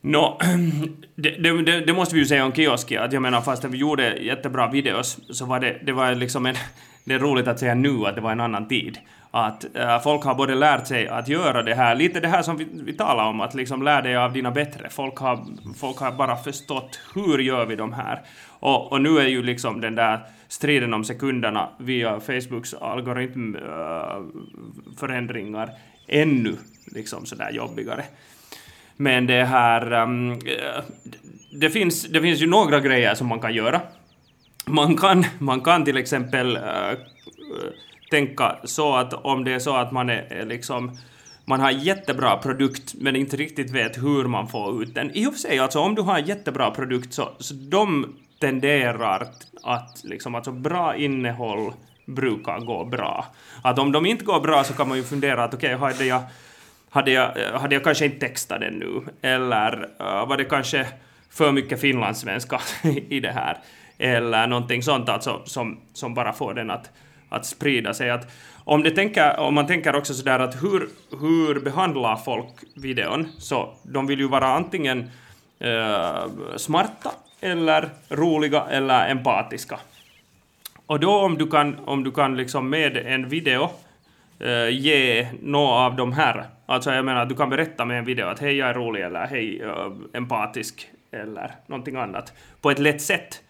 No, 0.00 0.38
det, 1.14 1.30
det, 1.30 1.80
det, 1.80 1.92
måste 1.92 2.14
vi 2.14 2.20
ju 2.20 2.26
säga 2.26 2.44
om 2.44 2.52
Kioski, 2.52 2.96
att 2.96 3.12
jag 3.12 3.22
menar 3.22 3.40
fast 3.40 3.64
vi 3.64 3.78
gjorde 3.78 4.16
jättebra 4.16 4.70
videos 4.70 5.18
så 5.30 5.44
var 5.44 5.60
det, 5.60 5.80
det 5.86 5.92
var 5.92 6.14
liksom 6.14 6.46
en, 6.46 6.54
det 7.04 7.14
är 7.14 7.18
roligt 7.18 7.48
att 7.48 7.58
säga 7.58 7.74
nu 7.74 8.06
att 8.06 8.14
det 8.14 8.20
var 8.20 8.32
en 8.32 8.40
annan 8.40 8.68
tid. 8.68 8.98
Att 9.30 9.76
äh, 9.76 10.00
folk 10.00 10.24
har 10.24 10.34
både 10.34 10.54
lärt 10.54 10.86
sig 10.86 11.08
att 11.08 11.28
göra 11.28 11.62
det 11.62 11.74
här, 11.74 11.94
lite 11.94 12.20
det 12.20 12.28
här 12.28 12.42
som 12.42 12.56
vi, 12.56 12.66
vi 12.72 12.92
talar 12.92 13.24
om, 13.24 13.40
att 13.40 13.54
liksom 13.54 13.82
lär 13.82 14.02
dig 14.02 14.16
av 14.16 14.32
dina 14.32 14.50
bättre. 14.50 14.88
Folk 14.90 15.16
har, 15.16 15.44
folk 15.78 15.98
har 15.98 16.12
bara 16.12 16.36
förstått 16.36 17.00
hur 17.14 17.38
gör 17.38 17.66
vi 17.66 17.76
de 17.76 17.92
här. 17.92 18.22
Och, 18.48 18.92
och 18.92 19.00
nu 19.00 19.18
är 19.18 19.26
ju 19.26 19.42
liksom 19.42 19.80
den 19.80 19.94
där 19.94 20.20
striden 20.48 20.94
om 20.94 21.04
sekunderna 21.04 21.68
via 21.78 22.20
Facebooks 22.20 22.74
algoritmförändringar 22.74 25.66
eh, 25.66 25.72
äh, 26.06 26.22
ännu 26.22 26.56
liksom 26.86 27.26
sådär 27.26 27.50
jobbigare. 27.50 28.04
Men 28.96 29.26
det 29.26 29.44
här... 29.44 29.92
Um, 29.92 30.40
det, 31.52 31.70
finns, 31.70 32.02
det 32.02 32.20
finns 32.20 32.42
ju 32.42 32.46
några 32.46 32.80
grejer 32.80 33.14
som 33.14 33.26
man 33.26 33.40
kan 33.40 33.54
göra. 33.54 33.80
Man 34.66 34.96
kan, 34.96 35.24
man 35.38 35.60
kan 35.60 35.84
till 35.84 35.96
exempel 35.96 36.56
uh, 36.56 36.62
tänka 38.10 38.56
så 38.64 38.94
att 38.94 39.12
om 39.12 39.44
det 39.44 39.52
är 39.52 39.58
så 39.58 39.76
att 39.76 39.92
man 39.92 40.10
är 40.10 40.44
liksom 40.46 40.98
man 41.44 41.60
har 41.60 41.70
en 41.70 41.78
jättebra 41.78 42.36
produkt 42.36 42.94
men 42.94 43.16
inte 43.16 43.36
riktigt 43.36 43.70
vet 43.70 43.96
hur 43.96 44.24
man 44.24 44.48
får 44.48 44.82
ut 44.82 44.94
den. 44.94 45.10
I 45.10 45.26
och 45.26 45.32
för 45.32 45.38
sig, 45.38 45.58
alltså 45.58 45.80
om 45.80 45.94
du 45.94 46.02
har 46.02 46.18
en 46.18 46.26
jättebra 46.26 46.70
produkt 46.70 47.12
så, 47.12 47.28
så 47.38 47.54
de 47.54 48.16
tenderar 48.40 49.28
att 49.62 50.00
liksom, 50.04 50.34
alltså 50.34 50.52
bra 50.52 50.96
innehåll 50.96 51.72
brukar 52.06 52.58
gå 52.58 52.84
bra. 52.84 53.26
Att 53.62 53.78
om 53.78 53.92
de 53.92 54.06
inte 54.06 54.24
går 54.24 54.40
bra 54.40 54.64
så 54.64 54.74
kan 54.74 54.88
man 54.88 54.98
ju 54.98 55.04
fundera 55.04 55.44
att 55.44 55.54
okej, 55.54 55.74
okay, 55.74 55.92
hade 55.92 56.04
jag 56.04 56.22
hade 56.90 57.10
jag, 57.10 57.58
hade 57.58 57.74
jag 57.74 57.84
kanske 57.84 58.04
inte 58.04 58.18
textat 58.18 58.60
den 58.60 58.74
nu? 58.74 59.02
Eller 59.22 59.88
uh, 60.00 60.28
var 60.28 60.36
det 60.36 60.44
kanske 60.44 60.86
för 61.30 61.52
mycket 61.52 61.80
finlandssvenska 61.80 62.60
i 63.08 63.20
det 63.20 63.32
här? 63.32 63.58
Eller 63.98 64.46
någonting 64.46 64.82
sånt 64.82 65.08
alltså, 65.08 65.42
som, 65.44 65.80
som 65.92 66.14
bara 66.14 66.32
får 66.32 66.54
den 66.54 66.70
att, 66.70 66.90
att 67.28 67.46
sprida 67.46 67.94
sig. 67.94 68.10
Att 68.10 68.32
om, 68.64 68.82
det 68.82 68.90
tänker, 68.90 69.40
om 69.40 69.54
man 69.54 69.66
tänker 69.66 69.96
också 69.96 70.14
sådär 70.14 70.38
att 70.38 70.62
hur, 70.62 70.88
hur 71.20 71.60
behandlar 71.60 72.16
folk 72.16 72.54
videon? 72.74 73.28
Så 73.38 73.74
de 73.82 74.06
vill 74.06 74.18
ju 74.18 74.28
vara 74.28 74.46
antingen 74.46 75.10
eh, 75.58 76.26
smarta 76.56 77.10
eller 77.40 77.88
roliga 78.08 78.64
eller 78.70 79.10
empatiska. 79.10 79.78
Och 80.86 81.00
då 81.00 81.10
om 81.10 81.38
du 81.38 81.50
kan, 81.50 81.78
om 81.84 82.04
du 82.04 82.10
kan 82.10 82.36
liksom 82.36 82.70
med 82.70 82.96
en 82.96 83.28
video 83.28 83.70
eh, 84.38 84.68
ge 84.68 85.28
några 85.42 85.74
av 85.74 85.96
de 85.96 86.12
här, 86.12 86.44
alltså 86.66 86.92
jag 86.92 87.04
menar 87.04 87.26
du 87.26 87.34
kan 87.34 87.50
berätta 87.50 87.84
med 87.84 87.98
en 87.98 88.04
video 88.04 88.26
att 88.26 88.38
hej 88.38 88.56
jag 88.56 88.68
är 88.68 88.74
rolig 88.74 89.02
eller 89.02 89.26
hej 89.26 89.62
eh, 89.62 89.92
empatisk 90.12 90.88
eller 91.10 91.54
någonting 91.66 91.96
annat 91.96 92.32
på 92.60 92.70
ett 92.70 92.78
lätt 92.78 93.02
sätt. 93.02 93.42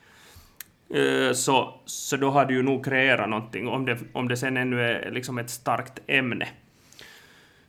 Uh, 0.94 1.32
så, 1.32 1.80
så 1.84 2.16
då 2.16 2.30
har 2.30 2.44
du 2.44 2.54
ju 2.54 2.62
nog 2.62 2.84
kreerat 2.84 3.28
någonting, 3.28 3.68
om 3.68 3.84
det, 3.84 3.98
om 4.12 4.28
det 4.28 4.36
sen 4.36 4.56
ännu 4.56 4.82
är 4.82 5.10
liksom 5.10 5.38
ett 5.38 5.50
starkt 5.50 5.98
ämne. 6.06 6.48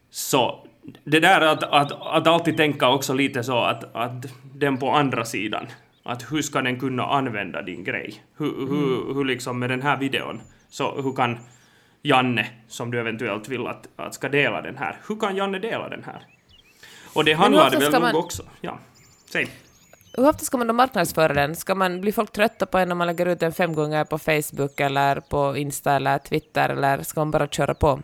Så 0.09 0.67
det 1.03 1.19
där 1.19 1.41
att, 1.41 1.63
att, 1.63 1.91
att 1.91 2.27
alltid 2.27 2.57
tänka 2.57 2.89
också 2.89 3.13
lite 3.13 3.43
så 3.43 3.57
att, 3.57 3.95
att 3.95 4.25
den 4.55 4.77
på 4.77 4.91
andra 4.91 5.25
sidan, 5.25 5.67
att 6.03 6.31
hur 6.31 6.41
ska 6.41 6.61
den 6.61 6.79
kunna 6.79 7.05
använda 7.05 7.61
din 7.61 7.83
grej? 7.83 8.23
Hur, 8.37 8.55
mm. 8.55 8.69
hur, 8.69 9.13
hur 9.13 9.25
liksom 9.25 9.59
med 9.59 9.69
den 9.69 9.81
här 9.81 9.97
videon, 9.97 10.41
så 10.69 11.01
hur 11.01 11.13
kan 11.13 11.37
Janne, 12.01 12.45
som 12.67 12.91
du 12.91 12.99
eventuellt 12.99 13.49
vill 13.49 13.67
att, 13.67 13.87
att 13.95 14.13
ska 14.13 14.29
dela 14.29 14.61
den 14.61 14.77
här, 14.77 14.97
hur 15.07 15.15
kan 15.15 15.35
Janne 15.35 15.59
dela 15.59 15.89
den 15.89 16.03
här? 16.03 16.21
Och 17.13 17.25
det 17.25 17.33
handlar 17.33 17.69
det 17.69 17.79
väl 17.79 17.91
nog 17.91 18.01
man... 18.01 18.15
också. 18.15 18.43
Ja, 18.61 18.79
säg. 19.25 19.49
Hur 20.17 20.29
ofta 20.29 20.45
ska 20.45 20.57
man 20.57 20.67
då 20.67 20.73
marknadsföra 20.73 21.33
den? 21.33 21.55
Ska 21.55 21.75
man 21.75 22.01
bli 22.01 22.11
folk 22.11 22.31
trötta 22.31 22.65
på 22.65 22.77
en 22.77 22.91
om 22.91 22.97
man 22.97 23.07
lägger 23.07 23.25
ut 23.25 23.39
den 23.39 23.53
fem 23.53 23.73
gånger 23.73 24.03
på 24.03 24.17
Facebook 24.17 24.79
eller 24.79 25.19
på 25.19 25.57
Insta 25.57 25.93
eller 25.93 26.17
Twitter 26.17 26.69
eller 26.69 27.03
ska 27.03 27.19
man 27.19 27.31
bara 27.31 27.47
köra 27.47 27.73
på? 27.73 27.99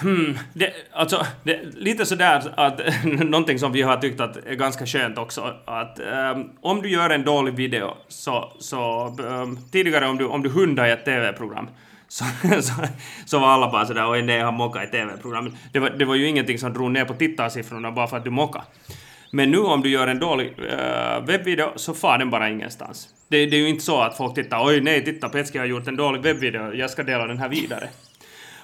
Hmm, 0.00 0.38
det, 0.52 0.72
alltså, 0.92 1.26
det, 1.42 1.60
lite 1.74 2.06
sådär 2.06 2.52
att 2.56 2.80
någonting 3.04 3.58
som 3.58 3.72
vi 3.72 3.82
har 3.82 3.96
tyckt 3.96 4.20
att 4.20 4.36
är 4.36 4.54
ganska 4.54 4.86
skönt 4.86 5.18
också, 5.18 5.54
att 5.64 6.00
um, 6.34 6.50
om 6.60 6.82
du 6.82 6.88
gör 6.88 7.10
en 7.10 7.24
dålig 7.24 7.54
video 7.54 7.94
så, 8.08 8.52
så 8.58 9.06
um, 9.18 9.58
tidigare 9.72 10.06
om 10.06 10.18
du, 10.18 10.24
om 10.24 10.42
du 10.42 10.48
hundar 10.48 10.86
i 10.86 10.90
ett 10.90 11.04
TV-program 11.04 11.68
så, 12.08 12.24
så, 12.62 12.72
så, 13.26 13.38
var 13.38 13.48
alla 13.48 13.70
bara 13.70 13.86
sådär 13.86 14.10
oj 14.10 14.22
nej, 14.22 14.40
han 14.40 14.54
mockar 14.54 14.84
i 14.84 14.86
TV-programmet. 14.86 15.52
Det 15.72 15.78
var, 15.78 15.90
det 15.90 16.04
var 16.04 16.14
ju 16.14 16.28
ingenting 16.28 16.58
som 16.58 16.72
drog 16.72 16.90
ner 16.90 17.04
på 17.04 17.14
tittarsiffrorna 17.14 17.92
bara 17.92 18.06
för 18.06 18.16
att 18.16 18.24
du 18.24 18.30
mockade. 18.30 18.64
Men 19.36 19.50
nu 19.50 19.58
om 19.58 19.82
du 19.82 19.88
gör 19.88 20.06
en 20.06 20.18
dålig 20.18 20.46
uh, 20.58 21.26
webbvideo 21.26 21.72
så 21.76 21.94
far 21.94 22.18
den 22.18 22.30
bara 22.30 22.48
ingenstans. 22.48 23.08
Det, 23.28 23.46
det, 23.46 23.56
är 23.56 23.60
ju 23.60 23.68
inte 23.68 23.84
så 23.84 24.00
att 24.00 24.16
folk 24.16 24.34
tittar 24.34 24.66
oj 24.66 24.80
nej, 24.80 25.04
titta 25.04 25.28
Petski 25.28 25.58
har 25.58 25.66
gjort 25.66 25.86
en 25.86 25.96
dålig 25.96 26.22
webbvideo, 26.22 26.74
jag 26.74 26.90
ska 26.90 27.02
dela 27.02 27.26
den 27.26 27.38
här 27.38 27.48
vidare 27.48 27.88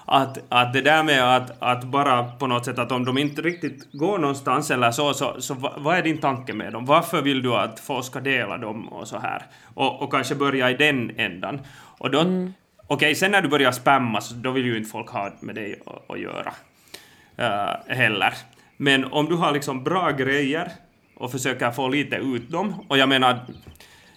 att, 0.05 0.39
att 0.49 0.73
det 0.73 0.81
där 0.81 1.03
med 1.03 1.37
att, 1.37 1.63
att 1.63 1.85
bara 1.85 2.25
på 2.25 2.47
något 2.47 2.65
sätt 2.65 2.79
att 2.79 2.93
om 2.93 3.05
de 3.05 3.19
inte 3.19 3.43
riktigt 3.43 3.93
går 3.93 4.19
någonstans 4.19 4.71
eller 4.71 4.91
så, 4.91 5.15
så, 5.15 5.41
så 5.41 5.55
vad 5.77 5.97
är 5.97 6.03
din 6.03 6.19
tanke 6.19 6.53
med 6.53 6.73
dem? 6.73 6.87
Varför 6.87 7.23
vill 7.23 7.43
du 7.43 7.55
att 7.55 7.81
folk 7.81 8.05
ska 8.05 8.21
dela 8.21 8.59
dem 8.59 8.89
och 8.89 9.09
så 9.09 9.19
här? 9.19 9.43
Och, 9.75 10.03
och 10.03 10.11
kanske 10.11 10.35
börja 10.35 10.71
i 10.71 10.75
den 10.75 11.13
ändan. 11.17 11.61
Och 11.99 12.11
då, 12.11 12.21
mm. 12.21 12.55
Okej, 12.77 12.95
okay, 12.95 13.15
sen 13.15 13.31
när 13.31 13.43
du 13.43 13.49
börjar 13.49 13.73
spamma 13.73 14.21
så 14.21 14.35
då 14.35 14.51
vill 14.51 14.67
ju 14.67 14.77
inte 14.77 14.91
folk 14.91 15.09
ha 15.09 15.33
med 15.41 15.55
dig 15.55 15.81
att, 15.87 16.11
att 16.11 16.21
göra 16.21 16.53
uh, 17.39 17.95
heller. 17.95 18.35
Men 18.77 19.05
om 19.05 19.27
du 19.27 19.35
har 19.35 19.53
liksom 19.53 19.85
bra 19.85 20.11
grejer 20.11 20.73
och 21.15 21.33
försöker 21.33 21.71
få 21.71 21.89
lite 21.89 22.17
ut 22.17 22.51
dem, 22.51 22.75
och 22.89 22.99
jag 22.99 23.09
menar 23.09 23.41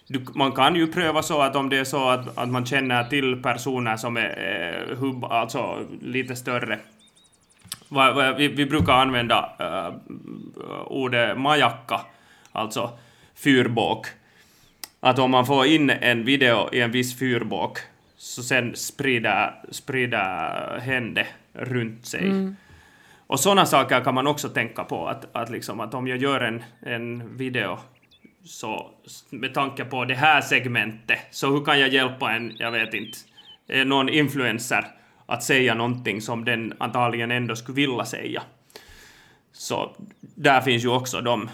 du, 0.08 0.26
man 0.34 0.52
kan 0.52 0.76
ju 0.76 0.88
pröva 0.88 1.24
så 1.24 1.42
att 1.42 1.56
om 1.56 1.70
det 1.70 1.78
är 1.78 1.84
så 1.84 2.10
att, 2.10 2.38
att 2.38 2.50
man 2.50 2.66
känner 2.66 3.04
till 3.04 3.42
personer 3.44 3.98
som 3.98 4.18
är 4.18 4.88
eh, 4.92 4.98
hub, 4.98 5.26
alltså 5.26 5.86
lite 6.02 6.36
större. 6.36 6.80
Vi, 8.38 8.48
vi 8.48 8.66
brukar 8.66 8.94
använda 8.94 9.50
uh, 9.62 9.96
ordet 10.86 11.38
majakka, 11.38 12.02
alltså 12.52 12.92
fyrbåk. 13.36 14.08
Att 15.00 15.20
om 15.20 15.32
man 15.32 15.46
får 15.46 15.66
in 15.66 15.90
en 15.90 16.26
video 16.26 16.70
i 16.74 16.82
en 16.82 16.92
viss 16.92 17.20
fyrbåk 17.20 17.80
så 18.18 18.44
sen 18.44 18.76
sprider, 18.76 19.54
sprider 19.72 20.80
hände 20.80 21.28
runt 21.54 22.06
sig. 22.06 22.28
Mm. 22.28 22.56
Och 23.28 23.40
sådana 23.40 23.66
saker 23.66 24.04
kan 24.04 24.16
man 24.16 24.28
också 24.28 24.50
tänka 24.50 24.84
på, 24.84 25.08
att, 25.08 25.36
att, 25.36 25.50
liksom, 25.50 25.80
att 25.80 25.94
om 25.94 26.08
jag 26.08 26.18
gör 26.18 26.42
en, 26.42 26.64
en 26.80 27.38
video 27.38 27.78
så 28.44 28.92
med 29.30 29.54
tanke 29.54 29.86
på 29.86 30.06
det 30.06 30.16
här 30.16 30.42
segmentet, 30.42 31.20
så 31.32 31.52
hur 31.52 31.66
kan 31.66 31.80
jag 31.80 31.90
hjälpa 31.90 32.32
en, 32.32 32.54
jag 32.58 32.72
vet 32.72 32.94
inte, 32.94 33.18
eh, 33.68 33.86
någon 33.86 34.10
influencer 34.10 34.86
att 35.26 35.44
säga 35.44 35.74
någonting 35.74 36.22
som 36.22 36.46
den 36.46 36.74
antagligen 36.78 37.32
ändå 37.32 37.56
skulle 37.56 37.76
vilja 37.76 38.06
säga. 38.06 38.44
Så 39.52 39.96
där 40.22 40.62
finns 40.62 40.84
ju 40.84 40.90
också 40.90 41.22
de, 41.22 41.50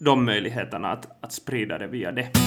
de 0.00 0.24
möjligheterna 0.24 0.92
att, 0.92 1.24
att 1.24 1.32
sprida 1.32 1.78
det 1.78 1.86
via 1.86 2.12
det. 2.12 2.45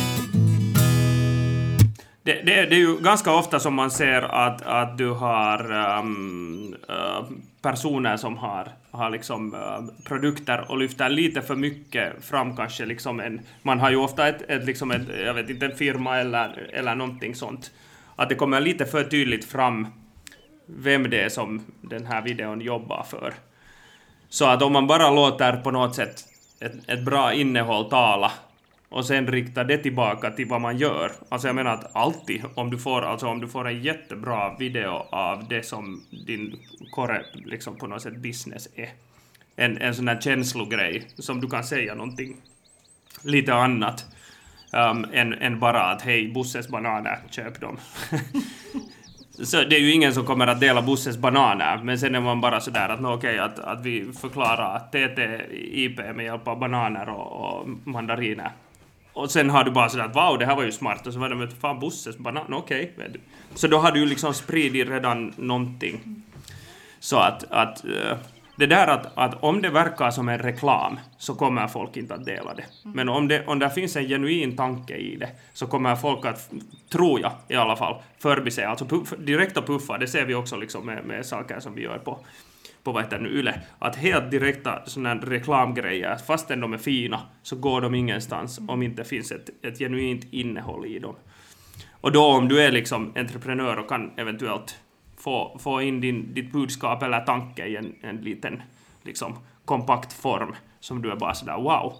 Det, 2.29 2.41
det, 2.43 2.65
det, 2.65 2.75
är 2.75 2.79
ju 2.79 2.97
ganska 2.97 3.33
ofta 3.33 3.59
som 3.59 3.73
man 3.73 3.91
ser 3.91 4.21
att, 4.21 4.61
att 4.61 4.97
du 4.97 5.11
har 5.11 5.71
um, 5.99 6.75
uh, 6.89 7.29
personer 7.61 8.17
som 8.17 8.37
har, 8.37 8.67
har 8.91 9.09
liksom, 9.09 9.53
uh, 9.53 10.03
produkter 10.03 10.71
och 10.71 10.77
lyfter 10.77 11.09
lite 11.09 11.41
för 11.41 11.55
mycket 11.55 12.25
fram 12.25 12.55
kanske. 12.55 12.85
Liksom 12.85 13.19
en, 13.19 13.41
man 13.61 13.79
har 13.79 13.89
ju 13.89 13.95
ofta 13.95 14.27
ett, 14.27 14.41
ett, 14.49 14.65
liksom 14.65 14.91
ett, 14.91 15.01
jag 15.25 15.33
vet 15.33 15.49
inte, 15.49 15.65
en 15.65 15.75
firma 15.75 16.17
eller, 16.17 16.69
eller 16.73 16.95
någonting 16.95 17.35
sånt. 17.35 17.71
Att 18.15 18.29
det 18.29 18.35
kommer 18.35 18.61
lite 18.61 18.85
för 18.85 19.03
tydligt 19.03 19.45
fram 19.45 19.87
vem 20.65 21.09
det 21.09 21.21
är 21.21 21.29
som 21.29 21.65
den 21.81 22.05
här 22.05 22.21
videon 22.21 22.61
jobbar 22.61 23.03
för. 23.03 23.33
Så 24.29 24.45
att 24.45 24.61
om 24.61 24.73
man 24.73 24.87
bara 24.87 25.11
låter 25.11 25.57
på 25.57 25.71
något 25.71 25.95
sätt 25.95 26.23
ett, 26.59 26.89
ett 26.89 27.05
bra 27.05 27.33
innehåll 27.33 27.89
tala 27.89 28.31
och 28.89 29.05
sen 29.05 29.27
rikta 29.27 29.63
det 29.63 29.77
tillbaka 29.77 30.31
till 30.31 30.45
vad 30.45 30.61
man 30.61 30.77
gör. 30.77 31.11
Alltså 31.29 31.47
jag 31.47 31.55
menar 31.55 31.73
att 31.73 31.95
alltid, 31.95 32.43
om 32.55 32.69
du 32.69 32.77
får, 32.77 33.01
alltså 33.01 33.27
om 33.27 33.39
du 33.39 33.47
får 33.47 33.67
en 33.67 33.83
jättebra 33.83 34.55
video 34.59 35.05
av 35.09 35.47
det 35.47 35.63
som 35.63 36.01
din 36.27 36.59
core, 36.91 37.25
liksom 37.33 37.75
på 37.75 37.87
något 37.87 38.01
sätt 38.01 38.17
business 38.17 38.69
är, 38.75 38.89
en, 39.55 39.77
en 39.77 39.95
sån 39.95 40.07
här 40.07 40.21
känslogrej 40.21 41.07
som 41.17 41.41
du 41.41 41.47
kan 41.47 41.63
säga 41.63 41.95
någonting 41.95 42.37
lite 43.23 43.53
annat 43.53 44.05
um, 44.73 45.05
än, 45.13 45.33
än 45.33 45.59
bara 45.59 45.81
att 45.81 46.01
hej, 46.01 46.31
Busses 46.31 46.67
bananer, 46.67 47.19
köp 47.29 47.61
dem. 47.61 47.77
Så 49.43 49.63
det 49.63 49.75
är 49.75 49.79
ju 49.79 49.91
ingen 49.91 50.13
som 50.13 50.25
kommer 50.25 50.47
att 50.47 50.59
dela 50.59 50.81
Busses 50.81 51.17
bananer, 51.17 51.83
men 51.83 51.99
sen 51.99 52.15
är 52.15 52.19
man 52.19 52.41
bara 52.41 52.61
sådär 52.61 52.89
att 52.89 53.01
no, 53.01 53.07
okej, 53.07 53.17
okay, 53.17 53.37
att, 53.39 53.59
att 53.59 53.85
vi 53.85 54.13
förklarar 54.21 54.79
TTIP 54.79 56.15
med 56.15 56.25
hjälp 56.25 56.47
av 56.47 56.59
bananer 56.59 57.09
och, 57.09 57.59
och 57.59 57.69
mandariner 57.83 58.51
och 59.13 59.31
sen 59.31 59.49
har 59.49 59.63
du 59.63 59.71
bara 59.71 59.89
sådär 59.89 60.05
att 60.05 60.15
wow, 60.15 60.39
det 60.39 60.45
här 60.45 60.55
var 60.55 60.63
ju 60.63 60.71
smart. 60.71 61.07
Och 61.07 61.13
så 61.13 61.19
var 61.19 61.29
det 61.29 61.35
med 61.35 61.53
fan 61.53 61.79
Busses 61.79 62.17
banan, 62.17 62.53
okej. 62.53 62.93
Okay. 62.95 63.07
Så 63.55 63.67
då 63.67 63.77
har 63.77 63.91
du 63.91 63.99
ju 63.99 64.05
liksom 64.05 64.33
spridit 64.33 64.89
redan 64.89 65.33
någonting. 65.37 66.23
Så 66.99 67.17
att, 67.17 67.43
att 67.51 67.85
eh, 67.85 68.17
det 68.55 68.65
där 68.65 68.87
att, 68.87 69.17
att 69.17 69.43
om 69.43 69.61
det 69.61 69.69
verkar 69.69 70.11
som 70.11 70.29
en 70.29 70.37
reklam 70.37 70.99
så 71.17 71.35
kommer 71.35 71.67
folk 71.67 71.97
inte 71.97 72.13
att 72.13 72.25
dela 72.25 72.53
det. 72.53 72.65
Men 72.83 73.09
om 73.09 73.27
det, 73.27 73.45
om 73.47 73.59
det 73.59 73.69
finns 73.69 73.95
en 73.95 74.07
genuin 74.07 74.55
tanke 74.55 74.95
i 74.95 75.15
det 75.15 75.29
så 75.53 75.67
kommer 75.67 75.95
folk 75.95 76.25
att, 76.25 76.51
tror 76.89 77.19
jag 77.19 77.31
i 77.47 77.55
alla 77.55 77.75
fall, 77.75 78.01
förbise, 78.17 78.67
alltså 78.67 78.85
puff, 78.85 79.13
direkta 79.17 79.61
puffar, 79.61 79.97
det 79.97 80.07
ser 80.07 80.25
vi 80.25 80.35
också 80.35 80.55
liksom 80.55 80.85
med, 80.85 81.05
med 81.05 81.25
saker 81.25 81.59
som 81.59 81.75
vi 81.75 81.81
gör 81.81 81.97
på 81.97 82.19
på 82.83 82.91
vad 82.91 83.03
heter 83.03 83.19
nu, 83.19 83.29
Yle, 83.29 83.61
att 83.79 83.95
helt 83.95 84.31
direkta 84.31 84.85
sådana 84.85 85.15
reklamgrejer, 85.15 86.15
fastän 86.15 86.59
de 86.59 86.73
är 86.73 86.77
fina, 86.77 87.21
så 87.43 87.55
går 87.55 87.81
de 87.81 87.95
ingenstans 87.95 88.59
om 88.67 88.83
inte 88.83 89.03
finns 89.03 89.31
ett, 89.31 89.49
ett 89.61 89.79
genuint 89.79 90.27
innehåll 90.31 90.85
i 90.85 90.99
dem. 90.99 91.15
Och 92.01 92.11
då 92.11 92.25
om 92.25 92.47
du 92.47 92.61
är 92.61 92.71
liksom 92.71 93.13
entreprenör 93.15 93.79
och 93.79 93.89
kan 93.89 94.11
eventuellt 94.17 94.79
få, 95.17 95.57
få 95.59 95.81
in 95.81 96.01
din, 96.01 96.33
ditt 96.33 96.51
budskap 96.51 97.03
eller 97.03 97.19
tanke 97.19 97.65
i 97.65 97.75
en, 97.75 97.95
en 98.01 98.17
liten 98.17 98.61
liksom, 99.03 99.35
kompakt 99.65 100.13
form 100.13 100.55
som 100.79 101.01
du 101.01 101.11
är 101.11 101.15
bara 101.15 101.33
sådär 101.33 101.57
wow. 101.57 101.93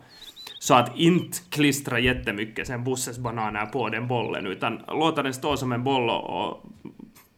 Så 0.60 0.74
att 0.74 0.98
inte 0.98 1.38
klistra 1.50 2.00
jättemycket 2.00 2.68
sen 2.68 2.84
Busses 2.84 3.18
bananer 3.18 3.66
på 3.66 3.90
den 3.90 4.08
bollen, 4.08 4.48
utan 4.48 4.82
låta 4.88 5.24
den 5.24 5.34
stå 5.34 5.58
som 5.58 5.72
en 5.72 5.84
boll 5.84 6.10
och 6.10 6.66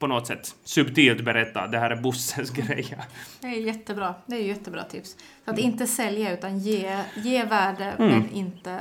på 0.02 0.08
något 0.08 0.28
sätt 0.28 0.56
subtilt 0.64 1.22
berätta 1.26 1.62
att 1.62 1.72
det 1.72 1.80
här 1.80 1.90
är 1.90 1.96
bussens 1.96 2.50
grejer. 2.50 3.00
Det 3.42 3.48
är 3.48 3.60
jättebra. 3.62 4.16
Det 4.26 4.36
är 4.36 4.40
jättebra 4.42 4.84
tips. 4.84 5.16
Så 5.46 5.52
att 5.52 5.60
inte 5.60 5.88
sälja 5.88 6.34
utan 6.34 6.60
ge, 6.60 7.04
ge 7.16 7.44
värde 7.46 7.84
Mm. 8.00 8.10
men 8.20 8.32
inte 8.32 8.80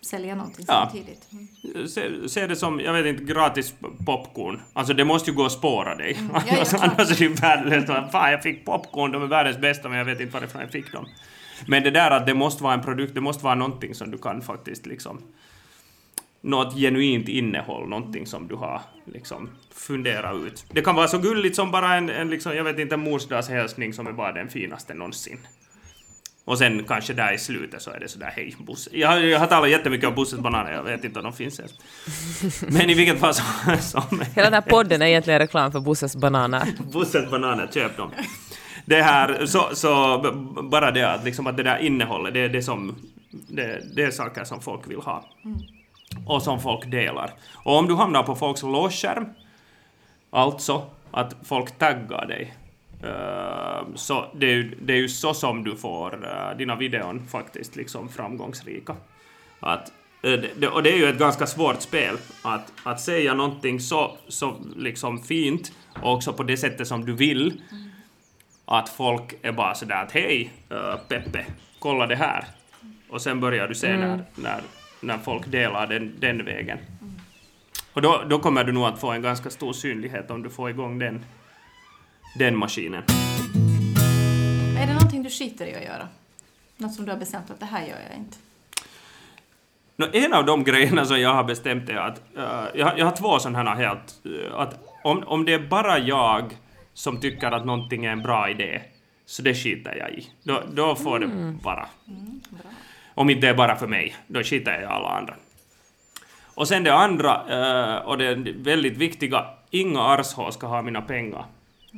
sälja 0.00 0.34
någonting 0.34 0.64
Ja. 0.68 0.74
samtidigt. 0.92 1.28
Mm. 1.32 1.88
Se, 1.88 2.28
se 2.28 2.46
det 2.46 2.56
som, 2.56 2.80
jag 2.80 2.92
vet 2.92 3.06
inte, 3.06 3.24
gratis 3.24 3.74
popcorn. 4.06 4.60
Alltså 4.72 4.94
det 4.94 5.04
måste 5.04 5.30
ju 5.30 5.36
gå 5.36 5.44
att 5.46 5.52
spåra 5.52 5.94
dig. 5.94 6.18
ja, 6.32 6.42
ja, 6.46 6.52
annars, 6.56 6.74
annars 6.74 7.10
är 7.10 7.14
det 7.18 7.20
ju 7.24 7.28
värdelöst. 7.34 8.12
Fan, 8.12 8.30
jag 8.30 8.42
fick 8.42 8.64
popcorn, 8.64 9.12
de 9.12 9.22
är 9.22 9.26
världens 9.26 9.58
bästa, 9.58 9.88
men 9.88 9.98
jag 9.98 10.04
vet 10.04 10.20
inte 10.20 10.32
varifrån 10.32 10.60
jag 10.62 10.70
fick 10.70 10.92
dem. 10.92 11.06
Men 11.66 11.82
det 11.82 11.90
där 11.90 12.10
att 12.10 12.26
det 12.26 12.34
måste 12.34 12.62
vara 12.62 12.74
en 12.74 12.82
produkt, 12.82 13.14
det 13.14 13.20
måste 13.20 13.44
vara 13.44 13.54
någonting 13.54 13.94
som 13.94 14.10
du 14.10 14.18
kan 14.18 14.42
faktiskt 14.42 14.86
liksom... 14.86 15.22
Något 16.44 16.74
genuint 16.76 17.28
innehåll, 17.28 17.88
någonting 17.88 18.26
som 18.26 18.48
du 18.48 18.54
har 18.54 18.80
liksom 19.12 19.50
funderat 19.74 20.36
ut. 20.36 20.64
Det 20.72 20.82
kan 20.82 20.94
vara 20.94 21.08
så 21.08 21.18
gulligt 21.18 21.56
som 21.56 21.70
bara 21.70 21.94
en, 21.94 22.10
en 22.10 22.30
liksom, 22.30 22.56
jag 22.56 22.64
vet 22.64 22.78
inte, 22.78 22.94
en 22.94 23.00
morsdagshälsning 23.00 23.92
som 23.92 24.06
är 24.06 24.12
bara 24.12 24.32
den 24.32 24.48
finaste 24.48 24.94
någonsin. 24.94 25.38
Och 26.46 26.58
sen 26.58 26.84
kanske 26.84 27.12
där 27.12 27.32
i 27.32 27.38
slutet 27.38 27.82
så 27.82 27.90
är 27.90 28.00
det 28.00 28.08
sådär 28.08 28.32
hej 28.36 28.54
Bosse. 28.58 28.90
Jag, 28.92 29.08
har- 29.08 29.18
jag 29.18 29.38
har 29.38 29.46
talat 29.46 29.70
jättemycket 29.70 30.08
om 30.08 30.14
Bosses 30.14 30.38
bananer, 30.40 30.72
jag 30.72 30.82
vet 30.82 31.04
inte 31.04 31.18
om 31.18 31.24
de 31.24 31.32
finns 31.32 31.58
ens. 31.60 31.72
Men 32.68 32.90
i 32.90 32.94
vilket 32.94 33.18
fall 33.20 33.34
som, 33.34 33.44
som 33.80 34.20
Hela 34.34 34.50
den 34.50 34.54
här 34.54 34.60
podden 34.70 35.02
är 35.02 35.06
egentligen 35.06 35.38
reklam 35.38 35.72
för 35.72 35.80
Bosses 35.80 36.16
bananer. 36.16 36.68
Bosses 36.92 37.30
bananer, 37.30 37.68
köp 37.74 37.96
dem. 37.96 38.10
Det 38.86 39.02
här, 39.02 39.46
så, 39.46 39.68
så 39.74 40.18
bara 40.70 40.90
det 40.90 41.10
att, 41.14 41.24
liksom 41.24 41.46
att 41.46 41.56
det 41.56 41.62
där 41.62 41.78
innehållet, 41.78 42.34
det 42.34 42.40
är 42.40 42.48
det 42.48 42.62
som, 42.62 42.94
det, 43.30 43.82
det 43.96 44.02
är 44.02 44.10
saker 44.10 44.44
som 44.44 44.60
folk 44.60 44.90
vill 44.90 44.98
ha. 45.00 45.24
Och 46.26 46.42
som 46.42 46.60
folk 46.60 46.90
delar. 46.90 47.30
Och 47.52 47.76
om 47.76 47.86
du 47.86 47.94
hamnar 47.94 48.22
på 48.22 48.34
folks 48.34 48.62
låsskärm, 48.62 49.26
alltså 50.30 50.86
att 51.10 51.36
folk 51.44 51.78
taggar 51.78 52.26
dig, 52.26 52.54
eh, 53.02 53.86
så 53.94 54.24
det 54.34 54.46
är, 54.46 54.54
ju, 54.54 54.74
det 54.82 54.92
är 54.92 54.96
ju 54.96 55.08
så 55.08 55.34
som 55.34 55.64
du 55.64 55.76
får 55.76 56.26
eh, 56.26 56.56
dina 56.56 56.76
videon 56.76 57.26
faktiskt 57.26 57.76
liksom 57.76 58.08
framgångsrika. 58.08 58.96
Att, 59.60 59.92
eh, 60.22 60.68
och 60.68 60.82
det 60.82 60.92
är 60.92 60.96
ju 60.96 61.08
ett 61.08 61.18
ganska 61.18 61.46
svårt 61.46 61.82
spel 61.82 62.16
att, 62.42 62.72
att 62.82 63.00
säga 63.00 63.34
någonting 63.34 63.80
så, 63.80 64.16
så 64.28 64.54
liksom 64.76 65.18
fint 65.18 65.72
och 66.02 66.12
också 66.12 66.32
på 66.32 66.42
det 66.42 66.56
sättet 66.56 66.88
som 66.88 67.04
du 67.04 67.12
vill. 67.12 67.62
Att 68.66 68.88
folk 68.88 69.34
är 69.42 69.52
bara 69.52 69.74
sådär 69.74 70.02
att 70.02 70.12
hej 70.12 70.52
Peppe, 71.08 71.46
kolla 71.78 72.06
det 72.06 72.16
här. 72.16 72.44
Och 73.08 73.22
sen 73.22 73.40
börjar 73.40 73.68
du 73.68 73.74
se 73.74 73.96
när, 73.96 74.24
när, 74.34 74.60
när 75.06 75.18
folk 75.18 75.46
delar 75.50 75.86
den, 75.86 76.12
den 76.20 76.44
vägen. 76.44 76.78
Och 77.92 78.02
då, 78.02 78.22
då 78.28 78.38
kommer 78.38 78.64
du 78.64 78.72
nog 78.72 78.84
att 78.84 79.00
få 79.00 79.10
en 79.12 79.22
ganska 79.22 79.50
stor 79.50 79.72
synlighet 79.72 80.30
om 80.30 80.42
du 80.42 80.50
får 80.50 80.70
igång 80.70 80.98
den, 80.98 81.24
den 82.38 82.56
maskinen. 82.58 83.02
Är 84.78 84.86
det 84.86 84.92
någonting 84.94 85.22
du 85.22 85.30
skiter 85.30 85.66
i 85.66 85.74
att 85.74 85.82
göra? 85.84 86.08
Något 86.76 86.94
som 86.94 87.04
du 87.04 87.10
har 87.10 87.18
bestämt 87.18 87.50
att 87.50 87.60
det 87.60 87.66
här 87.66 87.80
gör 87.86 87.96
jag 88.10 88.18
inte? 88.18 88.36
Nå, 89.96 90.06
en 90.12 90.32
av 90.32 90.44
de 90.46 90.64
grejerna 90.64 91.04
som 91.04 91.20
jag 91.20 91.34
har 91.34 91.44
bestämt 91.44 91.88
är 91.88 91.94
att 91.96 92.18
eh, 92.36 92.64
jag, 92.74 92.86
har- 92.86 92.96
jag 92.98 93.04
har 93.06 93.16
två 93.16 93.38
sådana 93.38 93.74
här 93.74 93.76
helt... 93.88 94.14
eh, 94.24 94.54
att 94.60 94.78
om, 95.04 95.22
om 95.26 95.44
det 95.44 95.52
är 95.54 95.58
bara 95.58 95.98
jag 95.98 96.56
som 96.94 97.20
tycker 97.20 97.50
att 97.52 97.64
någonting 97.66 98.04
är 98.04 98.10
en 98.12 98.22
bra 98.22 98.50
idé, 98.50 98.82
så 99.26 99.42
det 99.42 99.54
skiter 99.54 99.96
jag 99.96 100.10
i. 100.10 100.28
Då, 100.42 100.62
då 100.72 100.94
får 100.94 101.18
det 101.18 101.56
vara. 101.62 101.88
Om 103.14 103.30
inte 103.30 103.46
det 103.46 103.50
är 103.50 103.54
bara 103.54 103.76
för 103.76 103.86
mig, 103.86 104.16
då 104.26 104.42
skiter 104.42 104.72
jag 104.72 104.82
i 104.82 104.84
alla 104.84 105.08
andra. 105.08 105.34
Och 106.54 106.68
sen 106.68 106.84
det 106.84 106.94
andra, 106.94 107.40
eh, 107.48 108.06
och 108.06 108.18
det 108.18 108.34
väldigt 108.56 108.96
viktiga, 108.96 109.44
inga 109.70 110.00
arshår 110.00 110.50
ska 110.50 110.66
ha 110.66 110.82
mina 110.82 111.02
pengar. 111.02 111.44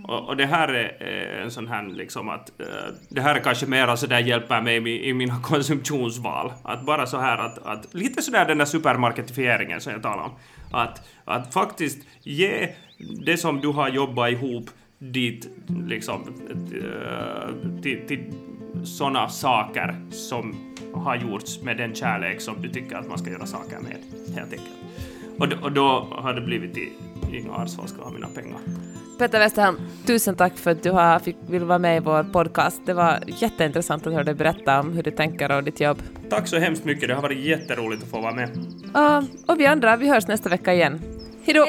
Och, 0.05 0.29
och 0.29 0.37
det 0.37 0.47
här 0.47 0.69
är 0.69 0.97
eh, 1.01 1.43
en 1.43 1.51
sån 1.51 1.69
här 1.69 1.83
liksom 1.83 2.29
att, 2.29 2.61
eh, 2.61 2.67
det 3.09 3.21
här 3.21 3.35
är 3.35 3.41
kanske 3.41 3.67
mera 3.67 3.97
så 3.97 4.07
där 4.07 4.19
hjälper 4.19 4.61
mig 4.61 5.09
i, 5.09 5.15
mina 5.15 5.41
konsumtionsval. 5.43 6.53
Att 6.63 6.83
bara 6.87 7.07
så 7.07 7.19
här 7.19 7.39
att, 7.39 7.59
att 7.67 7.95
lite 7.95 8.23
sådär 8.23 8.45
den 8.45 8.59
där 8.59 8.65
supermarketifieringen 8.65 9.81
som 9.81 9.93
jag 9.93 10.03
talade 10.03 10.23
om. 10.23 10.33
Att, 10.73 11.09
att 11.25 11.55
faktiskt 11.55 12.07
ge 12.23 12.69
det 13.27 13.37
som 13.37 13.61
du 13.61 13.69
har 13.69 13.89
jobbat 13.89 14.31
ihop 14.31 14.71
dit 14.99 15.49
liksom 15.89 16.25
till, 17.83 18.07
till 18.07 18.33
sådana 18.85 19.29
saker 19.29 19.97
som 20.11 20.57
har 20.95 21.17
gjorts 21.17 21.61
med 21.63 21.77
den 21.77 21.95
kärlek 21.95 22.41
som 22.41 22.63
du 22.63 22.69
tycker 22.69 22.97
att 22.97 23.09
man 23.09 23.19
ska 23.19 23.31
göra 23.31 23.47
saker 23.47 23.79
med, 23.79 23.97
helt 24.37 24.53
enkelt. 24.53 24.71
Och, 25.39 25.49
då- 25.49 25.57
och 25.63 25.73
då 25.73 26.09
har 26.11 26.35
det 26.35 26.41
blivit 26.41 26.77
i 26.77 26.93
Inga 27.33 27.53
Arsvall 27.55 27.89
ska 27.89 28.03
ha 28.03 28.11
mina 28.11 28.27
pengar. 28.29 28.59
Peter 29.19 29.39
Westerholm, 29.39 29.77
tusen 30.07 30.35
tack 30.35 30.57
för 30.59 30.71
att 30.71 30.83
du 30.83 30.91
har, 30.91 31.19
fick, 31.19 31.37
vill 31.49 31.65
vara 31.65 31.79
med 31.79 31.97
i 31.97 32.01
vår 32.01 32.23
podcast. 32.25 32.81
Det 32.87 32.95
var 32.95 33.19
jätteintressant 33.27 34.07
att 34.07 34.13
höra 34.13 34.25
dig 34.25 34.35
berätta 34.35 34.81
om 34.81 34.93
hur 34.93 35.03
du 35.03 35.11
tänker 35.11 35.57
och 35.57 35.65
ditt 35.65 35.81
jobb. 35.81 36.03
Tack 36.31 36.49
så 36.49 36.59
hemskt 36.59 36.85
mycket, 36.85 37.09
det 37.09 37.15
har 37.15 37.23
varit 37.23 37.39
jätteroligt 37.39 38.03
att 38.03 38.09
få 38.11 38.21
vara 38.21 38.35
med. 38.35 38.49
Uh, 38.97 39.23
och 39.47 39.61
vi 39.61 39.67
andra, 39.67 39.97
vi 39.97 40.09
hörs 40.09 40.27
nästa 40.27 40.49
vecka 40.49 40.75
igen. 40.75 41.01
Hej 41.45 41.55
då! 41.55 41.67